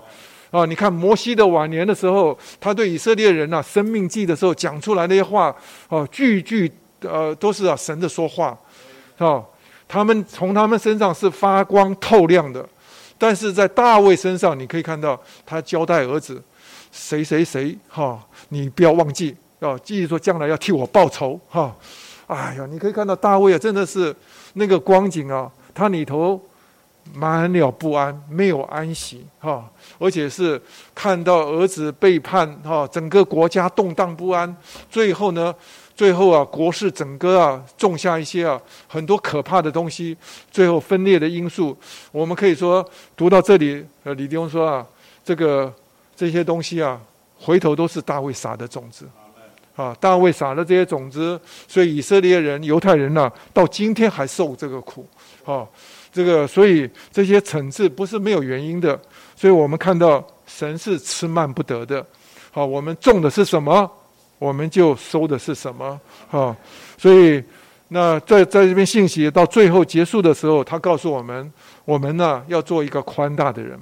[0.52, 0.66] 啊！
[0.66, 5.56] 你看摩西的晚年的时候，他对以色列人呐生命记的时候讲出来那些话
[5.88, 6.72] 哦，句句
[7.02, 8.56] 呃都是啊神的说话
[9.18, 9.44] 啊，
[9.88, 12.64] 他们从他们身上是发光透亮的。
[13.22, 16.42] 但是在大卫身上，你可以看到他交代儿子
[16.92, 21.76] 谁谁谁哈，你不要忘记啊，记住说将来要替我报仇哈。
[22.28, 24.16] 哎呀，你可以看到大卫啊，真的是
[24.54, 26.40] 那个光景啊，他里头
[27.14, 30.62] 满了不安，没有安息哈，而且是
[30.94, 34.56] 看到儿子背叛哈，整个国家动荡不安，
[34.90, 35.54] 最后呢。
[36.00, 38.58] 最后啊，国事整个啊，种下一些啊
[38.88, 40.16] 很多可怕的东西，
[40.50, 41.78] 最后分裂的因素，
[42.14, 44.88] 我们可以说读到这里，呃，李弟兄说啊，
[45.26, 45.70] 这个
[46.20, 47.00] 这些东西啊，
[47.40, 49.08] 回头都是大卫撒的种子，
[49.74, 55.08] 啊，大卫撒了这些种子，所以以色列人、犹太人呢，到今天还受这个苦，
[55.46, 55.66] 啊，
[56.12, 59.00] 这个所以这些惩治不是没有原因的，
[59.34, 62.06] 所以我们看到神是吃慢不得的，
[62.52, 63.90] 好，我们种的是什么？
[64.40, 65.98] 我们就收的是什么？
[66.32, 66.54] 啊，
[66.98, 67.42] 所以
[67.88, 71.50] 那在在这边信息到最后结束的时候，他告诉我们，
[71.86, 73.80] 我们呢要做一个宽大的人。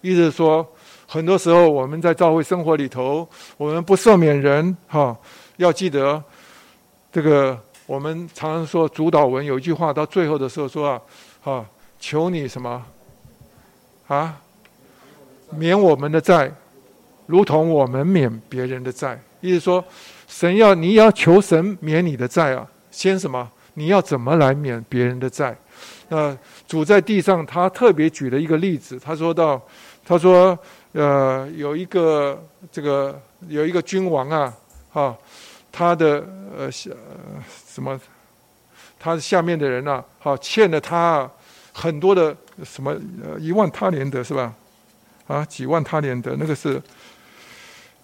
[0.00, 0.64] 意思是说，
[1.06, 5.16] 很多时候我们在教会生活里头，我们不赦免人，哈，
[5.56, 6.22] 要记得
[7.12, 7.58] 这个。
[7.86, 11.00] 我们常常说主导文有一句话，到最后的时候说啊，
[11.42, 11.66] 哈，
[12.00, 12.82] 求你什么
[14.06, 14.40] 啊，
[15.50, 16.50] 免我们的债，
[17.26, 19.20] 如同我们免别人的债。
[19.42, 19.84] 意思说，
[20.26, 23.46] 神要你要求神免你的债啊，先什么？
[23.74, 25.54] 你要怎么来免别人的债？
[26.08, 26.34] 那
[26.66, 29.60] 主在地上，他特别举了一个例子，他说到，
[30.06, 30.58] 他说，
[30.94, 32.40] 呃，有一个
[32.70, 34.54] 这个有一个君王啊，
[34.92, 35.16] 哈，
[35.72, 36.24] 他的
[36.56, 36.88] 呃下
[37.68, 38.00] 什么，
[38.98, 41.28] 他下面的人呐，好欠了他
[41.72, 42.92] 很多的什么
[43.24, 44.54] 呃一万他连德是吧？
[45.26, 46.80] 啊，几万他连德那个是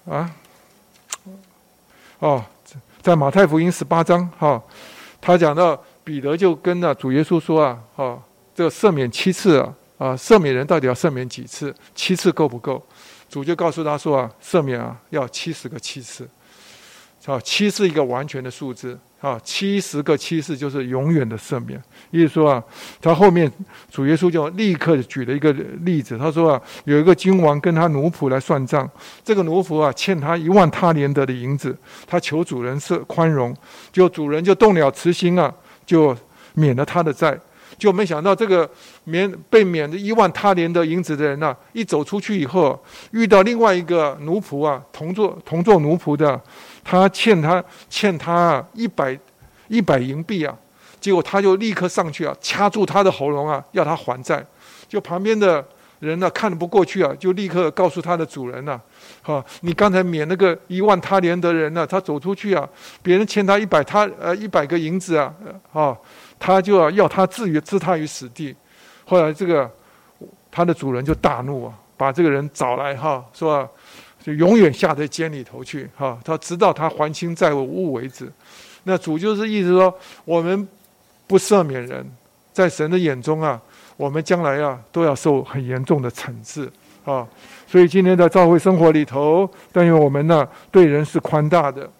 [0.04, 0.28] 啊。
[2.18, 2.44] 哦，
[3.00, 4.60] 在马太福音十八章，哈，
[5.20, 8.20] 他讲到彼得就跟那主耶稣说啊，哈，
[8.52, 11.74] 这个赦免七次啊，啊，赦免人到底要赦免几次？
[11.94, 12.82] 七次够不够？
[13.28, 16.26] 主就告诉他说啊，赦免啊，要七十个七次，
[17.26, 18.98] 啊，七是一个完全的数字。
[19.20, 21.78] 啊，七十个七次就是永远的赦免。
[22.10, 22.64] 意思说啊，
[23.02, 23.52] 他后面
[23.90, 25.52] 主耶稣就立刻举了一个
[25.82, 28.90] 例子，他说啊，有一个君王跟他奴仆来算账，
[29.22, 33.54] 这个奴仆啊欠他一万他连得的银子，他求主人赦宽容，
[33.92, 35.54] 就主人就动了慈心啊，
[35.84, 36.16] 就
[36.54, 37.38] 免了他的债。
[37.80, 38.68] 就没想到这个
[39.04, 42.78] 免被免的一万他连的银子的人呢，一走出去以后，
[43.12, 46.38] 遇到另外一个奴仆啊，同做同做奴仆的。
[46.84, 49.18] 他欠他欠他一百
[49.68, 50.54] 一百银币啊，
[51.00, 54.44] 结果他就立刻上去啊，掐住他的喉咙啊，要他还债。
[54.86, 55.64] 就旁边的
[56.00, 58.80] 人呢，看不过去啊，就立刻告诉他的主人呐
[59.22, 62.68] ：“哈，你刚才免那个一万他连的人呢，他走出去啊，
[63.02, 65.32] 别人欠他一百他呃一百个银子啊，
[65.72, 65.96] 啊，
[66.40, 68.56] 他就要要他置于置他于死地。
[69.04, 69.70] 后来这个
[70.50, 73.68] 他的主人就大怒啊，把这个人找来哈，说。
[74.22, 78.30] 就永远下在监里头去，哈，他直到他还清债务为止。
[78.82, 80.68] 那主就是意思说，我们
[81.26, 82.06] 不赦免人，
[82.52, 83.58] 在神的眼中啊，
[83.96, 86.70] 我们将来啊都要受很严重的惩治
[87.02, 87.26] 啊。
[87.66, 91.90] 所以今天在教会生活里头，但愿我们呢对人是宽大的，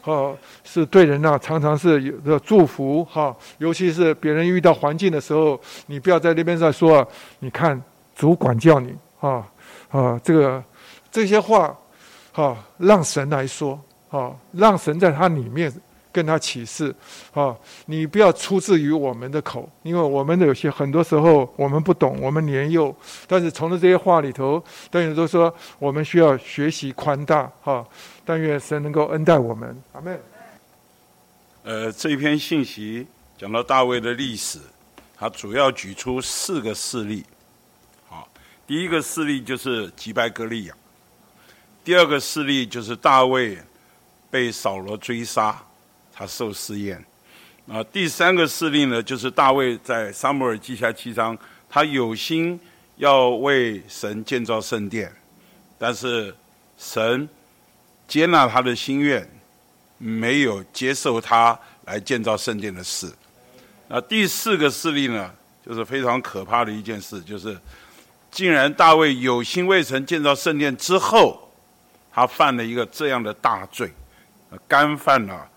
[0.00, 3.36] 哈，是对人呢常常是有的祝福哈。
[3.58, 7.06] 尤其是别人遇到环境的时候，你不要在那边再说，
[7.38, 7.80] 你看
[8.16, 9.46] 主管教你啊
[9.90, 10.62] 啊这个。
[11.12, 11.76] 这些话，
[12.30, 13.76] 哈，让神来说，
[14.10, 15.72] 啊，让神在他里面
[16.12, 16.94] 跟他启示，
[17.34, 17.52] 啊，
[17.86, 22.94] 你不要出自于我们的口，因为我们的有些很多时候我们不懂，我们年幼，
[23.26, 27.84] 但是从了这些话里头，但愿都说我们需要学习宽大，哈，
[28.24, 30.20] 但愿神能够恩待我们，阿门。
[31.62, 33.06] 呃，这一篇信息
[33.36, 34.58] 讲到大卫的历史，
[35.16, 37.24] 他主要举出四个事例，
[38.08, 38.28] 好，
[38.66, 40.74] 第一个事例就是击败格利亚。
[41.84, 43.58] 第二个事例就是大卫
[44.30, 45.62] 被扫罗追杀，
[46.12, 47.04] 他受试验。
[47.68, 51.36] 啊，第三个事例呢，就是大卫在撒母耳记下七章，
[51.68, 52.58] 他有心
[52.96, 55.12] 要为神建造圣殿，
[55.78, 56.34] 但是
[56.78, 57.28] 神
[58.10, 59.24] 接纳他的心愿，
[59.98, 63.08] 没有接受他来建造圣殿的事。
[63.86, 65.32] 那第四个事例呢，
[65.64, 67.56] 就是非常可怕的一件事，就是
[68.28, 71.52] 竟然大卫有心未曾建造圣殿之后，
[72.12, 73.92] 他犯了一个这样的大罪，
[74.66, 75.48] 干犯了。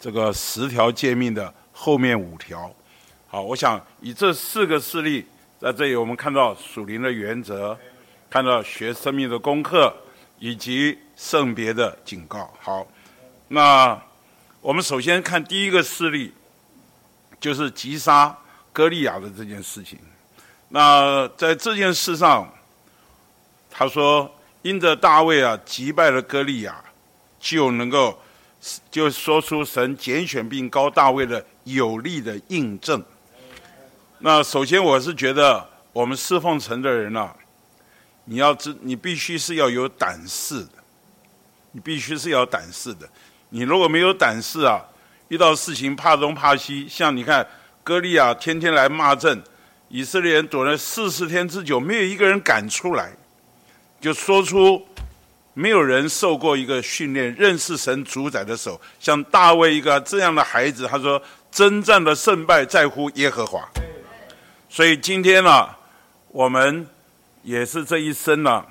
[0.00, 2.74] 这个十条诫命的后面五条，
[3.28, 5.26] 好，我想以这四个事例，
[5.60, 7.78] 在这里我们看到属灵的原则，
[8.30, 9.94] 看到学生命的功课，
[10.38, 12.52] 以及圣别的警告。
[12.60, 12.86] 好，
[13.48, 14.00] 那
[14.60, 16.32] 我们首先看第一个事例，
[17.38, 18.36] 就是击杀
[18.72, 19.98] 歌利亚的这件事情。
[20.68, 22.52] 那在这件事上，
[23.70, 26.84] 他说，因着大卫啊击败了歌利亚，
[27.40, 28.18] 就能够。
[28.90, 33.04] 就说出神拣选并高大卫的有力的印证。
[34.20, 37.36] 那首先我是觉得，我们侍奉神的人啊，
[38.24, 40.70] 你要知，你必须是要有胆识的，
[41.74, 43.06] 你必须是要胆识的。
[43.50, 44.82] 你如果没有胆识啊，
[45.28, 47.46] 遇到事情怕东怕西，像你看
[47.82, 49.42] 歌利亚天天来骂阵，
[49.88, 53.12] 以色列人躲了四十天之久，没有一个人敢出来，
[54.00, 54.86] 就说出。
[55.56, 60.84] 没有人受过一个训练，认识神主宰的手，像大卫一个这样的孩子。
[60.84, 63.64] 他说：“征战的胜败在乎耶和华。”
[64.68, 65.68] 所以今天呢，
[66.32, 66.84] 我们
[67.44, 68.66] 也是这一生呢，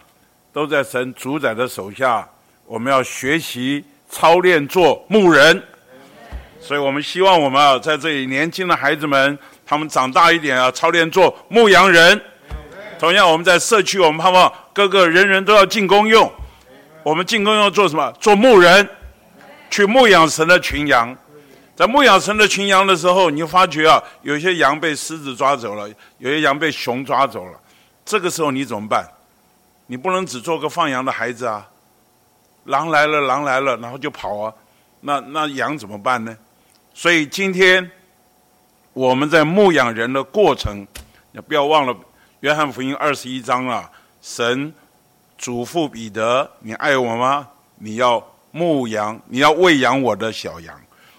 [0.51, 2.27] 都在神主宰的手下。
[2.73, 5.63] 我们要学习操练做牧人。
[6.59, 12.19] 所以我们希望我们啊，在这里年轻的孩子们，他们长大一点啊，操练做牧羊人。
[12.97, 16.31] 同样，我们在社区，我们盼望各个人人都要进公用。
[17.03, 18.11] 我们进公用做什么？
[18.19, 18.89] 做牧人，
[19.69, 21.15] 去牧养神的群羊。
[21.75, 25.87] 在牧养神的群羊的时候，你就发觉啊，有些羊被狮子抓走了，
[26.17, 27.51] 有些羊被熊抓走了。
[28.03, 29.07] 这个时候你怎么办？
[29.85, 31.67] 你不能只做个放羊的孩子啊！
[32.65, 34.53] 狼来了，狼来了，然后就跑啊！
[35.01, 36.35] 那那羊怎么办呢？
[36.93, 37.89] 所以今天
[38.93, 40.85] 我们在牧养人的过程，
[41.31, 41.95] 你不要忘了
[42.41, 43.89] 约翰福音二十一章啊，
[44.21, 44.73] 神。
[45.35, 47.45] 嘱咐彼得：“你爱我吗？
[47.79, 50.73] 你要牧羊，你要喂养我的小羊，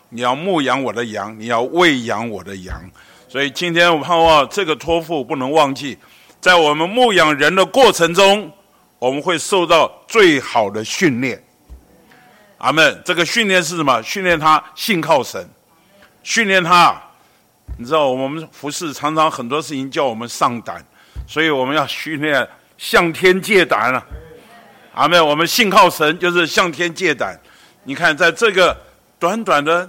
[0.08, 2.80] 你要牧养我的羊，你要喂养我的羊。
[3.28, 5.98] 所以今天我盼望这个托付不能忘记，
[6.40, 8.50] 在我们牧养人的过程中，
[9.04, 11.42] 我们会受到最好的训练。
[12.56, 13.02] 阿门。
[13.04, 14.00] 这个训练是什么？
[14.00, 15.46] 训练他信靠神，
[16.22, 16.98] 训练他。
[17.76, 20.82] 你知道，我们服侍常常很多事情叫我们上胆，
[21.26, 24.04] 所以我们要训练。”向天借胆了，
[24.94, 27.38] 阿妹，我们信靠神，就是向天借胆。
[27.84, 28.76] 你看，在这个
[29.16, 29.88] 短短的，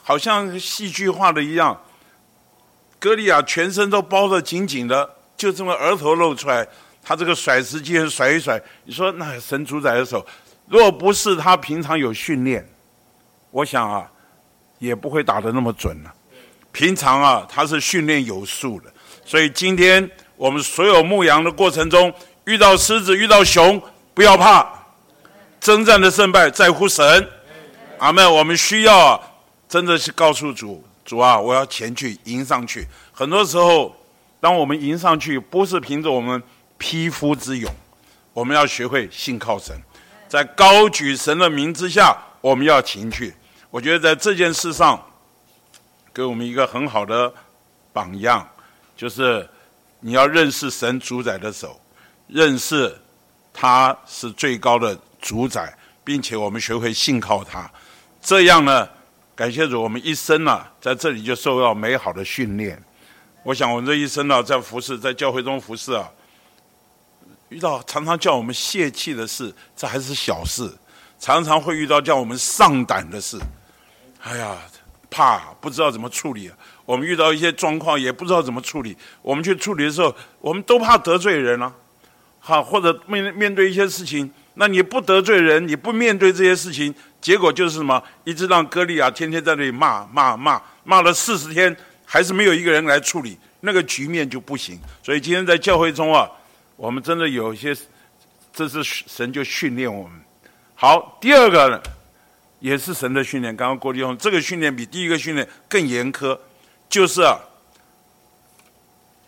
[0.00, 1.78] 好像戏剧化的一样，
[3.00, 6.66] 歌利亚全身都包得紧紧的，就这么额头露出来，
[7.10, 10.24] 他这个甩石机甩一甩，你说那神主宰的手，
[10.68, 12.64] 若不是他平常有训练，
[13.50, 14.08] 我想啊，
[14.78, 16.14] 也不会打得那么准了。
[16.70, 18.92] 平常啊，他是训练有素的，
[19.24, 20.08] 所以今天。
[20.36, 22.10] 我们所有牧羊的过程中，
[22.44, 23.82] 遇到狮子、遇到熊，
[24.14, 24.66] 不要怕。
[25.60, 27.28] 征战的胜败在乎神。
[27.98, 28.32] 阿门。
[28.32, 29.20] 我们需要啊，
[29.68, 32.86] 真的是告诉主：主啊，我要前去迎上去。
[33.12, 33.94] 很多时候，
[34.40, 36.42] 当我们迎上去，不是凭着我们
[36.80, 37.72] 匹夫之勇，
[38.32, 39.80] 我们要学会信靠神，
[40.28, 43.32] 在高举神的名之下，我们要前去。
[43.70, 45.00] 我觉得在这件事上，
[46.12, 47.32] 给我们一个很好的
[47.92, 48.44] 榜样，
[48.96, 49.48] 就是。
[50.02, 51.78] 你要认识神主宰的手，
[52.26, 52.98] 认识
[53.52, 57.70] 他是最高的主宰，并且我们学会信靠他。
[58.22, 58.88] 这样呢，
[59.36, 62.82] 感谢主，我们一生呢在这里就受到美好的训练。
[63.42, 66.08] 我想，我们这一生呢，在服侍，在教会中服侍啊，
[67.50, 70.68] 遇到常常叫我们泄气的事，这还是小事；
[71.18, 73.36] 常常会遇到叫我们上胆的事。
[74.22, 74.56] 哎呀，
[75.10, 76.50] 怕不知道怎么处理。
[76.86, 81.72] 我们遇到一些状况也不知道怎么处理，我们去处理的时候，我们都怕得罪人啊，
[82.38, 88.00] 好，或者面面对一些事情，那你不得罪人，你不面对这些事情，结果就是什么？
[88.22, 94.78] 一直让歌利亚天天在那里骂骂骂，骂了四十天，还是没有一个人来处理，那个局面就不行。
[95.02, 96.28] 所以今天在教会中啊，
[96.80, 97.76] 我们真的有一些，
[98.54, 100.18] 这是神就训练我们。
[100.74, 101.78] 好，第二个呢
[102.58, 103.54] 也是神的训练。
[103.54, 106.38] 刚刚郭弟兄，这个训练比第一个训练更严苛。
[106.88, 107.20] 就是，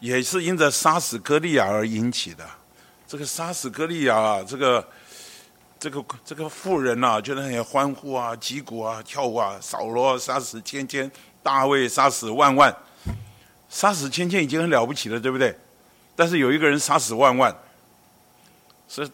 [0.01, 2.43] 也是因着杀死歌利亚而引起的。
[3.07, 4.89] 这个杀死歌利亚啊，这个
[5.79, 9.59] 这个这个妇人呐，就那些欢呼啊、击鼓啊、跳舞啊。
[9.61, 11.13] 扫罗杀死千千，
[11.43, 12.75] 大卫杀死万万，
[13.69, 15.55] 杀死千千已经很了不起了，对不对？
[16.15, 17.55] 但是有一个人杀死万万，
[18.89, 19.09] 是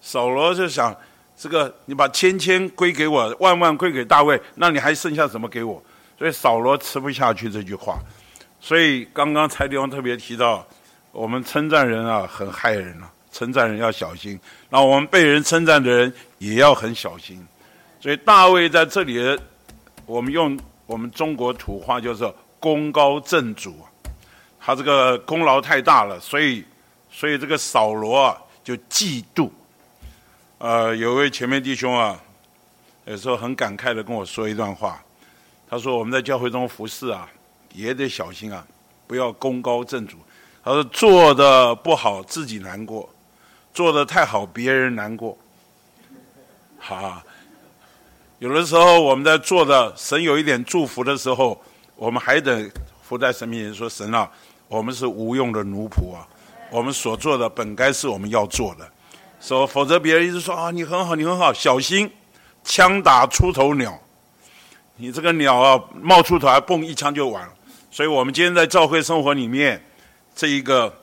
[0.00, 0.96] 扫罗就想，
[1.36, 5.82] 这个你把千千归给我，万万归给大卫，那你还剩下什么给我？
[6.18, 7.98] 所以扫罗吃不下去这句话。
[8.60, 10.66] 所以刚刚蔡弟兄特别提到，
[11.12, 13.10] 我们称赞人啊，很害人啊。
[13.32, 14.38] 称赞人要小心，
[14.70, 17.40] 那我们被人称赞的人也要很小心。
[18.00, 19.38] 所以大卫在这里，
[20.04, 23.76] 我们用我们中国土话叫做“功高震主”，
[24.60, 26.64] 他这个功劳太大了，所以，
[27.10, 29.48] 所以这个扫罗啊就嫉妒。
[30.58, 32.20] 呃，有位前面弟兄啊，
[33.06, 35.02] 有时候很感慨的跟我说一段话，
[35.68, 37.28] 他说我们在教会中服侍啊，
[37.72, 38.64] 也得小心啊，
[39.06, 40.18] 不要功高震主。
[40.62, 43.08] 他说做的不好自己难过。
[43.72, 45.38] 做的太好，别人难过。
[46.76, 47.22] 好，
[48.40, 51.58] 有的时候我们在做的神有一点祝福的时候，
[51.94, 52.68] 我们还得
[53.00, 54.28] 伏在神面前说：“神啊，
[54.70, 56.24] 我们是无用的奴仆啊，
[56.70, 58.88] 我们所做的本该是我们要做的。”
[59.42, 62.08] 说，否则别人一直说啊，你很好，你很好，小心
[62.62, 63.98] 枪打出头鸟。
[64.96, 67.52] 你这个鸟啊，冒出头还蹦一枪就完了。
[67.90, 69.84] 所以我们今天在教会生活里面，
[70.34, 70.94] 这一个。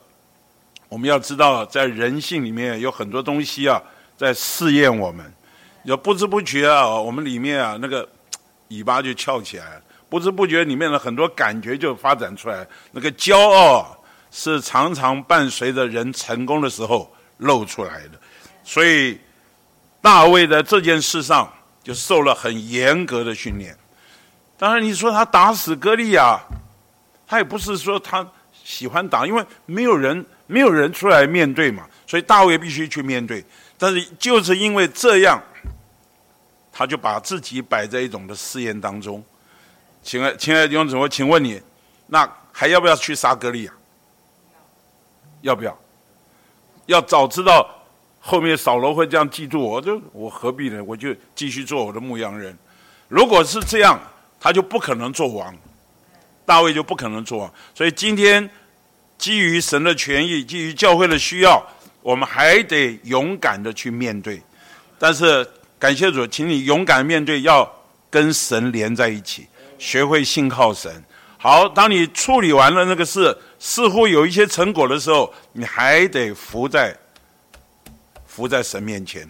[0.88, 3.78] 我们要知道，在人性里面有很多东西啊，
[4.16, 5.30] 在试验我们。
[5.82, 8.08] 有不知不觉啊，我们里面啊那个
[8.68, 12.66] 尾巴就翘起来了，不知不觉里面的很多感觉就发展出来。
[12.92, 13.96] 那个骄傲
[14.30, 18.18] 是常常伴随着人成功的时候露出来的。
[18.64, 19.18] 所以
[20.00, 21.52] 大卫在这件事上
[21.82, 23.76] 就受了很严格的训练。
[24.56, 26.40] 当然，你说他打死歌利亚，
[27.26, 28.26] 他也不是说他
[28.64, 30.24] 喜欢打，因为没有人。
[30.50, 33.44] 没有人出来面对嘛，所以大卫必须去面对。
[33.76, 35.38] 但是就是因为这样，
[36.72, 39.22] 他就把自己摆在一种的试验当中。
[40.08, 41.60] 亲爱亲爱的弟兄姊妹，请问你，
[42.06, 43.72] 那还要不要去杀格利亚？
[45.42, 45.78] 要不要？
[46.86, 47.68] 要早知道
[48.18, 50.82] 后面扫罗会这样记住我，就我何必呢？
[50.82, 52.56] 我就继续做我的牧羊人。
[53.08, 54.00] 如果是这样，
[54.40, 55.54] 他就不可能做王，
[56.46, 57.54] 大卫就不可能做王。
[57.74, 58.48] 所以今天。
[59.18, 61.60] 基于神的权益，基于教会的需要，
[62.02, 64.40] 我们还得勇敢的去面对。
[64.96, 65.44] 但是
[65.76, 67.68] 感谢主，请你勇敢面对，要
[68.08, 69.48] 跟神连在一起，
[69.78, 71.02] 学会信靠神。
[71.38, 76.96] 好，当你处理完了那个事，似乎有一些成果的时候，你还得伏在
[78.26, 79.26] 伏在神面前。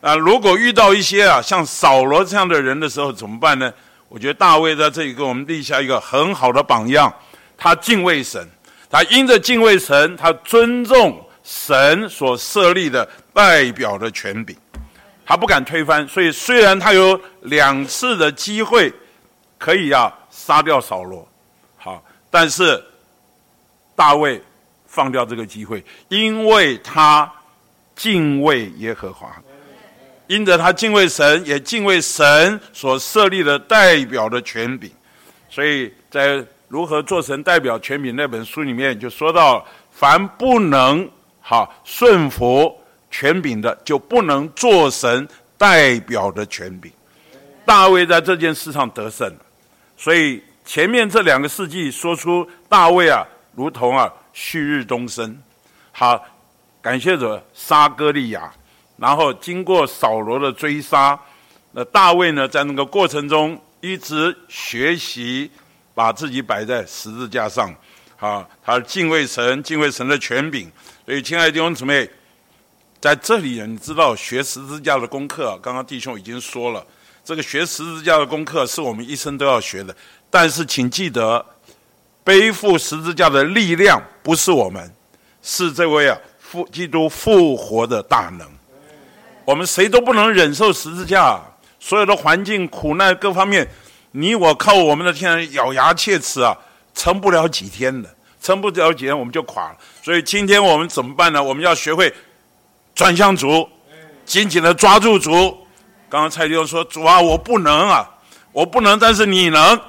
[0.00, 3.72] 啊，如果遇到一些啊像扫罗这样的人的时候，怎么办呢？
[4.08, 7.12] 我觉得大卫在这里给我们立下一个很好的榜样，
[7.58, 8.48] 他敬畏神。
[8.88, 14.56] 他因着敬畏神，他尊重神所设立的代表的权柄，
[15.24, 16.06] 他不敢推翻。
[16.08, 18.92] 所以虽然他有两次的机会
[19.60, 21.24] 可以啊杀掉扫罗，
[21.76, 22.82] 好，但是
[23.94, 24.42] 大卫
[24.88, 27.32] 放掉这个机会，因为他
[27.94, 29.30] 敬畏耶和华，
[30.26, 34.90] 因着他敬畏神，也敬畏神所设立的代表的权柄，
[35.48, 36.44] 所以在。
[36.70, 38.14] 如何做成代表权柄？
[38.14, 41.10] 那本书里面就说到，凡不能
[41.42, 42.72] 哈顺服
[43.10, 45.26] 权柄的，就不能做神
[45.58, 46.88] 代表的权柄。
[47.66, 49.38] 大卫在这件事上得胜了，
[50.00, 53.22] 所以前面这两个世纪说出大卫啊，
[53.54, 55.38] 如同啊旭日东升。
[55.92, 56.24] 好，
[56.80, 58.50] 感谢者沙哥利亚，
[58.96, 61.20] 然后经过扫罗的追杀，
[61.72, 65.50] 那大卫呢，在那个过程中一直学习。
[65.92, 67.74] 把自己摆在十字架上，
[68.18, 70.70] 啊，他敬畏神，敬畏神的权柄。
[71.04, 72.08] 所以，亲爱的弟兄姊妹，
[73.00, 76.86] 在这里，你知道学十字架的功课，刚刚弟兄已经说了，
[77.30, 79.94] 这个学十字架的功课是我们一生都要学的。
[80.28, 81.46] 但是，请记得，
[82.24, 84.92] 背负十字架的力量不是我们，
[85.40, 88.48] 是这位啊复基督复活的大能。
[89.44, 91.40] 我们谁都不能忍受十字架，
[91.78, 93.64] 所有的环境、苦难各方面。
[94.10, 96.52] 你我靠我们的天咬牙切齿啊，
[96.96, 98.12] 撑不了几天的，
[98.42, 99.76] 撑不了几天我们就垮了。
[100.02, 101.40] 所以今天我们怎么办呢？
[101.40, 102.12] 我们要学会
[102.92, 103.68] 转向主，
[104.26, 105.56] 紧紧的抓住主。
[106.10, 108.04] 刚刚蔡弟兄说：“主啊，我不能啊，
[108.50, 109.80] 我不能，但是你能。”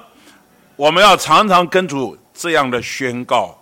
[0.76, 3.58] 我们要常常跟主这样的宣告：“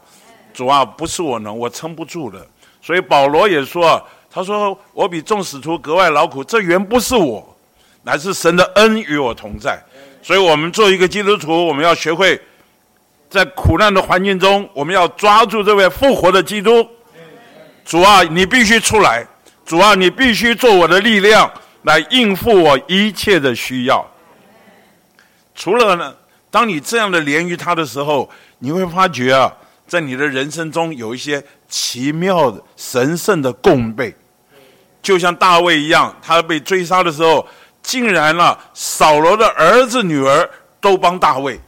[0.52, 2.46] 主啊，不是我能，我撑不住的。”
[2.82, 7.56] 所以保罗也说：“他说我比众使徒格外劳苦，这原不是我，
[8.02, 9.82] 乃是神的恩与我同在。”
[10.22, 12.38] 所以我们做一个基督徒，我们要学会
[13.30, 16.86] 在苦难的环境中，我们要抓住这位复活的基督。
[17.86, 19.26] 主啊，你必须出来！
[19.64, 21.50] 主啊，你必须做我的力量！
[21.82, 24.06] 来应付我一切的需要。
[25.54, 26.14] 除了呢，
[26.50, 29.52] 当你这样的连于他的时候，你会发觉啊，
[29.86, 34.14] 在你的人生中有一些奇妙的、神圣的共备，
[35.02, 37.46] 就像大卫一样，他被追杀的时候，
[37.82, 40.48] 竟然啊，扫罗的儿子、女儿
[40.80, 41.60] 都帮大卫。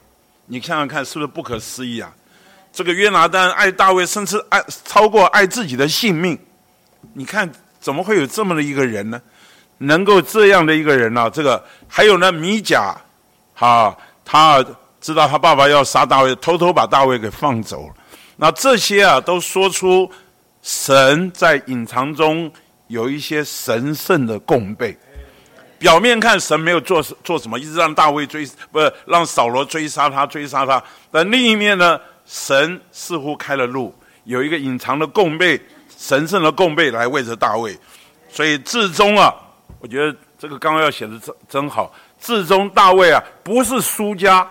[0.46, 2.12] 你看看看，是不是不可思议啊？
[2.72, 6.38] 这个约拿丹爱大卫，甚至爱超过爱自己的性命。
[7.12, 9.20] 你看，怎么会有这么的一个人呢？
[9.82, 11.30] 能够这样的一个人呢？
[11.30, 12.94] 这个还有呢，米甲。
[13.58, 14.64] 啊，他
[15.00, 17.94] 知道他爸爸要杀大卫，偷偷把大卫给放走了。
[18.36, 20.10] 那这些啊，都说出
[20.64, 22.50] 神在隐藏中
[22.88, 24.98] 有一些神圣的供备。
[25.78, 30.82] 表面看神没有做做什么，一直让大卫追，不是让扫罗追杀他，追杀他。
[31.12, 33.94] 但另一面呢，神似乎开了路，
[34.24, 35.60] 有一个隐藏的供备，
[35.96, 37.78] 神圣的供备来为着大卫。
[38.28, 39.32] 所以至终啊，
[39.80, 41.92] 我觉得这个纲要写的真真好。
[42.20, 44.48] 至终大卫啊，不是输家，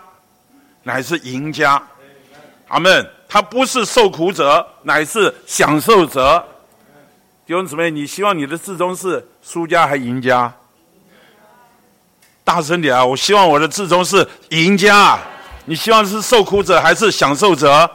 [0.83, 1.81] 乃是赢家。
[2.67, 3.09] 阿门。
[3.33, 6.45] 他不是受苦者，乃是享受者。
[7.45, 10.53] 弟兄姊妹，你希望你的至终是输家还赢家？
[12.43, 13.05] 大声点啊！
[13.05, 15.17] 我希望我的至终是赢家。
[15.63, 17.89] 你希望是受苦者还是享受者？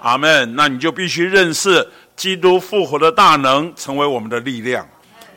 [0.00, 0.56] 阿门。
[0.56, 1.86] 那你就必须认识
[2.16, 4.88] 基督复活的大能，成为我们的力量。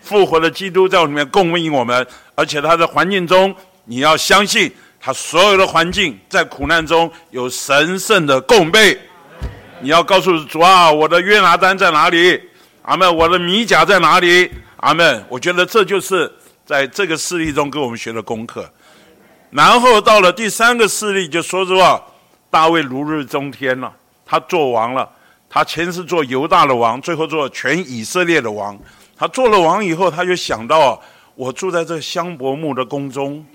[0.05, 2.05] 复活的基督在里面供应我们，
[2.35, 3.53] 而且他的环境中，
[3.85, 4.71] 你要相信
[5.01, 8.97] 他所有的环境在苦难中有神圣的供备。
[9.81, 12.39] 你要告诉主啊，我的约拿丹在哪里？
[12.83, 13.13] 阿门。
[13.17, 14.49] 我的米甲在哪里？
[14.77, 15.25] 阿门。
[15.27, 16.31] 我觉得这就是
[16.65, 18.71] 在这个事例中跟我们学的功课。
[19.49, 22.01] 然后到了第三个事例，就说实话，
[22.51, 23.91] 大卫如日中天了，
[24.23, 25.09] 他做王了。
[25.49, 28.77] 他前是做犹大的王，最后做全以色列的王。
[29.17, 31.01] 他做了王以后，他就想到
[31.35, 33.45] 我住在这香柏木的宫中，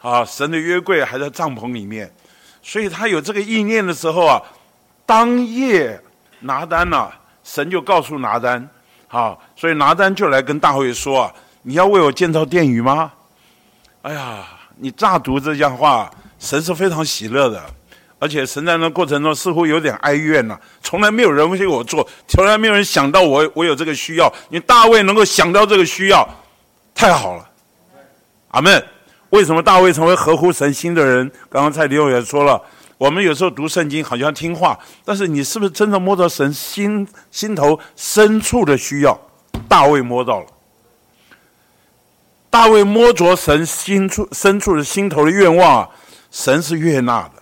[0.00, 2.12] 啊，神的约柜还在帐篷里面，
[2.62, 4.40] 所以他有这个意念的时候啊，
[5.04, 6.00] 当夜
[6.40, 7.10] 拿单呐，
[7.42, 8.68] 神就告诉拿单，
[9.08, 13.12] 啊，所以拿单就来跟大卫说啊，你要为我建造殿宇吗？
[14.02, 14.46] 哎呀，
[14.76, 17.62] 你乍读这样话，神是非常喜乐的。
[18.20, 24.32] 而且神在那过程中似乎有点哀怨呐，从来没有人为我做，从来没有人想到我我有这个需要。
[24.50, 26.28] 你大卫能够想到这个需要，
[26.94, 27.50] 太好了，
[28.50, 28.84] 阿门。
[29.30, 31.30] 为什么大卫成为合乎神心的人？
[31.48, 32.60] 刚刚蔡弟兄也说了，
[32.98, 39.18] 我们有时候读圣经好像听话，但是你是不是真的摸到神心心头深处的需要？
[39.68, 40.46] 大卫摸到了，
[42.50, 45.88] 大卫摸着神心处深处的心头的愿望啊，
[46.30, 47.39] 神是悦纳的。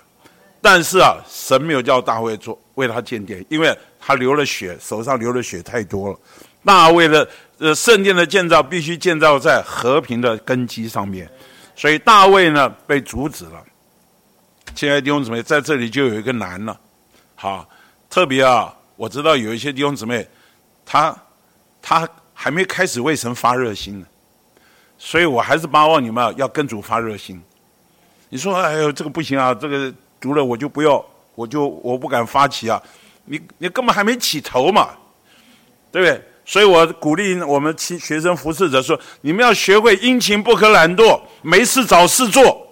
[0.61, 6.19] 但是啊，神没有叫大卫做为他建殿，因为他流了血，手上流的血太多了。
[6.65, 7.27] 大卫的
[7.59, 11.31] 呃圣殿的建造必须建造在和平的根基上面，
[11.77, 13.63] 所以大卫呢被阻止了。
[14.75, 16.79] 亲爱的弟兄姊妹，在这里就有一个难了。
[17.37, 17.67] 好，
[18.11, 20.29] 特别啊，我知道有一些弟兄姊妹，
[20.85, 21.17] 他
[21.81, 24.07] 他还没开始为神发热心呢，
[24.99, 27.41] 所以我还是巴望你们要跟主发热心。
[28.29, 29.95] 你说，哎呦，这个不行啊，这个。
[30.21, 31.05] 读了我就不要，
[31.35, 32.83] 我就我不敢发起啊！
[33.27, 34.91] 你你根本还没起头嘛，
[35.93, 36.23] 对不对？
[36.45, 42.67] 所以我鼓励我们学学生服侍者说：你们要学会殷勤，不可懒惰，没事找事做。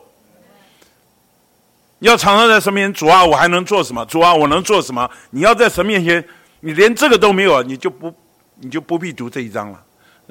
[1.98, 4.04] 要常常在神面前，主啊，我还能做什么？
[4.06, 5.10] 主啊，我能做什么？
[5.30, 6.26] 你要在神面前，
[6.60, 8.12] 你连这个都没有，你就不
[8.60, 9.82] 你就不必读这一章了。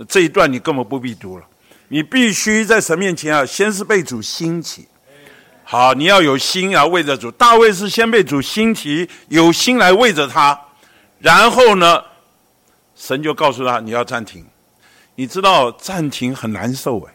[0.07, 1.45] 这一段你根本不必读了。
[1.87, 4.87] 你必须在神面前啊，先是被主兴起。
[5.67, 7.31] 好，你要有心啊，为着主。
[7.31, 10.57] 大卫是先被主兴起，有心来为着他，
[11.17, 12.03] 然后呢，
[12.95, 14.45] 神就告诉他你要暂停。
[15.15, 17.13] 你知道暂停很难受哎，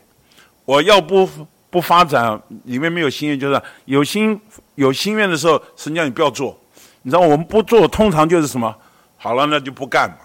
[0.64, 1.28] 我要不
[1.70, 4.38] 不发展，里面没有心愿，就是有心
[4.74, 6.58] 有心愿的时候，神叫你不要做。
[7.02, 8.74] 你知道我们不做，通常就是什么？
[9.16, 10.16] 好了，那就不干嘛。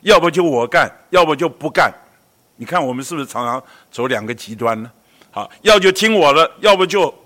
[0.00, 1.94] 要不就我干，要不就不干。
[2.56, 3.62] 你看我们是不是常常
[3.92, 4.90] 走两个极端呢？
[5.30, 7.21] 好，要就听我的，要不就。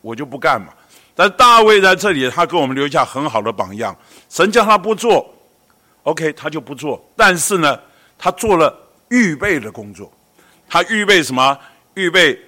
[0.00, 0.68] 我就不干嘛，
[1.14, 3.96] 但大卫在这里，他给我们留下很好的榜样。
[4.28, 5.28] 神叫他不做
[6.04, 7.04] ，OK，他就不做。
[7.16, 7.78] 但是呢，
[8.16, 8.74] 他做了
[9.08, 10.12] 预备的工作。
[10.68, 11.58] 他预备什么？
[11.94, 12.38] 预备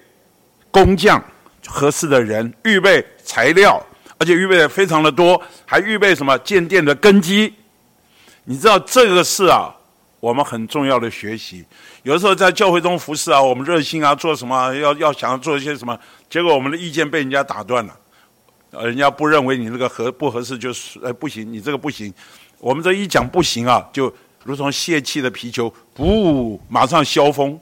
[0.70, 1.20] 工匠
[1.66, 3.84] 合适的人，预备材料，
[4.16, 7.52] 而且预备的非常的多，还预备什么建殿的根基。
[8.44, 9.74] 你知道这个是啊，
[10.20, 11.64] 我们很重要的学习。
[12.02, 15.98] 有的时候在教会中服侍啊，我们热心啊，做什么要要想要做一些什么。
[16.28, 17.94] 结果我们的意见被人家打断了，
[18.82, 22.12] 人家不认为你那个合不合适，就是呃不行，你这个不行。
[22.58, 24.12] 我们这一讲不行啊，就
[24.44, 27.58] 如同泄气的皮球，不马上消风。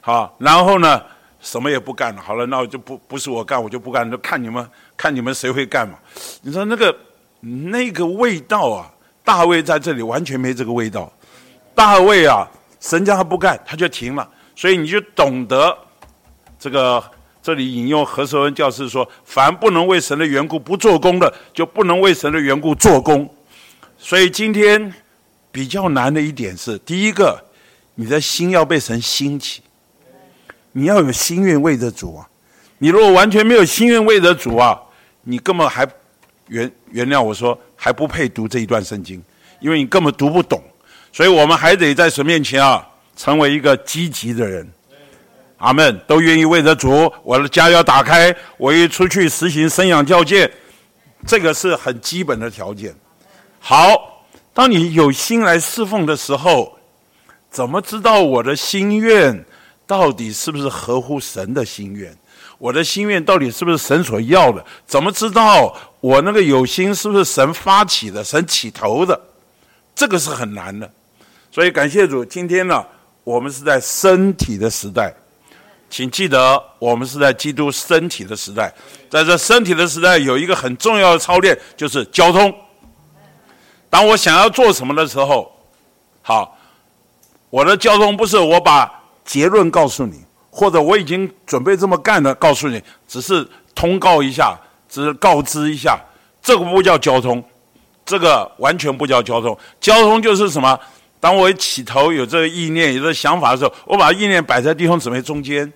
[0.00, 1.02] 好，然后呢，
[1.40, 2.20] 什么也不干了。
[2.20, 5.98] 好了，那我就不不是我干，我就不干，就看你们看你们谁会干嘛。
[6.42, 6.96] 你说那个
[7.40, 8.90] 那个味道啊，
[9.24, 11.10] 大卫在这里完全没这个味道。
[11.74, 12.46] 大卫啊，
[12.84, 14.28] 神叫他不干，他就停了。
[14.54, 15.76] 所以你就懂得
[16.58, 17.02] 这个。
[17.42, 23.28] 这里引用何寿恩教师说：“凡不能为神的缘故不做工的，就不能为神的缘故做工。”
[24.00, 24.90] 所以今天
[25.52, 27.38] 比较难的一点是，第一个，
[27.96, 29.60] 你的心要被神兴起，
[30.72, 32.26] 你要有心愿为着主啊。
[32.78, 34.80] 你如果完全没有心愿为着主啊，
[35.20, 35.86] 你根本还
[36.48, 39.22] 原原谅我说还不配读这一段圣经，
[39.60, 40.64] 因为你根本读不懂。
[41.14, 42.84] 所以我们还得在神面前啊，
[43.16, 44.68] 成为一个积极的人。
[45.58, 50.50] 阿门，都愿意为着主，我的家要打开，我一出去实行生养教诫，
[51.24, 52.92] 这个是很基本的条件。
[53.60, 56.76] 好，当你有心来侍奉的时候，
[57.48, 59.44] 怎么知道我的心愿
[59.86, 62.12] 到底是不是合乎神的心愿？
[62.58, 64.66] 我的心愿到底是不是神所要的？
[64.84, 69.18] 怎么知道我那个有心是不是神发起的、神起头的？
[69.94, 70.90] 这个是很难的。
[71.54, 72.84] 所以感谢主，今天呢，
[73.22, 75.14] 我们是在身体的时代。
[75.88, 78.74] 请记得，我们是在基督身体的时代，
[79.08, 82.52] 在这身体的时代，有一个很重要的操练，就是交通。
[83.88, 85.48] 当我想要做什么的时候，
[86.22, 86.58] 好，
[87.50, 88.92] 我的交通不是我把
[89.24, 94.58] 结论告诉你，或者我已经准备这么干了告诉你，只是通告一下，
[94.88, 96.00] 只是告知一下，
[96.42, 97.40] 这个不叫交通，
[98.04, 99.56] 这个完全不叫交通。
[99.80, 100.76] 交通就是什么？
[101.24, 105.72] 当我起头有这个意念、有这个想法的时候，我把意念摆在弟兄姊妹中间。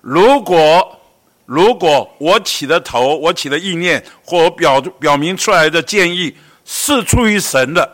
[0.00, 0.98] 如果
[1.46, 7.88] 如果我起的头，我起的意念，或我表表明出来的建议是出于神的，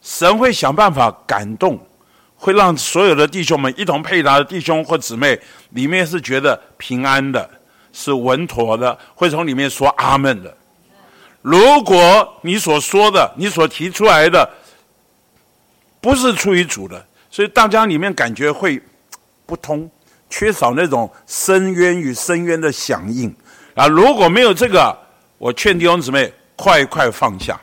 [0.00, 1.78] 神会想办法感动，
[2.36, 5.38] 会让所有的弟兄们一同配搭的弟兄或姊妹
[5.72, 7.46] 里面是觉得平安的，
[7.92, 10.56] 是稳妥的，会从里面说阿门的。
[11.42, 14.48] 如果你所说的、你所提出来的
[16.04, 18.78] 不是出于主的，所以大家里面感觉会
[19.46, 19.90] 不通。
[20.28, 23.32] 缺少那种深渊与深渊的响应
[23.74, 23.86] 啊！
[23.86, 24.94] 如果没有这个，
[25.38, 27.58] 我劝弟兄姊妹快快放下。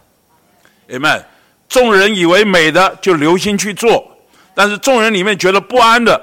[0.87, 1.23] 你们，
[1.67, 4.09] 众人以为美的就留心去做，
[4.55, 6.19] 但是众人里面觉得不安的，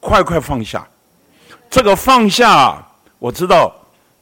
[0.00, 0.86] 快快放下。
[1.68, 2.82] 这个放下，
[3.18, 3.70] 我知道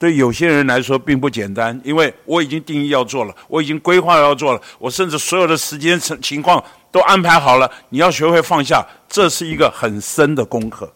[0.01, 7.71] 对有些人来说并不简单，因为我已经定义要做了，我已经规划要做了，我甚至所有的时间情情况都安排好了。
[7.89, 10.93] 你要学会放下，这是一个很深的功课。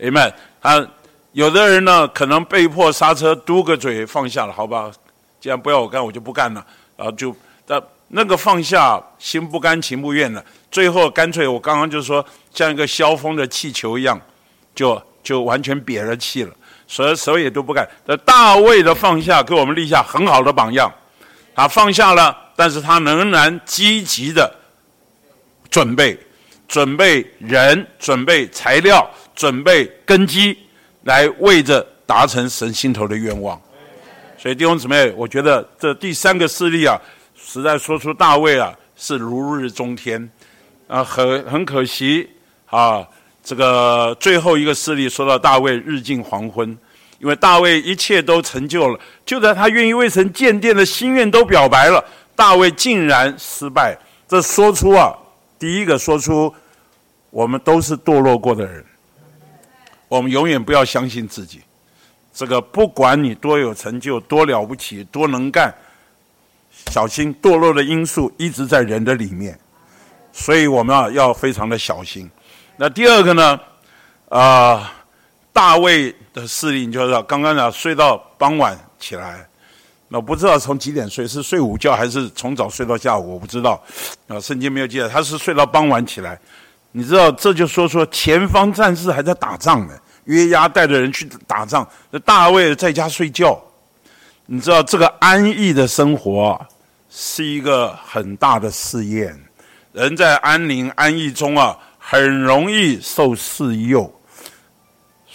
[0.00, 0.74] 哎们，啊，
[1.32, 4.90] 有的人呢，可能被迫刹车，嘟个嘴放下了，好吧？
[5.40, 6.64] 既然不要我干，我就不干了。
[6.96, 7.34] 然后就，
[7.66, 14.20] 那那个放下，心不甘情不愿的，最后干脆我刚刚就说，像一个消风的气球一样，
[14.74, 16.52] 就就完全瘪了气了，
[16.86, 17.88] 所以手也都不干。
[18.04, 20.92] 那大卫的放下，给我们立下很好的榜样。
[21.54, 24.54] 他放下了，但是他仍然积极的
[25.70, 26.18] 准备，
[26.66, 29.08] 准备人，准备材料。
[29.36, 30.56] 准备根基，
[31.02, 33.60] 来为着达成神心头的愿望。
[34.38, 36.98] 所以弟兄姊妹，我觉得这第三个事例啊，
[37.36, 40.26] 实在说出大卫啊是如日中天
[40.88, 42.26] 啊，很很可惜
[42.70, 43.06] 啊。
[43.44, 46.66] 这个最后一个事例说到大卫日近黄昏，
[47.18, 52.02] 因为大卫一切都成就了，就在他愿意为神建殿的心愿都表白了，
[52.34, 53.94] 大卫竟然失败。
[54.26, 55.14] 这说出啊，
[55.58, 56.54] 第一个说出
[57.30, 58.84] 我们都是堕落过的人。
[60.08, 61.62] 我们永远不要相信自己，
[62.32, 65.74] 这个不管你多有成就、多了不起、多能干，
[66.92, 69.58] 小心堕落的因素一直在人的里面，
[70.32, 72.30] 所以我们啊要非常的小心。
[72.76, 73.60] 那第二个呢，
[74.28, 74.92] 啊，
[75.52, 79.44] 大卫的事例就是刚刚讲睡到傍晚起来，
[80.08, 83.82] 那不知道从几点睡，是睡午觉还是从早睡到下午，我不知道，
[84.28, 86.38] 啊，圣经没有记载，他是睡到傍晚起来。
[86.92, 89.94] 你知道，这就说说前方战士还在打仗呢。
[90.24, 93.56] 约押带着人去打仗，那大卫在家睡觉。
[94.46, 96.60] 你知道，这个安逸的生活
[97.08, 99.38] 是一个很大的试验。
[99.92, 104.12] 人在安宁安逸中啊，很容易受试诱。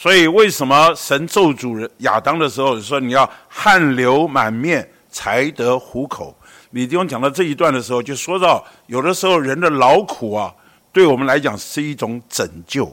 [0.01, 6.35] 所以，为什么神咒主人亚当的时候说你要汗流满面才得糊口？
[6.71, 10.51] 李弟兄讲到这一段的时候，就说到有的时候人的劳苦啊。
[10.91, 12.91] 对我们来讲是一种拯救，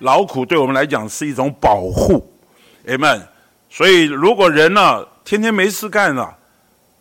[0.00, 2.28] 劳苦对我们来讲是一种保护
[2.88, 3.22] ，amen。
[3.70, 6.36] 所以如果人呢天天没事干了，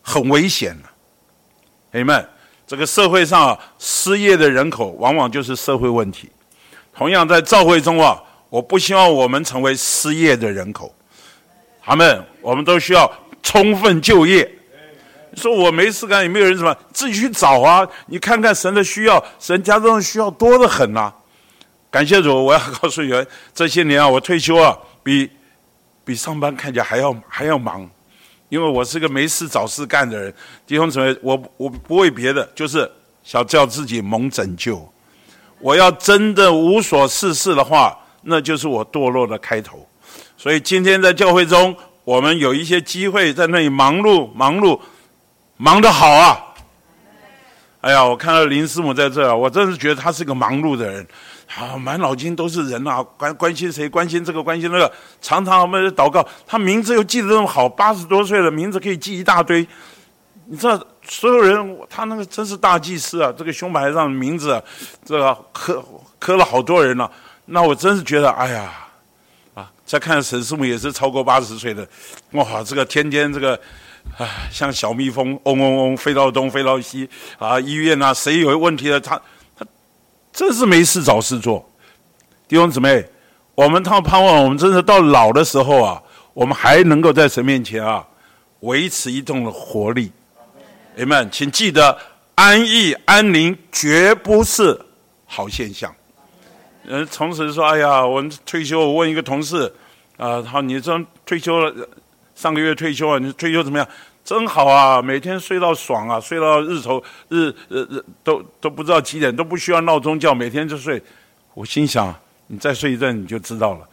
[0.04, 2.24] 很危险的，amen。
[2.68, 6.30] 这个社会上失业的人口往往就是社会问题。
[6.96, 10.94] 同样在教会中啊，我不希望我们成为失业的人口。
[11.84, 13.12] 他们，我们都需要
[13.42, 14.50] 充分就业。
[15.36, 17.88] 说我没事干，也没有人什么，自己去找啊！
[18.08, 21.14] 你看看神的需要，神家中的需要多得很呐。
[21.92, 25.30] 感谢主，我要告诉你们，这些年啊，我退休啊，比
[26.04, 27.88] 比上班看起来还要还要忙，
[28.50, 30.34] 因为我是个没事找事干的人。
[30.66, 32.90] 弟兄姊妹，我我不为别的，就是
[33.24, 34.92] 想叫自己蒙拯救。
[35.60, 39.88] 我要真的无所事事的话，那就是我堕落的开头。
[40.38, 44.80] 所以今天在教会中，我们有一些机会在那里忙碌忙碌。
[45.60, 46.38] 忙得好啊！
[47.82, 51.08] 哎呀，我看到林师母在这儿，我真是觉得他是个忙碌的人，
[51.56, 59.68] 啊，满脑筋都是人啊，关关心谁，关心这个，关心那个，常常我们祷告，他名字又记得那么好，八十多岁了，名字可以记一大堆。
[60.46, 64.62] 你知道，所有人他那个真是大祭司啊，这个胸牌上的名字，
[65.04, 65.84] 这个刻
[66.20, 67.12] 刻了好多人了。
[67.48, 68.72] 那我真是觉得，哎呀，
[69.56, 71.88] 啊，再看沈师母也是超过八十岁的，
[72.34, 73.60] 哇，这个天天这个。
[74.18, 79.22] 唉，像小蜜蜂，嗡嗡嗡，飞到东，飞到西，啊，医院啊，谁有问题了，他
[79.54, 79.66] 他
[80.32, 81.70] 真是没事找事做。
[82.48, 83.06] 弟兄姊妹，
[83.54, 86.02] 我们他盼望我们真的到老的时候啊，
[86.34, 88.08] 我们还能够在神面前啊，
[88.62, 90.10] 维持一种活力。
[90.96, 91.98] 你们，请记得，
[92.36, 94.80] 安逸安宁绝不是
[95.26, 95.94] 好现象。
[96.88, 99.72] 嗯，同时说，哎呀，我退休，我问一个同事，
[100.18, 101.88] 啊，他你这退休了。
[102.34, 103.88] 上个月退休啊，你退休怎么样？
[104.24, 111.02] 真好啊，每天睡到爽啊，睡到日头日日日都都不知道几点，都不需要闹钟叫，每天就睡。
[111.56, 112.14] 我心想，
[112.46, 113.90] 你再睡一阵你就知道了，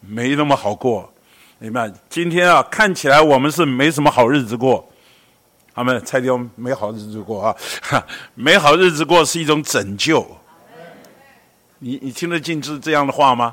[0.00, 1.12] 没那么好过。
[1.58, 1.92] 明白？
[2.08, 4.88] 今天啊，看起来我们是没什么好日子过。
[5.74, 7.56] 他们拆掉没好日子过啊，
[8.34, 10.26] 没好日子过是一种拯救。
[11.82, 13.52] 你你听得进是这样的话吗？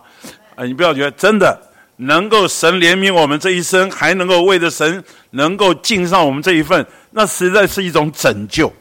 [0.55, 1.59] 啊，你不要觉得真的。
[2.01, 8.71] 能够神怜悯我们这一生，还能够为着神能够尽上我们这一份，那实在是一种拯救。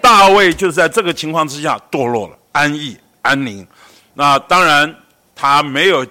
[0.00, 3.66] 大卫就是在这个情况之下堕落了，安逸安宁。
[4.14, 4.94] 那当然
[5.34, 6.06] 他没有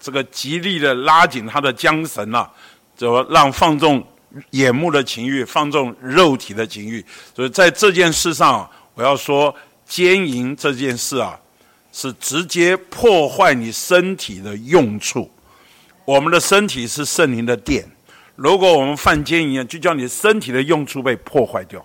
[0.00, 2.50] 这个极力的拉紧他的缰绳啊，
[2.96, 4.04] 就让放纵
[4.50, 7.04] 眼目的情欲，放纵肉体的情欲。
[7.36, 9.54] 所以在这件事上，我要说
[9.86, 11.38] 奸淫这件事啊，
[12.00, 15.28] 是直接破坏你身体的用处。
[16.04, 17.84] 我们的身体是圣灵的殿，
[18.36, 21.84] 如果我们犯奸淫啊，就叫你身体的用处被破坏掉。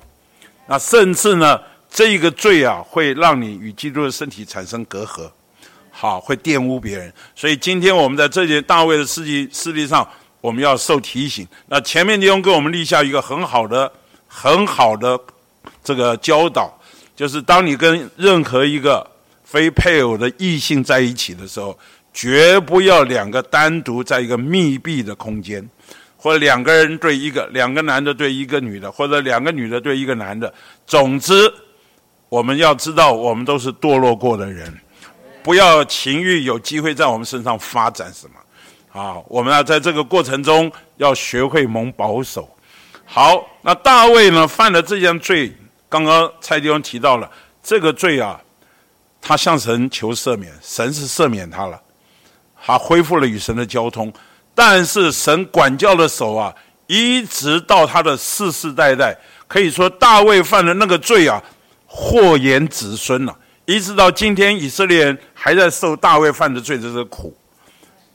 [0.67, 1.59] 那甚至呢，
[1.89, 5.27] 这一个罪啊，会让你与基督的身体产生隔阂，
[5.89, 7.11] 好，会玷污别人。
[7.35, 10.07] 所以今天我们在这些大卫的事迹事例上，
[10.41, 11.47] 我们要受提醒。
[11.65, 13.91] 那前面弟兄给我们立下一个很好的、
[14.27, 15.19] 很好的
[15.83, 16.71] 这个教导，
[17.15, 19.09] 就是当你跟任何一个
[19.53, 21.77] 非配偶的异性在一起的时候。
[22.15, 25.67] 绝不要两个单独在一个密闭的空间，
[26.15, 30.53] 或者两个人对一个，两个男的对一个女的，或者两个女的对一个男的。
[30.85, 31.51] 总之，
[32.29, 34.71] 我们要知道，我们都是堕落过的人，
[35.41, 39.01] 不要情欲有机会在我们身上发展什么。
[39.01, 42.47] 啊，我们要在这个过程中要学会蒙保守。
[43.05, 45.51] 好，那大卫呢犯了这件罪，
[45.89, 47.27] 刚刚蔡弟兄提到了
[47.63, 48.39] 这个罪啊，
[49.25, 51.81] 他向神求赦免，神是赦免他了。
[52.65, 54.11] 他恢复了与神的交通，
[54.53, 56.53] 但是神管教的手啊，
[56.87, 59.17] 一直到他的世世代代，
[59.47, 61.41] 可以说大卫犯的那个罪啊，
[61.87, 63.33] 祸延子孙了，
[63.65, 67.35] 一直到今天，以色列人还在受大卫犯的罪的这个苦。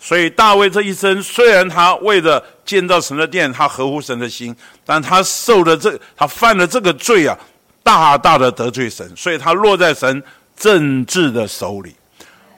[0.00, 4.54] 所以大卫这一生，虽然他为了建造神的殿，他合乎神的心，
[4.84, 7.36] 但他受的这，他犯了这个罪啊，
[7.82, 10.22] 大大的得罪神，所以他落在神
[10.58, 11.94] 政治的手里。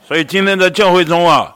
[0.07, 1.55] 所以今天在教会中啊。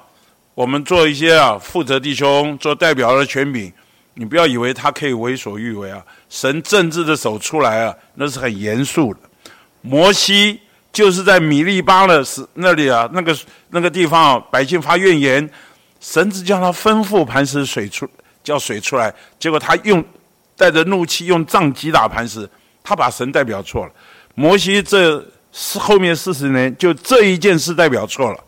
[0.54, 3.70] 我们做一些啊，负责弟兄做代表的权柄，
[4.14, 6.02] 你不要以为他可以为所欲为啊！
[6.30, 9.20] 神政治的手出来啊，那是很严肃的。
[9.82, 10.62] 摩西
[10.94, 13.38] 就是在米利巴的是那里啊，那个
[13.72, 15.50] 那个地方，百姓发怨言，
[16.00, 18.10] 神只叫他吩咐磐石水出，
[18.42, 20.02] 叫水出来，结果他用
[20.56, 22.50] 带着怒气用杖击打磐石，
[22.82, 23.92] 他把神代表错了。
[24.36, 25.22] 摩西这
[25.57, 28.44] 是后面四十年，就这一件事代表错了。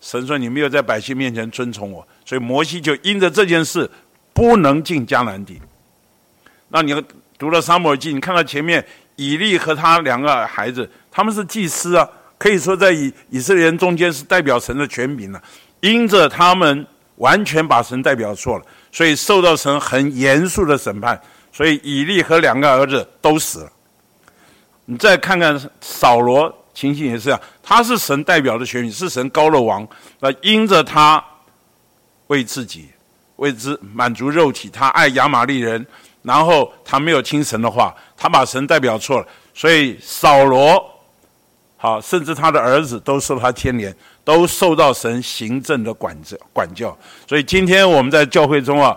[0.00, 3.90] 神说：“你没有在百姓面前尊崇我，所以摩西就因着这件事
[4.32, 5.60] 不能进迦南地。
[6.68, 6.94] 那你
[7.36, 8.82] 读了沙漠记，你看到前面
[9.16, 12.08] 以利和他两个孩子，他们是祭司啊，
[12.38, 15.42] 可以说在以以色列人中间是代表神的权柄了。
[15.80, 16.86] 因着他们
[17.16, 21.20] 完全把神代表错了，所以受到神很严肃的审判。
[21.52, 23.72] 所以以利和两个儿子都死了。
[24.86, 29.86] 你再看看扫罗，情形也是这样，他是神代表的选民，是神高的王。
[30.20, 31.22] 那因着他
[32.28, 32.88] 为自己
[33.36, 35.84] 为之满足肉体，他爱亚玛利人，
[36.22, 40.82] 然后他没有听神的话，他把神代表错了，所以扫罗
[41.76, 43.94] 好，甚至他的儿子都受他牵连，
[44.24, 46.96] 都受到神行政的管制管教。
[47.28, 48.96] 所以今天我们在教会中啊，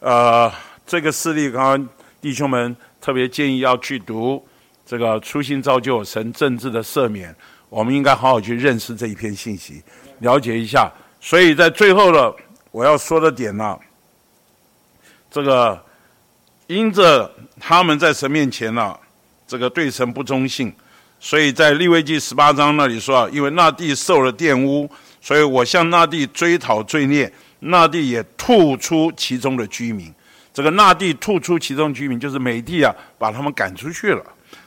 [0.00, 0.52] 呃，
[0.86, 1.88] 这个事例，刚刚
[2.20, 4.44] 弟兄们特别建议要去读
[4.86, 7.34] 这个初心造就神政治的赦免，
[7.68, 9.82] 我们应该好好去认识这一篇信息，
[10.20, 10.90] 了解一下。
[11.20, 12.34] 所以在最后的
[12.70, 13.78] 我要说的点呢，
[15.30, 15.82] 这个
[16.66, 18.94] 因着他们在神面前呢，
[19.46, 20.72] 这个对神不忠信。
[21.18, 24.86] 所以在利未记十八章那里说啊，因为那地受了玷污，
[25.22, 30.12] 所以我向那地追讨罪孽，那地也吐出其中的居民。
[30.52, 34.22] 这个那地吐出其中居民，就是美地啊，把他们赶出去了。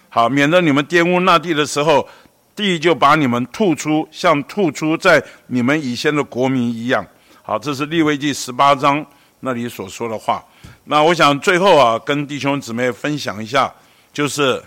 [0.09, 2.07] 好，免得你们玷污那地的时候，
[2.55, 7.05] 地就把你们吐出，像吐出在你们以前的国民一样。
[7.41, 9.05] 好，这是利未记十八章
[9.41, 10.43] 那里所说的话。
[10.85, 13.73] 那我想最后啊，跟弟兄姊妹分享一下，
[14.11, 14.61] 就是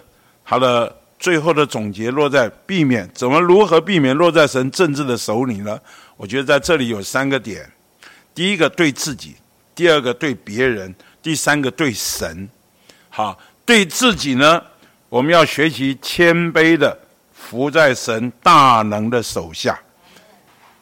[0.45, 0.97] 他的。
[1.21, 5.79] 最后的总结落在避免怎么如何避免落在神政治的手里呢？
[6.17, 7.71] 我觉得在这里有三个点：
[8.35, 9.37] 第一个对自己，
[9.75, 12.49] 第二个对别人，第三个对神。
[13.11, 14.63] 好，对自己呢，
[15.11, 16.97] 我们要学习谦卑的
[17.35, 19.77] 服在神大能的手下。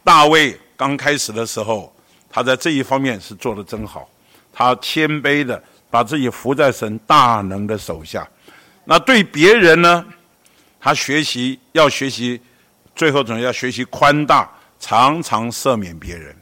[0.05, 1.91] 大卫刚开始的时候，
[2.29, 4.07] 他在这一方面是做的真好，
[4.53, 5.61] 他谦卑的
[5.91, 8.29] 把自己服在神大能的手下。
[8.85, 10.05] 那对别人呢？
[10.79, 12.39] 他学习要学习，
[12.95, 14.49] 最后总要学习宽大，
[14.79, 16.37] 常常赦免别人。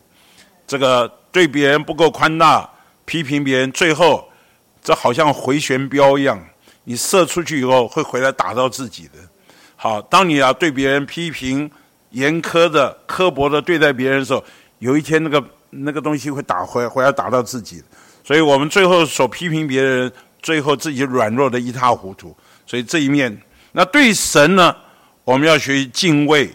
[0.66, 2.68] 这个对别人不够宽大，
[3.04, 4.28] 批评别人，最后
[4.82, 6.44] 这好像回旋镖一样，
[6.88, 9.18] 你射出去以后会回来打到自己的。
[9.76, 11.70] 好，当你啊对别人批评
[12.10, 14.42] 严苛的、刻薄的对待别人的时候，
[14.78, 17.82] 有一天那个那个东西会打回回来打到自己。
[18.24, 20.10] 所以我们最后所批评别人，
[20.40, 22.34] 最后自己软弱的一塌糊涂。
[22.66, 23.36] 所以这一面。
[23.72, 24.74] 那对神呢？
[25.22, 26.48] 我们要学习敬畏、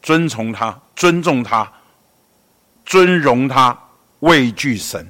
[0.00, 1.68] 尊崇他、尊重他、
[2.84, 3.76] 尊荣他、
[4.20, 5.04] 畏惧神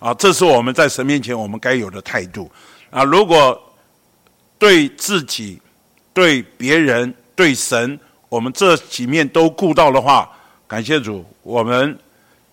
[0.00, 0.12] 啊！
[0.14, 2.50] 这是我们在神面前我们该有的态度
[2.90, 3.04] 啊！
[3.04, 3.60] 如果
[4.58, 5.60] 对自己、
[6.12, 7.98] 对别人、对神，
[8.28, 10.30] 我们这几面都顾到的话，
[10.66, 11.98] 感谢主，我们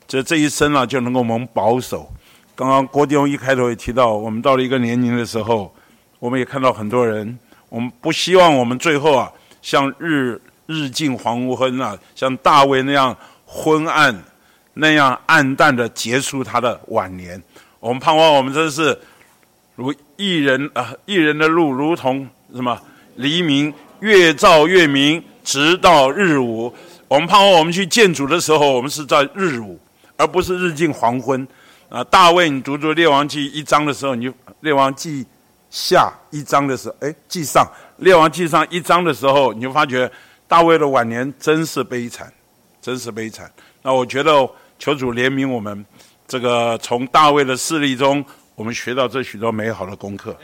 [0.07, 2.09] 这这一生啊就能够蒙保守。
[2.55, 5.73] 刚刚郭弟兄一开头也提到，我们到了一个年龄的时候，
[6.19, 7.37] 我们也看到很多人。
[7.69, 9.31] 我们不希望我们最后啊，
[9.61, 13.15] 像日日进黄昏啊，像大卫那样
[13.45, 14.23] 昏暗、
[14.73, 17.41] 那样暗淡的结束他的晚年。
[17.79, 18.97] 我们盼望我们真是
[19.75, 22.79] 如一人啊，一人的路如同什么
[23.15, 26.73] 黎明，越照越明，直到日午。
[27.07, 29.79] 我们盼望我们去见主的时候，我们是在日午，
[30.17, 31.47] 而不是日近黄昏。
[31.87, 35.25] 啊，大卫，你读读列王记一章的时候，你就列王记。
[35.69, 40.09] 下一章的时候，哎，记上列王记上一章的时候，你就发觉
[40.47, 42.31] 大卫的晚年真是悲惨，
[42.81, 43.51] 真是悲惨。
[43.83, 44.49] 那我觉得
[44.79, 45.85] 求主怜悯我们，
[46.25, 48.23] 这个从大卫的事例中，
[48.57, 50.43] 我们学到这许多美好的功课。